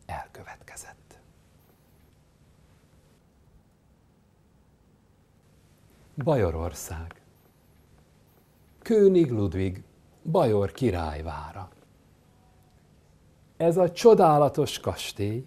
elkövetkezett. 0.06 1.20
Bajorország. 6.16 7.20
König 8.78 9.30
Ludwig, 9.30 9.82
Bajor 10.22 10.72
királyvára. 10.72 11.70
Ez 13.56 13.76
a 13.76 13.92
csodálatos 13.92 14.78
kastély 14.78 15.46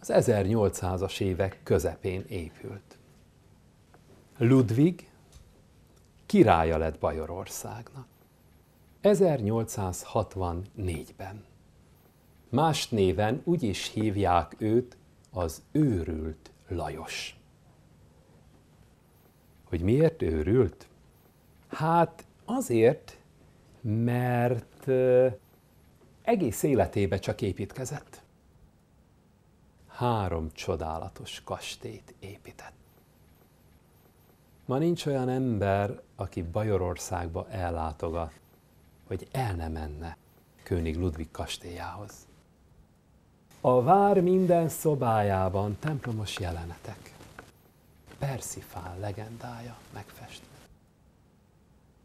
az 0.00 0.10
1800-as 0.12 1.20
évek 1.20 1.60
közepén 1.62 2.24
épült. 2.28 2.98
Ludwig 4.36 5.10
királya 6.26 6.78
lett 6.78 6.98
Bajorországnak. 6.98 8.06
1864-ben. 9.02 11.44
Más 12.48 12.88
néven 12.88 13.40
úgy 13.44 13.62
is 13.62 13.88
hívják 13.88 14.54
őt 14.58 14.96
az 15.30 15.62
őrült 15.72 16.50
Lajos. 16.68 17.38
Hogy 19.64 19.80
miért 19.80 20.22
őrült? 20.22 20.88
Hát 21.68 22.24
azért, 22.44 23.18
mert 23.80 24.86
egész 26.22 26.62
életébe 26.62 27.18
csak 27.18 27.42
építkezett. 27.42 28.22
Három 29.86 30.52
csodálatos 30.52 31.42
kastét 31.44 32.14
épített. 32.18 32.72
Ma 34.64 34.78
nincs 34.78 35.06
olyan 35.06 35.28
ember, 35.28 36.00
aki 36.16 36.42
Bajorországba 36.42 37.48
ellátogat, 37.48 38.39
hogy 39.10 39.28
el 39.30 39.54
ne 39.54 39.68
menne 39.68 40.16
König 40.62 40.96
Ludwig 40.96 41.30
kastélyához. 41.30 42.12
A 43.60 43.82
vár 43.82 44.20
minden 44.20 44.68
szobájában 44.68 45.76
templomos 45.80 46.38
jelenetek. 46.38 47.14
Persifál 48.18 48.98
legendája 48.98 49.76
megfestve. 49.92 50.46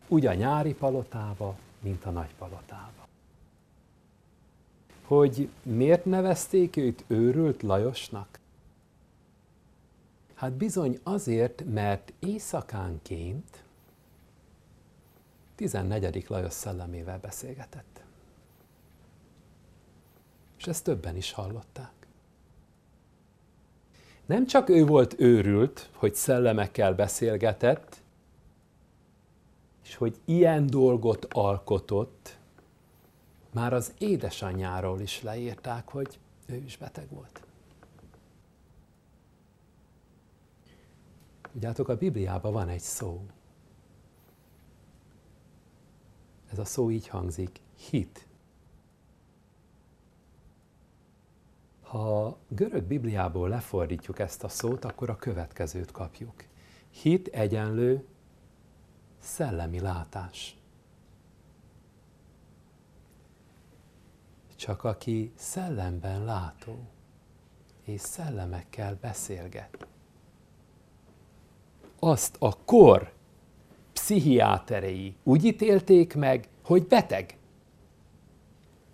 Úgy 0.08 0.26
a 0.26 0.34
nyári 0.34 0.74
palotába, 0.74 1.58
mint 1.80 2.06
a 2.06 2.10
nagy 2.10 2.34
palotába. 2.38 3.08
Hogy 5.04 5.50
miért 5.64 6.06
nevezték 6.06 6.76
őt 6.78 7.04
őrült 7.08 7.62
Lajosnak? 7.62 8.40
Hát 10.34 10.52
bizony 10.52 11.00
azért, 11.04 11.64
mert 11.74 12.14
éjszakánként 12.20 13.64
14. 15.56 16.26
Lajos 16.28 16.54
szellemével 16.54 17.20
beszélgetett. 17.20 18.04
És 20.58 20.68
ezt 20.68 20.84
többen 20.84 21.16
is 21.16 21.32
hallották. 21.32 21.94
Nem 24.26 24.46
csak 24.46 24.70
ő 24.70 24.86
volt 24.86 25.20
őrült, 25.20 25.90
hogy 25.94 26.16
szellemekkel 26.16 26.94
beszélgetett, 26.94 28.02
és 29.84 29.96
hogy 29.96 30.20
ilyen 30.26 30.68
dolgot 30.68 31.26
alkotott, 31.34 32.38
már 33.52 33.74
az 33.74 33.94
édesanyjáról 33.98 35.00
is 35.00 35.22
leírták, 35.22 35.90
hogy 35.90 36.20
ő 36.46 36.56
is 36.56 36.78
beteg 36.78 37.10
volt. 37.10 37.42
Tudjátok, 41.52 41.88
a 41.88 41.98
Bibliában 41.98 42.52
van 42.54 42.70
egy 42.70 42.82
szó. 42.82 43.26
Ez 46.56 46.62
a 46.62 46.66
szó 46.66 46.92
így 46.92 47.08
hangzik, 47.08 47.60
hit. 47.90 48.28
Ha 51.82 52.26
a 52.26 52.38
görög 52.48 52.84
Bibliából 52.84 53.50
lefordítjuk 53.50 54.20
ezt 54.20 54.44
a 54.44 54.48
szót, 54.48 54.86
akkor 54.86 55.10
a 55.10 55.16
következőt 55.16 55.92
kapjuk. 55.92 56.44
Hit 56.90 57.28
egyenlő 57.28 58.06
szellemi 59.20 59.80
látás. 59.80 60.58
Csak 64.56 64.84
aki 64.84 65.34
szellemben 65.36 66.24
látó 66.24 66.88
és 67.84 68.02
szellemekkel 68.02 68.98
beszélget, 69.02 69.88
azt 72.00 72.36
a 72.40 72.58
kor 72.66 73.15
pszichiáterei 74.06 75.16
úgy 75.24 75.46
ítélték 75.46 76.16
meg, 76.16 76.48
hogy 76.64 76.88
beteg. 76.88 77.38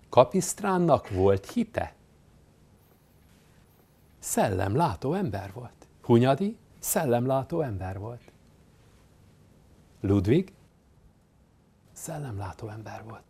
Kapisztránnak 0.08 1.10
volt 1.10 1.50
hite? 1.50 1.94
Szellemlátó 4.18 5.14
ember 5.14 5.52
volt. 5.52 5.86
Hunyadi 6.02 6.56
szellemlátó 6.78 7.60
ember 7.60 7.98
volt. 7.98 8.32
Ludwig 10.00 10.52
szellemlátó 11.92 12.68
ember 12.68 13.04
volt. 13.04 13.24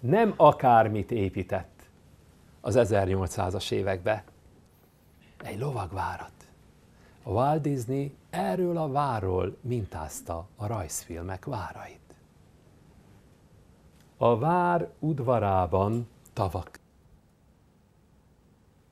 Nem 0.00 0.34
akármit 0.36 1.10
épített 1.10 1.82
az 2.60 2.76
1800-as 2.78 3.70
évekbe, 3.70 4.24
egy 5.42 5.58
lovagvárat. 5.58 6.32
A 7.22 7.30
Walt 7.30 7.60
Disney 7.60 8.14
erről 8.32 8.76
a 8.76 8.88
várról 8.88 9.56
mintázta 9.60 10.48
a 10.56 10.66
rajzfilmek 10.66 11.44
várait. 11.44 12.14
A 14.16 14.38
vár 14.38 14.90
udvarában 14.98 16.08
tavak. 16.32 16.80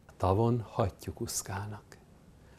A 0.07 0.13
tavon 0.17 0.61
hattyúk 0.61 1.21
uszkálnak. 1.21 1.99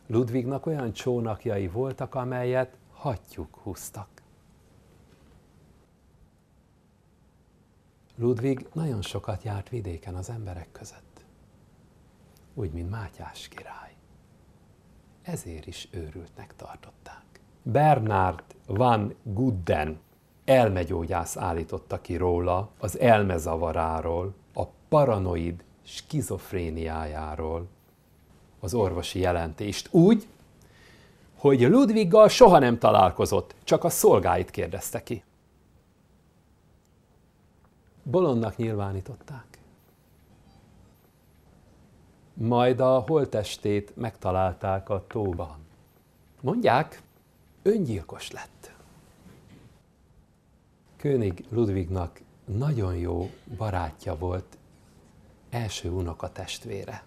Ludwignak 0.08 0.66
olyan 0.66 0.94
csónakjai 0.94 1.68
voltak, 1.68 2.16
amelyet 2.16 2.78
hattyúk 2.92 3.56
húztak. 3.56 4.10
Ludwig 8.16 8.68
nagyon 8.74 9.02
sokat 9.02 9.44
járt 9.44 9.70
vidéken 9.70 10.16
az 10.16 10.30
emberek 10.30 10.72
között, 10.72 11.26
úgy, 12.54 12.72
mint 12.72 12.90
Mátyás 12.90 13.48
király 13.48 13.91
ezért 15.24 15.68
is 15.68 15.88
őrültnek 15.92 16.54
tartották. 16.56 17.24
Bernard 17.64 18.44
van 18.66 19.16
Gudden 19.24 20.00
elmegyógyász 20.46 21.38
állította 21.38 22.02
ki 22.02 22.16
róla 22.16 22.70
az 22.80 23.00
elmezavaráról, 23.00 24.34
a 24.54 24.64
paranoid 24.90 25.64
skizofréniájáról 25.84 27.68
az 28.60 28.74
orvosi 28.74 29.20
jelentést 29.20 29.94
úgy, 29.94 30.28
hogy 31.38 31.62
Ludwiggal 31.62 32.28
soha 32.28 32.60
nem 32.60 32.78
találkozott, 32.78 33.56
csak 33.64 33.84
a 33.84 33.90
szolgáit 33.90 34.52
kérdezte 34.52 35.04
ki. 35.04 35.24
Bolondnak 38.04 38.58
nyilvánították 38.58 39.51
majd 42.42 42.80
a 42.80 43.00
holtestét 43.00 43.96
megtalálták 43.96 44.90
a 44.90 45.04
tóban. 45.08 45.58
Mondják, 46.42 47.02
öngyilkos 47.62 48.32
lett. 48.32 48.72
König 50.98 51.46
Ludwignak 51.50 52.22
nagyon 52.46 52.96
jó 52.96 53.30
barátja 53.58 54.16
volt, 54.18 54.58
első 55.50 55.92
unoka 55.92 56.32
testvére, 56.32 57.04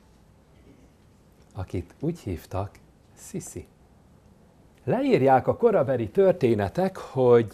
akit 1.55 1.95
úgy 2.01 2.19
hívtak 2.19 2.79
Sisi. 3.19 3.67
Leírják 4.85 5.47
a 5.47 5.57
korabeli 5.57 6.11
történetek, 6.11 6.97
hogy 6.97 7.53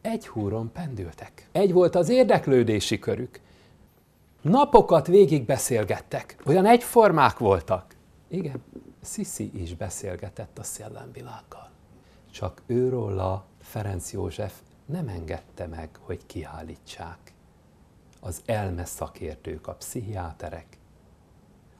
egy 0.00 0.26
húron 0.26 0.72
pendültek. 0.72 1.48
Egy 1.52 1.72
volt 1.72 1.94
az 1.94 2.08
érdeklődési 2.08 2.98
körük, 2.98 3.40
Napokat 4.48 5.06
végig 5.06 5.44
beszélgettek, 5.44 6.36
olyan 6.44 6.66
egyformák 6.66 7.38
voltak. 7.38 7.96
Igen, 8.28 8.62
Sisi 9.02 9.50
is 9.54 9.74
beszélgetett 9.74 10.58
a 10.58 10.62
szellemvilággal. 10.62 11.70
Csak 12.30 12.62
őróla 12.66 13.44
Ferenc 13.60 14.12
József 14.12 14.52
nem 14.84 15.08
engedte 15.08 15.66
meg, 15.66 15.88
hogy 16.00 16.26
kiállítsák. 16.26 17.18
Az 18.20 18.42
elme 18.44 18.84
szakértők, 18.84 19.66
a 19.66 19.74
pszichiáterek. 19.74 20.66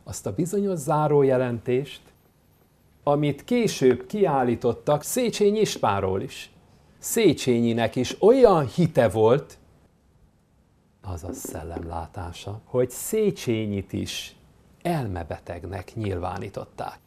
Azt 0.04 0.26
a 0.26 0.34
bizonyos 0.34 0.78
zárójelentést, 0.78 2.02
amit 3.02 3.44
később 3.44 4.06
kiállítottak 4.06 5.02
Széchenyi 5.02 5.60
Ispáról 5.60 6.22
is. 6.22 6.50
Széchenyinek 6.98 7.96
is 7.96 8.22
olyan 8.22 8.66
hite 8.66 9.08
volt, 9.08 9.58
azaz 11.12 11.36
szellemlátása, 11.36 12.60
hogy 12.64 12.90
Széchenyit 12.90 13.92
is 13.92 14.36
elmebetegnek 14.82 15.94
nyilvánították. 15.94 16.98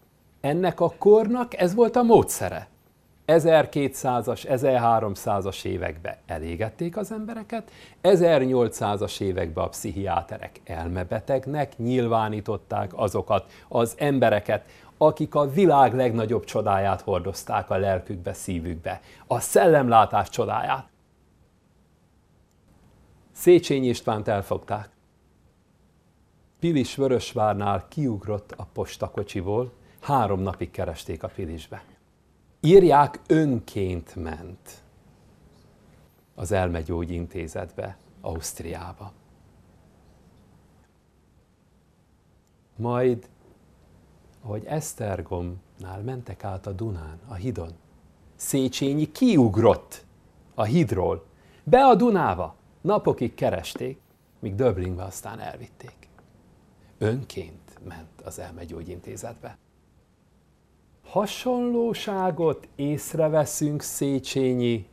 Ennek 0.41 0.79
a 0.79 0.93
kornak 0.97 1.57
ez 1.57 1.73
volt 1.73 1.95
a 1.95 2.03
módszere. 2.03 2.67
1200-as, 3.27 4.45
1300-as 4.49 5.65
években 5.65 6.15
elégették 6.25 6.97
az 6.97 7.11
embereket, 7.11 7.71
1800-as 8.03 9.21
években 9.21 9.63
a 9.63 9.67
pszichiáterek 9.67 10.61
elmebetegnek 10.65 11.77
nyilvánították 11.77 12.91
azokat 12.95 13.51
az 13.67 13.93
embereket, 13.97 14.65
akik 14.97 15.35
a 15.35 15.49
világ 15.49 15.93
legnagyobb 15.93 16.43
csodáját 16.43 17.01
hordozták 17.01 17.69
a 17.69 17.77
lelkükbe, 17.77 18.33
szívükbe, 18.33 19.01
a 19.27 19.39
szellemlátás 19.39 20.29
csodáját. 20.29 20.87
Széchenyi 23.39 23.87
Istvánt 23.87 24.27
elfogták. 24.27 24.89
Pilis 26.59 26.95
Vörösvárnál 26.95 27.87
kiugrott 27.87 28.51
a 28.51 28.67
postakocsiból, 28.73 29.71
három 30.01 30.39
napig 30.39 30.71
keresték 30.71 31.23
a 31.23 31.27
Pilisbe. 31.27 31.83
Írják, 32.59 33.19
önként 33.27 34.15
ment 34.15 34.83
az 36.35 36.51
elmegyógyintézetbe, 36.51 37.97
Ausztriába. 38.21 39.11
Majd, 42.75 43.29
ahogy 44.41 44.65
Esztergomnál 44.65 46.01
mentek 46.03 46.43
át 46.43 46.67
a 46.67 46.71
Dunán, 46.71 47.19
a 47.27 47.33
hidon, 47.33 47.71
Széchenyi 48.35 49.11
kiugrott 49.11 50.05
a 50.53 50.63
hidról, 50.63 51.25
be 51.63 51.85
a 51.85 51.95
Dunába, 51.95 52.57
napokig 52.81 53.33
keresték, 53.33 53.99
míg 54.39 54.55
Döblingbe 54.55 55.03
aztán 55.03 55.39
elvitték. 55.39 56.07
Önként 56.97 57.79
ment 57.87 58.21
az 58.23 58.39
elmegyógyintézetbe 58.39 59.57
hasonlóságot 61.09 62.67
észreveszünk 62.75 63.81
Széchenyi 63.81 64.87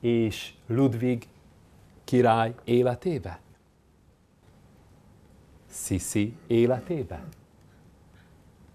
és 0.00 0.54
Ludwig 0.66 1.28
király 2.04 2.54
életébe? 2.64 3.40
Sisi 5.70 6.36
életébe? 6.46 7.24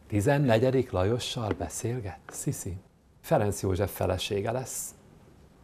14. 0.08 0.88
Lajossal 0.92 1.54
beszélget 1.58 2.20
Sisi? 2.32 2.78
Ferenc 3.22 3.62
József 3.62 3.96
felesége 3.96 4.52
lesz, 4.52 4.96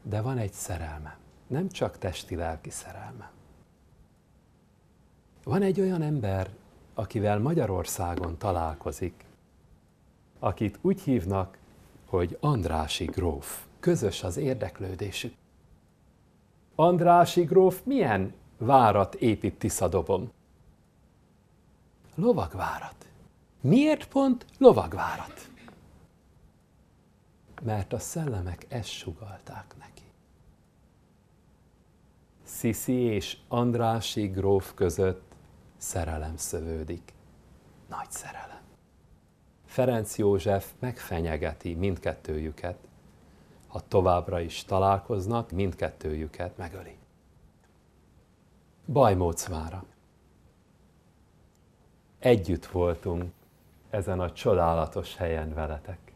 de 0.02 0.22
van 0.22 0.38
egy 0.38 0.54
szerelme, 0.54 1.18
nem 1.52 1.70
csak 1.70 1.98
testi-lelki 1.98 2.70
szerelme. 2.70 3.32
Van 5.44 5.62
egy 5.62 5.80
olyan 5.80 6.02
ember, 6.02 6.50
akivel 6.94 7.40
Magyarországon 7.40 8.38
találkozik, 8.38 9.26
akit 10.40 10.80
úgy 10.82 11.02
hívnak, 11.02 11.58
hogy 12.06 12.38
Andrási 12.40 13.06
gróf. 13.06 13.66
Közös 13.80 14.24
az 14.24 14.38
érdeklődésük. 14.38 15.34
Andrási 16.76 17.44
gróf 17.44 17.82
milyen 17.84 18.34
várat 18.58 19.16
épít 19.16 19.60
Tiszadobon? 19.60 20.32
Lovagvárat. 22.16 23.08
Miért 23.62 24.08
pont 24.08 24.46
lovagvárat? 24.58 25.50
Mert 27.62 27.94
a 27.94 28.00
szellemek 28.00 28.66
ezt 28.70 28.90
sugalták 28.90 29.76
neki. 29.80 30.01
Sziszi 32.62 32.94
és 32.94 33.38
Andrási 33.48 34.28
gróf 34.28 34.74
között 34.74 35.36
szerelem 35.78 36.38
szövődik. 36.38 37.14
Nagy 37.90 38.12
szerelem. 38.12 38.62
Ferenc 39.66 40.18
József 40.18 40.72
megfenyegeti 40.80 41.74
mindkettőjüket, 41.74 42.78
ha 43.68 43.82
továbbra 43.88 44.40
is 44.40 44.64
találkoznak, 44.64 45.52
mindkettőjüket 45.52 46.58
megöli. 46.58 46.98
Bajmócvára. 48.88 49.84
Együtt 52.20 52.66
voltunk 52.66 53.32
ezen 53.90 54.20
a 54.20 54.32
csodálatos 54.32 55.16
helyen 55.16 55.54
veletek. 55.54 56.14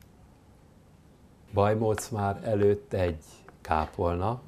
Bajmóc 1.53 2.11
előtt 2.43 2.93
egy 2.93 3.23
kápolna, 3.61 4.41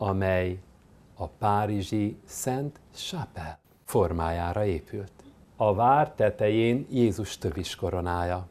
amely 0.00 0.58
a 1.14 1.26
párizsi 1.26 2.16
Szent 2.24 2.80
Chapelle 2.94 3.58
formájára 3.84 4.64
épült 4.64 5.12
a 5.56 5.74
vár 5.74 6.12
tetején 6.12 6.86
Jézus 6.90 7.38
tövis 7.38 7.74
koronája. 7.74 8.46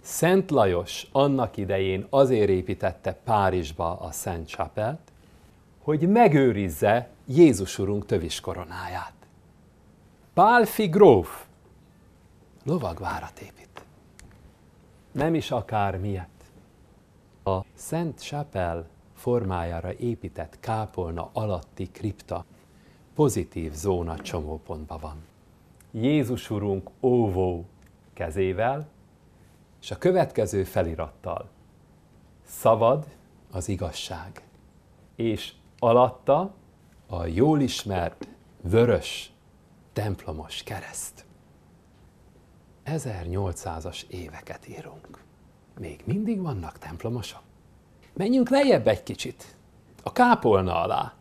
Szent 0.00 0.50
Lajos 0.50 1.06
annak 1.12 1.56
idején 1.56 2.06
azért 2.10 2.48
építette 2.48 3.12
Párizsba 3.12 4.00
a 4.00 4.10
Szent 4.10 4.48
Csapelt, 4.48 5.12
hogy 5.82 6.08
megőrizze 6.08 7.08
Jézus 7.26 7.78
Urunk 7.78 8.06
tövis 8.06 8.40
koronáját. 8.40 9.14
Pálfi 10.34 10.86
gróf 10.86 11.44
lovagvárat 12.64 13.40
épít. 13.40 13.84
Nem 15.12 15.34
is 15.34 15.50
akár 15.50 15.98
miért. 15.98 16.44
A 17.44 17.60
Szent 17.74 18.20
Chapel 18.20 18.86
formájára 19.24 19.92
épített 19.92 20.60
kápolna 20.60 21.30
alatti 21.32 21.90
kripta 21.90 22.44
pozitív 23.14 23.72
zóna 23.72 24.16
csomópontban 24.16 25.00
van. 25.00 25.24
Jézus 25.90 26.50
Urunk 26.50 26.90
óvó 27.00 27.64
kezével, 28.12 28.88
és 29.80 29.90
a 29.90 29.98
következő 29.98 30.64
felirattal. 30.64 31.48
Szabad 32.46 33.06
az 33.50 33.68
igazság, 33.68 34.42
és 35.16 35.52
alatta 35.78 36.54
a 37.06 37.26
jól 37.26 37.60
ismert 37.60 38.28
vörös 38.60 39.32
templomos 39.92 40.62
kereszt. 40.62 41.24
1800-as 42.84 44.02
éveket 44.08 44.68
írunk. 44.68 45.22
Még 45.78 46.02
mindig 46.04 46.40
vannak 46.40 46.78
templomosok? 46.78 47.53
Menjünk 48.16 48.48
lejjebb 48.48 48.86
egy 48.86 49.02
kicsit, 49.02 49.44
a 50.02 50.12
kápolna 50.12 50.82
alá. 50.82 51.12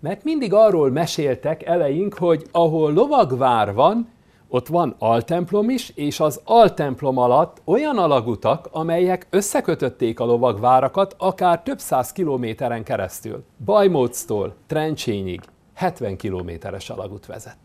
Mert 0.00 0.24
mindig 0.24 0.52
arról 0.52 0.90
meséltek 0.90 1.62
eleink, 1.62 2.14
hogy 2.14 2.46
ahol 2.52 2.92
lovagvár 2.92 3.74
van, 3.74 4.08
ott 4.48 4.66
van 4.66 4.94
altemplom 4.98 5.70
is, 5.70 5.88
és 5.88 6.20
az 6.20 6.40
altemplom 6.44 7.18
alatt 7.18 7.60
olyan 7.64 7.98
alagutak, 7.98 8.68
amelyek 8.70 9.26
összekötötték 9.30 10.20
a 10.20 10.24
lovagvárakat 10.24 11.14
akár 11.18 11.62
több 11.62 11.78
száz 11.78 12.12
kilométeren 12.12 12.84
keresztül. 12.84 13.44
Bajmóctól 13.64 14.54
Trencsényig 14.66 15.40
70 15.74 16.16
kilométeres 16.16 16.90
alagút 16.90 17.26
vezet. 17.26 17.58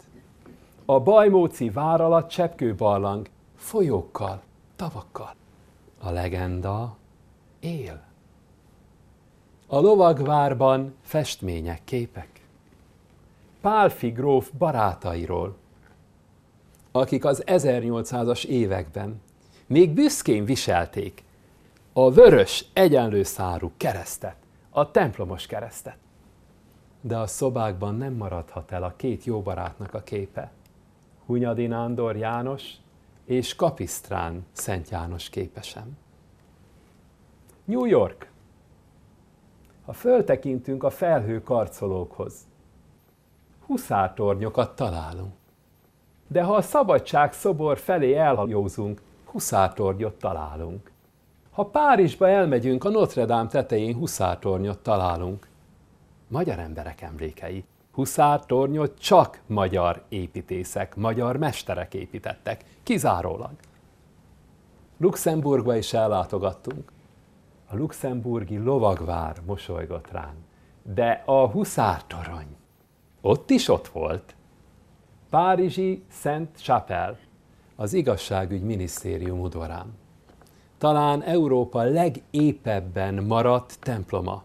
A 0.86 1.00
Bajmóci 1.00 1.70
vár 1.70 2.02
alatt 2.02 2.30
cseppkőbarlang, 2.30 3.28
folyókkal, 3.56 4.42
tavakkal. 4.76 5.36
A 6.00 6.12
legenda 6.12 6.98
él. 7.60 8.07
A 9.70 9.80
lovagvárban 9.80 10.96
festmények, 11.02 11.82
képek. 11.84 12.42
Pálfi 13.62 14.10
gróf 14.10 14.52
barátairól, 14.58 15.56
akik 16.92 17.26
az 17.26 17.44
1800-as 17.46 18.46
években 18.46 19.22
még 19.66 19.94
büszkén 19.94 20.46
viselték 20.46 21.24
a 21.94 22.12
vörös 22.12 22.66
egyenlő 22.74 23.24
szárú 23.24 23.72
keresztet, 23.78 24.36
a 24.70 24.92
templomos 24.92 25.46
keresztet. 25.46 25.98
De 27.02 27.18
a 27.18 27.28
szobákban 27.28 27.96
nem 27.96 28.14
maradhat 28.14 28.72
el 28.72 28.84
a 28.84 28.94
két 28.96 29.24
jó 29.24 29.42
barátnak 29.42 29.94
a 29.94 30.04
képe. 30.04 30.52
Hunyadi 31.26 31.68
Nándor 31.68 32.16
János 32.16 32.74
és 33.26 33.56
Kapisztrán 33.56 34.46
Szent 34.52 34.90
János 34.90 35.30
képesem. 35.30 35.98
New 37.66 37.86
York. 37.86 38.36
Ha 39.88 39.94
föltekintünk 39.94 40.84
a 40.84 40.90
felhő 40.90 41.44
karcolókhoz, 41.44 42.34
huszártornyokat 43.66 44.76
találunk. 44.76 45.34
De 46.28 46.44
ha 46.44 46.56
a 46.56 46.62
szabadság 46.62 47.34
szobor 47.34 47.78
felé 47.78 48.14
elhajózunk, 48.14 49.02
huszártornyot 49.26 50.20
találunk. 50.20 50.92
Ha 51.52 51.66
Párizsba 51.66 52.30
elmegyünk, 52.30 52.84
a 52.84 52.90
Notre 52.90 53.26
Dame 53.26 53.50
tetején 53.50 53.96
huszártornyot 53.96 54.80
találunk. 54.80 55.48
Magyar 56.28 56.60
emberek 56.60 57.02
emlékei. 57.02 57.64
Huszártornyot 57.92 59.00
csak 59.00 59.42
magyar 59.46 60.04
építészek, 60.10 60.96
magyar 60.96 61.38
mesterek 61.38 61.94
építettek, 61.94 62.64
kizárólag. 62.84 63.52
Luxemburgba 64.98 65.76
is 65.76 65.94
ellátogattunk. 65.94 66.92
A 67.70 67.76
luxemburgi 67.76 68.58
lovagvár 68.58 69.38
mosolygott 69.46 70.12
ránk, 70.12 70.38
de 70.84 71.24
a 71.26 71.48
huszártorony 71.48 72.56
ott 73.22 73.50
is 73.50 73.68
ott 73.68 73.88
volt. 73.88 74.36
Párizsi 75.30 76.04
Szent 76.10 76.58
Chapelle, 76.58 77.18
az 77.76 77.94
igazságügy 77.94 78.62
minisztérium 78.62 79.40
udvarán. 79.40 79.94
talán 80.78 81.22
Európa 81.24 81.84
legépebben 81.84 83.24
maradt 83.24 83.80
temploma. 83.80 84.44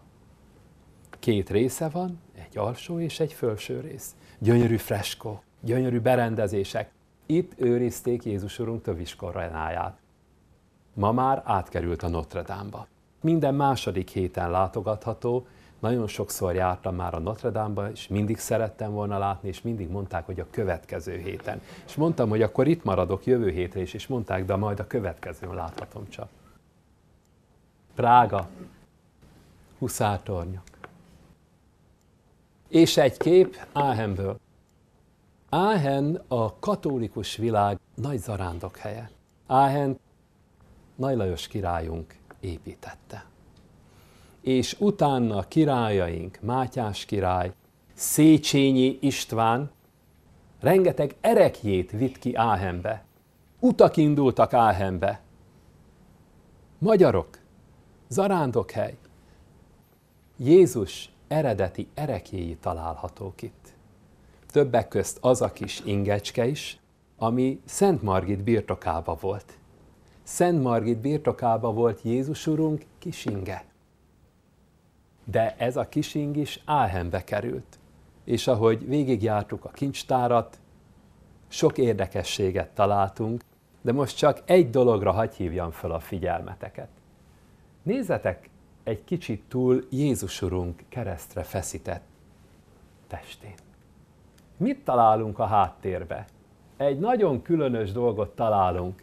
Két 1.19 1.49
része 1.49 1.89
van, 1.89 2.19
egy 2.35 2.57
alsó 2.57 2.99
és 2.99 3.19
egy 3.19 3.33
felső 3.33 3.79
rész. 3.79 4.15
Gyönyörű 4.39 4.77
freskó, 4.77 5.41
gyönyörű 5.59 5.99
berendezések. 5.99 6.91
Itt 7.25 7.51
őrizték 7.55 8.23
Jézus 8.23 8.59
Urunk 8.59 8.81
töviskoronáját. 8.81 9.97
Ma 10.93 11.11
már 11.11 11.41
átkerült 11.45 12.03
a 12.03 12.07
Notre 12.07 12.41
Dame-ba. 12.41 12.87
Minden 13.23 13.55
második 13.55 14.09
héten 14.09 14.51
látogatható, 14.51 15.45
nagyon 15.79 16.07
sokszor 16.07 16.55
jártam 16.55 16.95
már 16.95 17.13
a 17.13 17.19
Notre 17.19 17.49
Dame-ba, 17.49 17.91
és 17.91 18.07
mindig 18.07 18.37
szerettem 18.37 18.91
volna 18.91 19.17
látni, 19.17 19.47
és 19.47 19.61
mindig 19.61 19.89
mondták, 19.89 20.25
hogy 20.25 20.39
a 20.39 20.45
következő 20.49 21.17
héten. 21.17 21.61
És 21.85 21.95
mondtam, 21.95 22.29
hogy 22.29 22.41
akkor 22.41 22.67
itt 22.67 22.83
maradok 22.83 23.25
jövő 23.25 23.49
hétre 23.49 23.81
is, 23.81 23.93
és 23.93 24.07
mondták, 24.07 24.45
de 24.45 24.55
majd 24.55 24.79
a 24.79 24.87
következőn 24.87 25.53
láthatom 25.53 26.09
csak. 26.09 26.29
Prága, 27.95 28.47
huszártornyok. 29.79 30.63
És 32.67 32.97
egy 32.97 33.17
kép 33.17 33.57
Áhenből. 33.73 34.39
Áhen 35.49 36.21
a 36.27 36.59
katolikus 36.59 37.35
világ 37.35 37.79
nagy 37.95 38.17
zarándok 38.17 38.77
helye. 38.77 39.09
Áhen 39.47 39.99
Nagy 40.95 41.15
Lajos 41.15 41.47
királyunk 41.47 42.15
építette 42.43 43.25
és 44.43 44.75
utána 44.79 45.41
királyaink, 45.47 46.37
Mátyás 46.41 47.05
király, 47.05 47.53
Széchenyi 47.93 48.97
István, 49.01 49.71
rengeteg 50.59 51.15
erekjét 51.21 51.91
vitt 51.91 52.19
ki 52.19 52.35
Áhenbe. 52.35 53.03
Utak 53.59 53.97
indultak 53.97 54.53
Áhenbe. 54.53 55.21
Magyarok, 56.77 57.39
zarándokhely. 58.07 58.97
Jézus 60.37 61.09
eredeti 61.27 61.87
erekjéi 61.93 62.55
találhatók 62.55 63.41
itt. 63.41 63.73
Többek 64.51 64.87
közt 64.87 65.17
az 65.21 65.41
a 65.41 65.51
kis 65.51 65.81
ingecske 65.85 66.47
is, 66.47 66.79
ami 67.17 67.61
Szent 67.65 68.01
Margit 68.01 68.43
birtokába 68.43 69.17
volt. 69.21 69.57
Szent 70.23 70.61
Margit 70.61 70.97
birtokába 70.97 71.73
volt 71.73 72.01
Jézus 72.01 72.47
Urunk 72.47 72.85
kisinge 72.99 73.65
de 75.23 75.55
ez 75.57 75.77
a 75.77 75.89
kising 75.89 76.37
is 76.37 76.61
Áhenbe 76.65 77.23
került. 77.23 77.79
És 78.23 78.47
ahogy 78.47 78.87
végigjártuk 78.87 79.65
a 79.65 79.69
kincstárat, 79.69 80.59
sok 81.47 81.77
érdekességet 81.77 82.69
találtunk, 82.69 83.41
de 83.81 83.91
most 83.91 84.17
csak 84.17 84.41
egy 84.45 84.69
dologra 84.69 85.11
hagy 85.11 85.33
hívjam 85.33 85.71
fel 85.71 85.91
a 85.91 85.99
figyelmeteket. 85.99 86.87
Nézzetek 87.83 88.49
egy 88.83 89.03
kicsit 89.03 89.43
túl 89.47 89.83
Jézus 89.89 90.41
Urunk 90.41 90.83
keresztre 90.89 91.43
feszített 91.43 92.03
testén. 93.07 93.53
Mit 94.57 94.83
találunk 94.83 95.39
a 95.39 95.45
háttérbe? 95.45 96.25
Egy 96.77 96.99
nagyon 96.99 97.41
különös 97.41 97.91
dolgot 97.91 98.35
találunk 98.35 99.02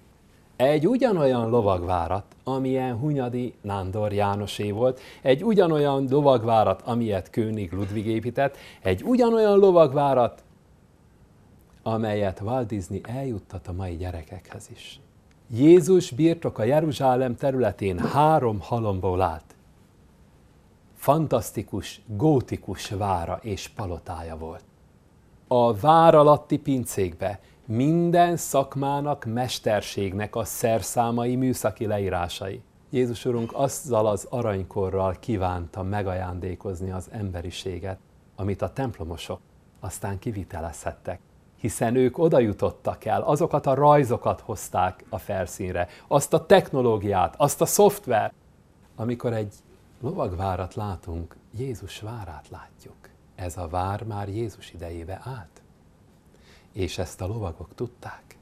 egy 0.61 0.87
ugyanolyan 0.87 1.51
lovagvárat, 1.51 2.25
amilyen 2.45 2.97
Hunyadi 2.97 3.55
Nándor 3.61 4.13
Jánosé 4.13 4.71
volt, 4.71 5.01
egy 5.23 5.45
ugyanolyan 5.45 6.07
lovagvárat, 6.11 6.83
amilyet 6.83 7.31
König 7.31 7.73
Ludvig 7.73 8.07
épített, 8.07 8.57
egy 8.83 9.03
ugyanolyan 9.03 9.59
lovagvárat, 9.59 10.43
amelyet 11.83 12.41
Walt 12.41 12.67
Disney 12.67 13.01
eljuttat 13.05 13.69
a 13.69 13.73
mai 13.73 13.97
gyerekekhez 13.97 14.69
is. 14.73 15.01
Jézus 15.55 16.11
birtoka 16.11 16.65
Jeruzsálem 16.65 17.37
területén 17.37 17.99
három 17.99 18.61
halomból 18.61 19.21
állt. 19.21 19.55
Fantasztikus, 20.97 22.01
gótikus 22.07 22.89
vára 22.89 23.39
és 23.43 23.69
palotája 23.69 24.37
volt. 24.37 24.65
A 25.49 25.75
vár 25.75 26.15
alatti 26.15 26.59
pincékbe 26.59 27.41
minden 27.71 28.37
szakmának, 28.37 29.25
mesterségnek 29.25 30.37
a 30.37 30.45
szerszámai, 30.45 31.37
műszaki 31.37 31.87
leírásai. 31.87 32.63
Jézus 32.91 33.25
Urunk 33.25 33.51
azzal 33.55 34.07
az 34.07 34.27
aranykorral 34.31 35.17
kívánta 35.21 35.83
megajándékozni 35.83 36.91
az 36.91 37.09
emberiséget, 37.13 37.99
amit 38.37 38.63
a 38.63 38.73
templomosok 38.73 39.41
aztán 39.81 40.19
kivitelezhettek. 40.19 41.21
Hiszen 41.57 41.95
ők 41.95 42.19
oda 42.19 42.39
jutottak 42.39 43.05
el, 43.05 43.23
azokat 43.23 43.67
a 43.67 43.75
rajzokat 43.75 44.41
hozták 44.41 45.05
a 45.09 45.19
felszínre, 45.19 45.89
azt 46.09 46.33
a 46.33 46.47
technológiát, 46.47 47.35
azt 47.37 47.61
a 47.61 47.67
szoftver. 47.67 48.33
Amikor 48.97 49.33
egy 49.33 49.55
lovagvárat 50.01 50.75
látunk, 50.75 51.37
Jézus 51.59 52.01
várát 52.01 52.49
látjuk. 52.49 53.09
Ez 53.35 53.57
a 53.57 53.69
vár 53.69 54.03
már 54.03 54.29
Jézus 54.29 54.73
idejébe 54.73 55.21
állt 55.25 55.60
és 56.73 56.99
ezt 56.99 57.21
a 57.21 57.27
lovagok 57.27 57.75
tudták. 57.75 58.39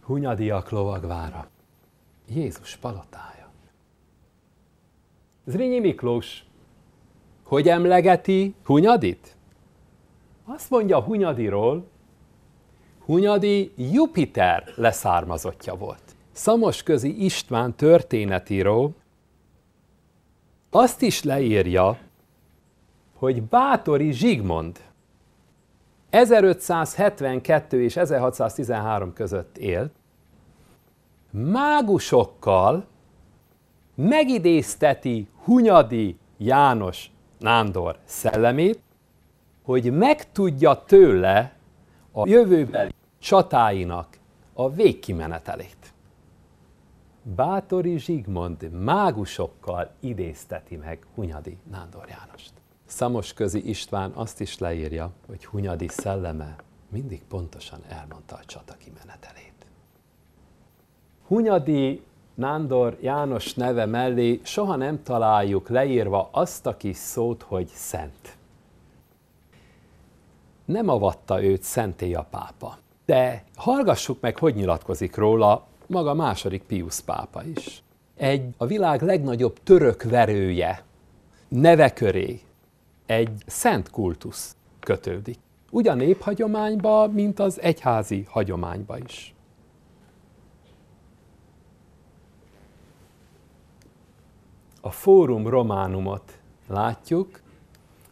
Hunyadiak 0.00 0.70
lovagvára, 0.70 1.48
Jézus 2.28 2.76
palotája. 2.76 3.50
Zrínyi 5.44 5.78
Miklós, 5.80 6.44
hogy 7.42 7.68
emlegeti 7.68 8.54
Hunyadit? 8.64 9.36
Azt 10.44 10.70
mondja 10.70 11.02
Hunyadiról, 11.02 11.88
Hunyadi 13.04 13.72
Jupiter 13.76 14.72
leszármazottja 14.76 15.74
volt. 15.74 16.02
Szamosközi 16.32 17.24
István 17.24 17.74
történetíró 17.74 18.94
azt 20.70 21.02
is 21.02 21.22
leírja, 21.22 21.98
hogy 23.18 23.42
Bátori 23.42 24.12
Zsigmond 24.12 24.78
1572 26.10 27.82
és 27.82 27.96
1613 27.96 29.12
között 29.12 29.56
élt, 29.56 29.92
mágusokkal 31.30 32.86
megidézteti 33.94 35.28
Hunyadi 35.44 36.18
János 36.36 37.10
Nándor 37.38 37.98
szellemét, 38.04 38.80
hogy 39.62 39.92
megtudja 39.92 40.84
tőle 40.86 41.52
a 42.12 42.28
jövőbeli 42.28 42.92
csatáinak 43.18 44.18
a 44.52 44.70
végkimenetelét. 44.70 45.92
Bátori 47.22 47.98
Zsigmond 47.98 48.70
mágusokkal 48.70 49.90
idézteti 50.00 50.76
meg 50.76 51.06
Hunyadi 51.14 51.58
Nándor 51.70 52.08
Jánost. 52.08 52.57
Szamos 52.88 53.32
közi 53.32 53.68
István 53.68 54.10
azt 54.10 54.40
is 54.40 54.58
leírja, 54.58 55.10
hogy 55.26 55.44
Hunyadi 55.44 55.88
szelleme 55.88 56.56
mindig 56.88 57.22
pontosan 57.28 57.80
elmondta 57.88 58.34
a 58.34 58.44
csata 58.46 58.74
kimenetelét. 58.78 59.66
Hunyadi 61.26 62.02
Nándor 62.34 62.96
János 63.00 63.54
neve 63.54 63.86
mellé 63.86 64.40
soha 64.42 64.76
nem 64.76 65.02
találjuk 65.02 65.68
leírva 65.68 66.28
azt 66.32 66.66
a 66.66 66.76
kis 66.76 66.96
szót, 66.96 67.42
hogy 67.42 67.66
szent. 67.66 68.36
Nem 70.64 70.88
avatta 70.88 71.42
őt 71.42 71.62
szenté 71.62 72.12
a 72.12 72.26
pápa. 72.30 72.78
De 73.04 73.44
hallgassuk 73.56 74.20
meg, 74.20 74.38
hogy 74.38 74.54
nyilatkozik 74.54 75.16
róla 75.16 75.66
maga 75.86 76.14
második 76.14 76.62
Pius 76.62 77.00
pápa 77.00 77.42
is. 77.44 77.82
Egy 78.16 78.54
a 78.56 78.66
világ 78.66 79.02
legnagyobb 79.02 79.58
török 79.62 80.02
verője 80.02 80.84
neve 81.48 81.92
köré 81.92 82.40
egy 83.08 83.42
szent 83.46 83.90
kultusz 83.90 84.56
kötődik. 84.80 85.38
Úgy 85.70 85.88
a 85.88 85.94
néphagyományba, 85.94 87.08
mint 87.08 87.38
az 87.38 87.60
egyházi 87.60 88.26
hagyományba 88.28 88.98
is. 88.98 89.34
A 94.80 94.90
Fórum 94.90 95.48
Románumot 95.48 96.40
látjuk. 96.66 97.40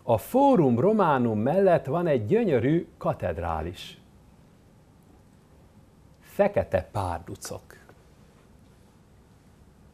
A 0.03 0.19
Fórum 0.19 0.81
Románum 0.81 1.39
mellett 1.39 1.87
van 1.87 2.07
egy 2.07 2.27
gyönyörű 2.27 2.87
katedrális. 2.99 4.01
Fekete 6.21 6.89
párducok 6.93 7.77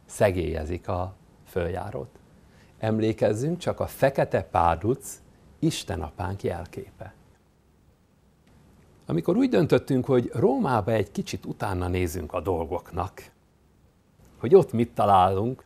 szegélyezik 0.06 0.88
a 0.88 1.14
följárót 1.44 2.21
emlékezzünk 2.82 3.58
csak 3.58 3.80
a 3.80 3.86
fekete 3.86 4.42
párduc 4.42 5.20
Isten 5.58 6.02
apánk 6.02 6.42
jelképe. 6.42 7.14
Amikor 9.06 9.36
úgy 9.36 9.48
döntöttünk, 9.48 10.04
hogy 10.04 10.30
Rómába 10.34 10.90
egy 10.90 11.10
kicsit 11.10 11.44
utána 11.44 11.88
nézünk 11.88 12.32
a 12.32 12.40
dolgoknak, 12.40 13.30
hogy 14.38 14.54
ott 14.54 14.72
mit 14.72 14.94
találunk, 14.94 15.64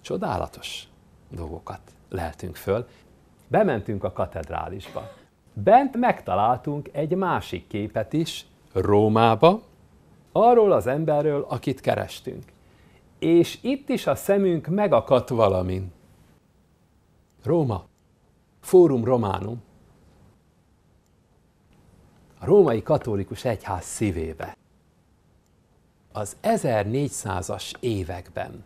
csodálatos 0.00 0.88
dolgokat 1.28 1.80
leltünk 2.08 2.56
föl. 2.56 2.88
Bementünk 3.46 4.04
a 4.04 4.12
katedrálisba. 4.12 5.12
Bent 5.52 5.96
megtaláltunk 5.96 6.88
egy 6.92 7.14
másik 7.14 7.66
képet 7.66 8.12
is, 8.12 8.46
Rómába, 8.72 9.62
arról 10.32 10.72
az 10.72 10.86
emberről, 10.86 11.46
akit 11.48 11.80
kerestünk. 11.80 12.44
És 13.20 13.58
itt 13.60 13.88
is 13.88 14.06
a 14.06 14.14
szemünk 14.14 14.66
megakadt 14.66 15.28
valamin. 15.28 15.92
Róma, 17.42 17.84
Fórum 18.60 19.04
Románum, 19.04 19.62
a 22.38 22.44
római 22.44 22.82
katolikus 22.82 23.44
egyház 23.44 23.84
szívébe. 23.84 24.56
Az 26.12 26.36
1400-as 26.42 27.72
években 27.80 28.64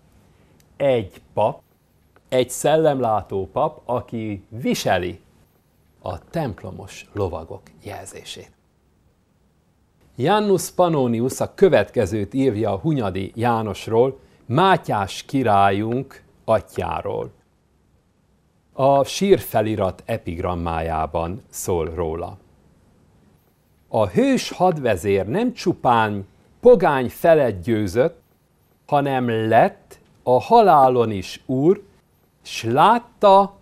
egy 0.76 1.20
pap, 1.32 1.62
egy 2.28 2.50
szellemlátó 2.50 3.48
pap, 3.52 3.80
aki 3.84 4.44
viseli 4.48 5.20
a 6.02 6.28
templomos 6.30 7.06
lovagok 7.12 7.62
jelzését. 7.82 8.50
Jannus 10.16 10.70
Pannonius 10.70 11.40
a 11.40 11.54
következőt 11.54 12.34
írja 12.34 12.72
a 12.72 12.78
Hunyadi 12.78 13.32
Jánosról, 13.34 14.18
Mátyás 14.46 15.22
királyunk 15.22 16.22
atyáról. 16.44 17.30
A 18.72 19.04
sírfelirat 19.04 20.02
epigrammájában 20.06 21.42
szól 21.50 21.94
róla. 21.94 22.38
A 23.88 24.06
hős 24.06 24.50
hadvezér 24.50 25.26
nem 25.26 25.52
csupán 25.52 26.26
pogány 26.60 27.08
felett 27.08 27.62
győzött, 27.62 28.22
hanem 28.86 29.48
lett 29.48 29.98
a 30.22 30.40
halálon 30.40 31.10
is 31.10 31.42
úr, 31.46 31.82
s 32.42 32.62
látta 32.62 33.56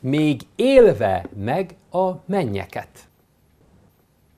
még 0.00 0.40
élve 0.56 1.26
meg 1.36 1.76
a 1.90 2.10
mennyeket. 2.24 3.09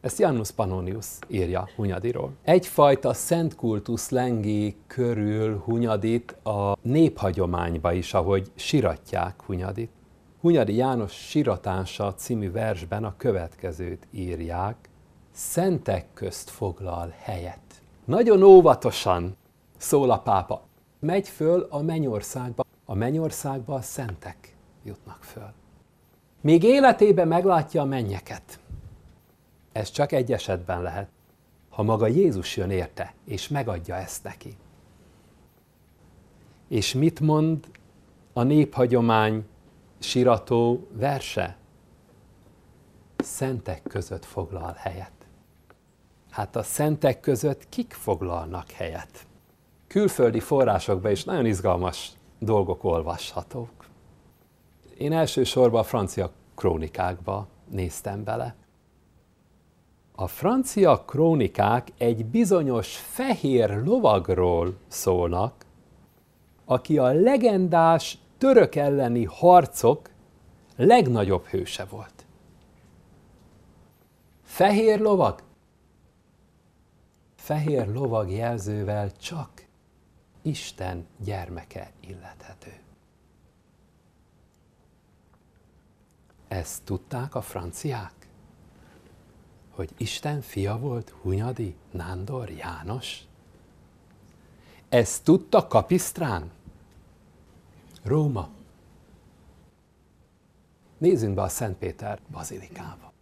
Ezt 0.03 0.19
Janus 0.19 0.51
Pannonius 0.51 1.07
írja 1.29 1.69
Hunyadiról. 1.77 2.33
Egyfajta 2.43 3.13
szent 3.13 3.55
kultusz 3.55 4.11
lengi 4.11 4.77
körül 4.87 5.59
Hunyadit 5.59 6.31
a 6.43 6.77
néphagyományba 6.83 7.93
is, 7.93 8.15
ahogy 8.15 8.53
siratják 8.55 9.43
Hunyadit. 9.43 9.91
Hunyadi 10.41 10.75
János 10.75 11.13
siratása 11.13 12.15
című 12.15 12.51
versben 12.51 13.05
a 13.05 13.15
következőt 13.17 14.07
írják, 14.11 14.89
szentek 15.33 16.07
közt 16.15 16.51
foglal 16.51 17.15
helyet. 17.19 17.83
Nagyon 18.05 18.43
óvatosan 18.43 19.37
szól 19.77 20.11
a 20.11 20.19
pápa. 20.19 20.63
Megy 20.99 21.29
föl 21.29 21.67
a 21.71 21.83
mennyországba. 21.83 22.65
A 22.85 22.95
mennyországba 22.95 23.75
a 23.75 23.83
szentek 23.83 24.57
jutnak 24.85 25.23
föl. 25.23 25.53
Még 26.41 26.63
életében 26.63 27.29
meglátja 27.29 27.83
a 27.83 27.85
mennyeket. 27.85 28.61
Ez 29.73 29.91
csak 29.91 30.13
egy 30.13 30.33
esetben 30.33 30.83
lehet, 30.83 31.09
ha 31.69 31.83
maga 31.83 32.07
Jézus 32.07 32.57
jön 32.57 32.71
érte, 32.71 33.15
és 33.25 33.49
megadja 33.49 33.95
ezt 33.95 34.25
neki. 34.25 34.57
És 36.69 36.95
mit 36.95 37.21
mond 37.21 37.71
a 38.33 38.43
néphagyomány 38.43 39.47
sirató 39.99 40.89
verse? 40.93 41.57
Szentek 43.17 43.83
között 43.83 44.25
foglal 44.25 44.73
helyet. 44.79 45.13
Hát 46.31 46.57
a 46.57 46.63
szentek 46.63 47.21
között 47.21 47.69
kik 47.69 47.93
foglalnak 47.93 48.71
helyet? 48.71 49.27
Külföldi 49.87 50.41
forrásokban 50.41 51.11
is 51.11 51.25
nagyon 51.25 51.47
izgalmas 51.47 52.13
dolgok 52.39 52.85
olvashatók. 52.85 53.87
Én 54.99 55.13
elsősorban 55.13 55.81
a 55.81 55.85
francia 55.85 56.31
krónikákba 56.55 57.47
néztem 57.71 58.25
bele. 58.25 58.55
A 60.15 60.27
francia 60.27 61.05
krónikák 61.05 61.89
egy 61.99 62.25
bizonyos 62.25 62.97
fehér 62.97 63.83
lovagról 63.85 64.77
szólnak, 64.89 65.65
aki 66.65 66.99
a 66.99 67.13
legendás 67.13 68.19
török 68.39 68.75
elleni 68.75 69.25
harcok 69.25 70.11
legnagyobb 70.77 71.45
hőse 71.45 71.85
volt. 71.85 72.27
Fehér 74.43 75.01
lovag? 75.01 75.43
Fehér 77.35 77.89
lovag 77.89 78.31
jelzővel 78.31 79.17
csak 79.17 79.67
Isten 80.43 81.07
gyermeke 81.25 81.93
illethető. 82.01 82.73
Ezt 86.49 86.85
tudták 86.85 87.35
a 87.35 87.41
franciák? 87.41 88.22
Hogy 89.83 89.95
Isten 89.97 90.41
fia 90.41 90.79
volt 90.79 91.11
Hunyadi 91.11 91.75
Nándor 91.91 92.51
János? 92.51 93.25
Ezt 94.89 95.25
tudta 95.25 95.67
Kapisztrán? 95.67 96.51
Róma. 98.03 98.49
Nézzünk 100.99 101.35
be 101.35 101.43
a 101.43 101.49
Szentpéter 101.49 102.21
bazilikába. 102.31 103.13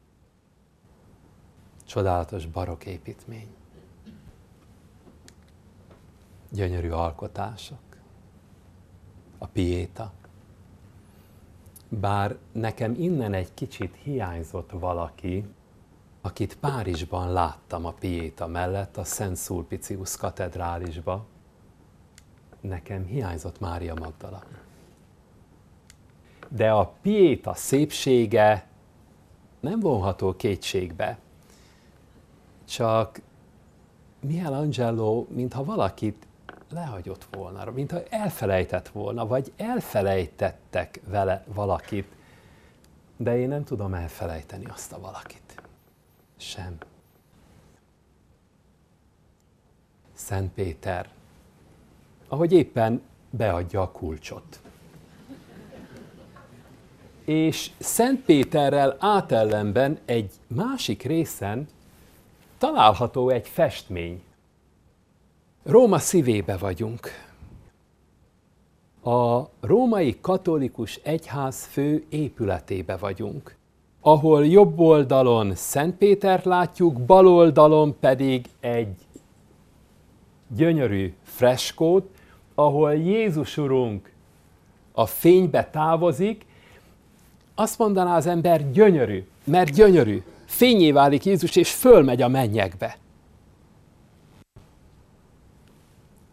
Csodálatos 1.84 2.46
barok 2.46 2.86
építmény. 2.86 3.48
Gyönyörű 6.50 6.90
alkotások. 6.90 7.96
A 9.38 9.46
piéta. 9.46 10.12
Bár 11.88 12.36
nekem 12.52 12.94
innen 12.98 13.32
egy 13.32 13.54
kicsit 13.54 13.96
hiányzott 14.02 14.70
valaki, 14.70 15.44
akit 16.20 16.56
Párizsban 16.56 17.32
láttam 17.32 17.84
a 17.84 17.92
Piéta 17.92 18.46
mellett, 18.46 18.96
a 18.96 19.04
Szent 19.04 19.36
Szulpicius 19.36 20.16
katedrálisba, 20.16 21.26
nekem 22.60 23.04
hiányzott 23.04 23.60
Mária 23.60 23.94
Magdala. 23.94 24.42
De 26.48 26.72
a 26.72 26.94
Piéta 27.02 27.54
szépsége 27.54 28.66
nem 29.60 29.80
vonható 29.80 30.36
kétségbe, 30.36 31.18
csak 32.64 33.20
Michelangelo, 34.20 35.26
mintha 35.28 35.64
valakit 35.64 36.26
lehagyott 36.70 37.26
volna, 37.30 37.70
mintha 37.70 38.02
elfelejtett 38.08 38.88
volna, 38.88 39.26
vagy 39.26 39.52
elfelejtettek 39.56 41.00
vele 41.04 41.44
valakit, 41.54 42.06
de 43.16 43.38
én 43.38 43.48
nem 43.48 43.64
tudom 43.64 43.94
elfelejteni 43.94 44.64
azt 44.64 44.92
a 44.92 45.00
valakit. 45.00 45.49
Sem. 46.40 46.76
Szent 50.14 50.52
Péter, 50.52 51.08
ahogy 52.28 52.52
éppen 52.52 53.02
beadja 53.30 53.82
a 53.82 53.90
kulcsot. 53.90 54.60
És 57.24 57.70
Szent 57.78 58.20
Péterrel 58.20 58.96
átellenben 58.98 59.98
egy 60.04 60.32
másik 60.46 61.02
részen 61.02 61.68
található 62.58 63.28
egy 63.28 63.48
festmény, 63.48 64.22
Róma 65.62 65.98
szívébe 65.98 66.56
vagyunk. 66.56 67.08
A 69.02 69.42
római 69.60 70.18
katolikus 70.20 70.96
egyház 70.96 71.64
fő 71.64 72.04
épületébe 72.08 72.96
vagyunk, 72.96 73.56
ahol 74.00 74.46
jobb 74.46 74.78
oldalon 74.78 75.54
Szent 75.54 75.96
Pétert 75.96 76.44
látjuk, 76.44 77.00
bal 77.00 77.26
oldalon 77.26 77.98
pedig 78.00 78.46
egy 78.60 78.96
gyönyörű 80.56 81.14
freskót, 81.22 82.10
ahol 82.54 82.94
Jézus 82.94 83.56
Urunk 83.56 84.12
a 84.92 85.06
fénybe 85.06 85.70
távozik, 85.70 86.46
azt 87.54 87.78
mondaná 87.78 88.16
az 88.16 88.26
ember 88.26 88.70
gyönyörű, 88.70 89.26
mert 89.44 89.74
gyönyörű. 89.74 90.22
Fényé 90.44 90.92
válik 90.92 91.24
Jézus, 91.24 91.56
és 91.56 91.74
fölmegy 91.74 92.22
a 92.22 92.28
mennyekbe. 92.28 92.96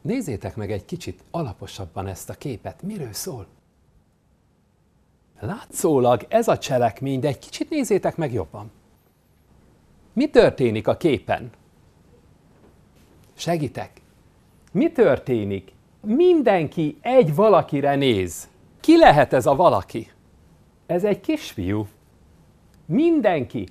Nézzétek 0.02 0.56
meg 0.56 0.72
egy 0.72 0.86
kicsit 0.86 1.24
alaposabban 1.32 2.08
ezt 2.08 2.30
a 2.30 2.34
képet. 2.34 2.82
Miről 2.82 3.14
szól? 3.14 3.48
Látszólag 5.40 6.26
ez 6.28 6.48
a 6.48 6.58
cselekmény, 6.58 7.20
de 7.20 7.28
egy 7.28 7.40
kicsit 7.40 7.70
nézzétek 7.70 8.16
meg 8.16 8.34
jobban. 8.34 8.72
Mi 10.14 10.28
történik 10.30 10.88
a 10.88 10.98
képen? 10.98 11.50
Segítek. 13.36 14.02
Mi 14.72 14.92
történik? 14.92 15.72
Mindenki 16.02 16.98
egy 17.02 17.36
valakire 17.36 17.96
néz. 17.96 18.48
Ki 18.80 18.98
lehet 18.98 19.34
ez 19.34 19.46
a 19.46 19.56
valaki? 19.56 20.12
Ez 20.86 21.04
egy 21.04 21.20
kisfiú. 21.20 21.88
Mindenki. 22.86 23.68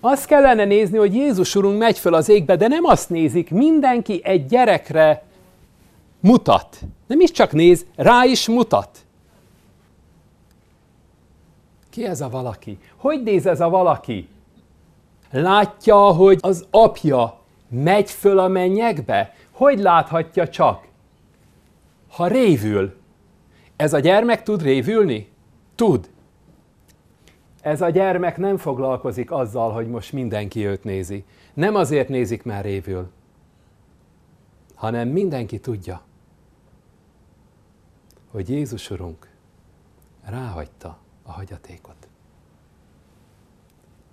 Azt 0.00 0.26
kellene 0.26 0.64
nézni, 0.64 0.98
hogy 0.98 1.14
Jézus 1.14 1.54
Urunk 1.54 1.78
megy 1.78 1.98
föl 1.98 2.14
az 2.14 2.28
égbe, 2.28 2.56
de 2.56 2.68
nem 2.68 2.84
azt 2.84 3.10
nézik, 3.10 3.50
mindenki 3.50 4.20
egy 4.24 4.46
gyerekre 4.46 5.22
mutat. 6.20 6.80
Nem 7.06 7.20
is 7.20 7.30
csak 7.30 7.52
néz, 7.52 7.86
rá 7.96 8.24
is 8.24 8.48
mutat. 8.48 9.01
Ki 11.92 12.06
ez 12.06 12.20
a 12.20 12.28
valaki? 12.28 12.78
Hogy 12.96 13.22
néz 13.22 13.46
ez 13.46 13.60
a 13.60 13.68
valaki? 13.68 14.28
Látja, 15.30 15.96
hogy 15.96 16.38
az 16.40 16.66
apja 16.70 17.38
megy 17.68 18.10
föl 18.10 18.38
a 18.38 18.48
mennyekbe? 18.48 19.34
Hogy 19.50 19.78
láthatja 19.78 20.48
csak? 20.48 20.86
Ha 22.08 22.26
révül. 22.26 22.96
Ez 23.76 23.92
a 23.92 23.98
gyermek 23.98 24.42
tud 24.42 24.62
révülni? 24.62 25.28
Tud. 25.74 26.10
Ez 27.60 27.80
a 27.80 27.90
gyermek 27.90 28.36
nem 28.36 28.56
foglalkozik 28.56 29.30
azzal, 29.30 29.70
hogy 29.70 29.88
most 29.88 30.12
mindenki 30.12 30.66
őt 30.66 30.84
nézi. 30.84 31.24
Nem 31.54 31.74
azért 31.74 32.08
nézik, 32.08 32.42
mert 32.42 32.64
révül, 32.64 33.10
hanem 34.74 35.08
mindenki 35.08 35.60
tudja, 35.60 36.02
hogy 38.30 38.48
Jézus 38.48 38.90
Urunk 38.90 39.28
ráhagyta 40.24 41.01
a 41.22 41.32
hagyatékot. 41.32 42.08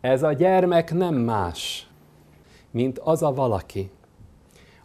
Ez 0.02 0.24
a 0.24 0.34
gyermek 0.34 0.94
nem 0.94 1.16
más, 1.16 1.90
mint 2.72 3.00
az 3.00 3.24
a 3.24 3.34
valaki, 3.34 3.92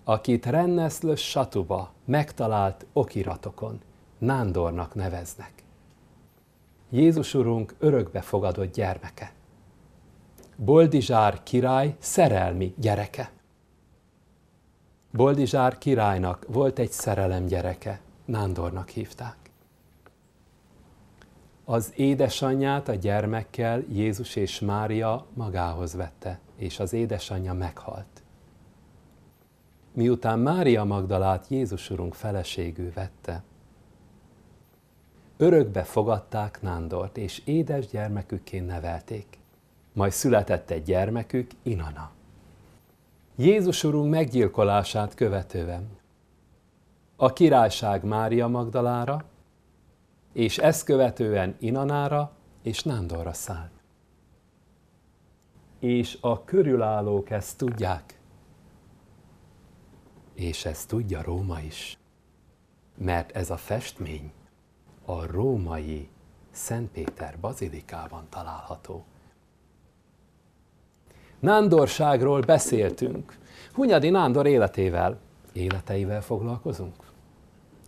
akit 0.04 0.46
Renneszlös 0.46 1.20
Satuba 1.30 1.92
megtalált 2.04 2.86
okiratokon 2.92 3.80
Nándornak 4.18 4.94
neveznek. 4.94 5.52
Jézus 6.90 7.34
Urunk 7.34 7.74
örökbefogadott 7.78 8.74
gyermeke. 8.74 9.32
Boldizsár 10.56 11.42
király 11.42 11.96
szerelmi 11.98 12.74
gyereke. 12.76 13.30
Boldizsár 15.10 15.78
királynak 15.78 16.46
volt 16.48 16.78
egy 16.78 16.90
szerelem 16.90 17.46
gyereke, 17.46 18.00
Nándornak 18.24 18.88
hívták. 18.88 19.43
Az 21.64 21.92
édesanyját 21.96 22.88
a 22.88 22.94
gyermekkel 22.94 23.84
Jézus 23.92 24.36
és 24.36 24.60
Mária 24.60 25.26
magához 25.34 25.94
vette, 25.94 26.38
és 26.56 26.80
az 26.80 26.92
édesanyja 26.92 27.52
meghalt. 27.52 28.22
Miután 29.92 30.38
Mária 30.38 30.84
Magdalát 30.84 31.46
Jézus 31.48 31.90
Urunk 31.90 32.14
feleségül 32.14 32.92
vette, 32.94 33.42
örökbe 35.36 35.82
fogadták 35.82 36.62
Nándort, 36.62 37.16
és 37.16 37.42
édes 37.44 37.86
gyermekükként 37.86 38.66
nevelték. 38.66 39.38
Majd 39.92 40.12
született 40.12 40.70
egy 40.70 40.82
gyermekük, 40.82 41.50
Inana. 41.62 42.10
Jézus 43.36 43.84
Urunk 43.84 44.10
meggyilkolását 44.10 45.14
követően 45.14 45.88
a 47.16 47.32
királyság 47.32 48.04
Mária 48.04 48.48
Magdalára, 48.48 49.24
és 50.34 50.58
ezt 50.58 50.84
követően 50.84 51.56
Inanára 51.58 52.32
és 52.62 52.82
Nándorra 52.82 53.32
szállt. 53.32 53.72
És 55.78 56.18
a 56.20 56.44
körülállók 56.44 57.30
ezt 57.30 57.58
tudják. 57.58 58.18
És 60.34 60.64
ezt 60.64 60.88
tudja 60.88 61.22
Róma 61.22 61.60
is. 61.60 61.98
Mert 62.96 63.30
ez 63.30 63.50
a 63.50 63.56
festmény 63.56 64.32
a 65.04 65.26
római 65.26 66.08
Szentpéter 66.50 67.38
bazilikában 67.40 68.26
található. 68.28 69.04
Nándorságról 71.38 72.40
beszéltünk. 72.40 73.38
Hunyadi 73.72 74.10
Nándor 74.10 74.46
életével, 74.46 75.18
életeivel 75.52 76.22
foglalkozunk. 76.22 77.12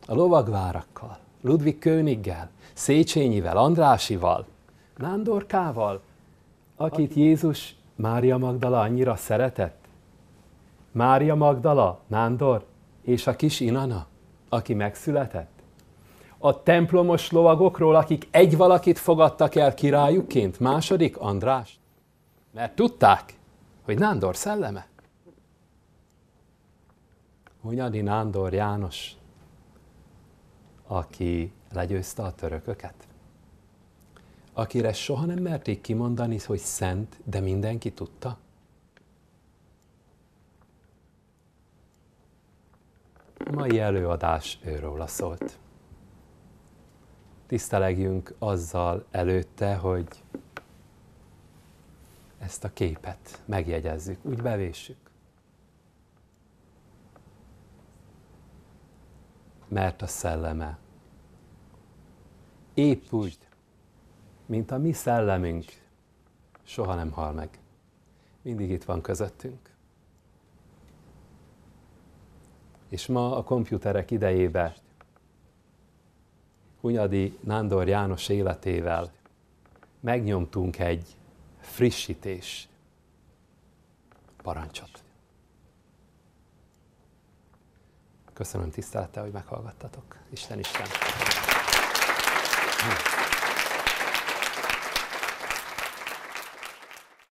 A 0.06 0.14
lovagvárakkal, 0.14 1.18
Ludwig 1.47 1.78
Königgel, 1.78 2.51
Széchenyivel, 2.73 3.56
Andrásival, 3.56 4.47
Nándorkával, 4.97 6.02
akit 6.77 7.14
Jézus 7.14 7.77
Mária 7.94 8.39
Magdala 8.39 8.81
annyira 8.81 9.16
szeretett. 9.16 9.85
Mária 10.93 11.35
Magdala, 11.35 12.01
Nándor 12.06 12.64
és 13.02 13.27
a 13.27 13.36
kis 13.36 13.60
Inana, 13.60 14.06
aki 14.48 14.74
megszületett 14.74 15.56
a 16.39 16.62
templomos 16.62 17.31
lovagokról, 17.31 17.94
akik 17.94 18.28
egy 18.31 18.56
valakit 18.56 18.98
fogadtak 18.98 19.55
el 19.55 19.74
királyukként, 19.74 20.60
második 20.60 21.18
András? 21.18 21.78
Mert 22.52 22.74
tudták, 22.74 23.35
hogy 23.85 23.98
Nándor 23.98 24.36
szelleme. 24.36 24.86
Hunyadi 27.62 28.01
Nándor 28.01 28.52
János, 28.52 29.15
aki 30.87 31.53
legyőzte 31.73 32.23
a 32.23 32.35
törököket. 32.35 32.95
Akire 34.53 34.93
soha 34.93 35.25
nem 35.25 35.39
merték 35.39 35.81
kimondani, 35.81 36.39
hogy 36.47 36.59
szent, 36.59 37.17
de 37.25 37.41
mindenki 37.41 37.93
tudta. 37.93 38.39
A 43.39 43.53
mai 43.53 43.79
előadás 43.79 44.59
őróla 44.65 45.07
szólt 45.07 45.59
tisztelegjünk 47.47 48.35
azzal 48.39 49.05
előtte, 49.11 49.75
hogy 49.75 50.09
ezt 52.39 52.65
a 52.65 52.73
képet 52.73 53.43
megjegyezzük, 53.45 54.19
úgy 54.23 54.43
bevéssük. 54.43 54.97
Mert 59.68 60.02
a 60.02 60.06
szelleme 60.06 60.78
épp 62.76 63.12
úgy, 63.12 63.38
mint 64.47 64.70
a 64.70 64.78
mi 64.78 64.93
szellemünk, 64.93 65.64
soha 66.62 66.94
nem 66.94 67.10
hal 67.10 67.32
meg. 67.32 67.59
Mindig 68.43 68.70
itt 68.70 68.84
van 68.84 69.01
közöttünk. 69.01 69.74
És 72.88 73.06
ma 73.06 73.36
a 73.36 73.43
komputerek 73.43 74.10
idejében 74.10 74.74
Hunyadi 76.80 77.38
Nándor 77.40 77.88
János 77.88 78.28
életével 78.28 79.12
megnyomtunk 80.01 80.78
egy 80.78 81.16
frissítés 81.59 82.68
parancsot. 84.43 84.95
Köszönöm 88.37 88.71
tisztelettel, 88.71 89.23
hogy 89.23 89.33
meghallgattatok. 89.33 90.17
Isten 90.31 90.59
Isten! 90.59 90.87
Hm. 92.79 93.15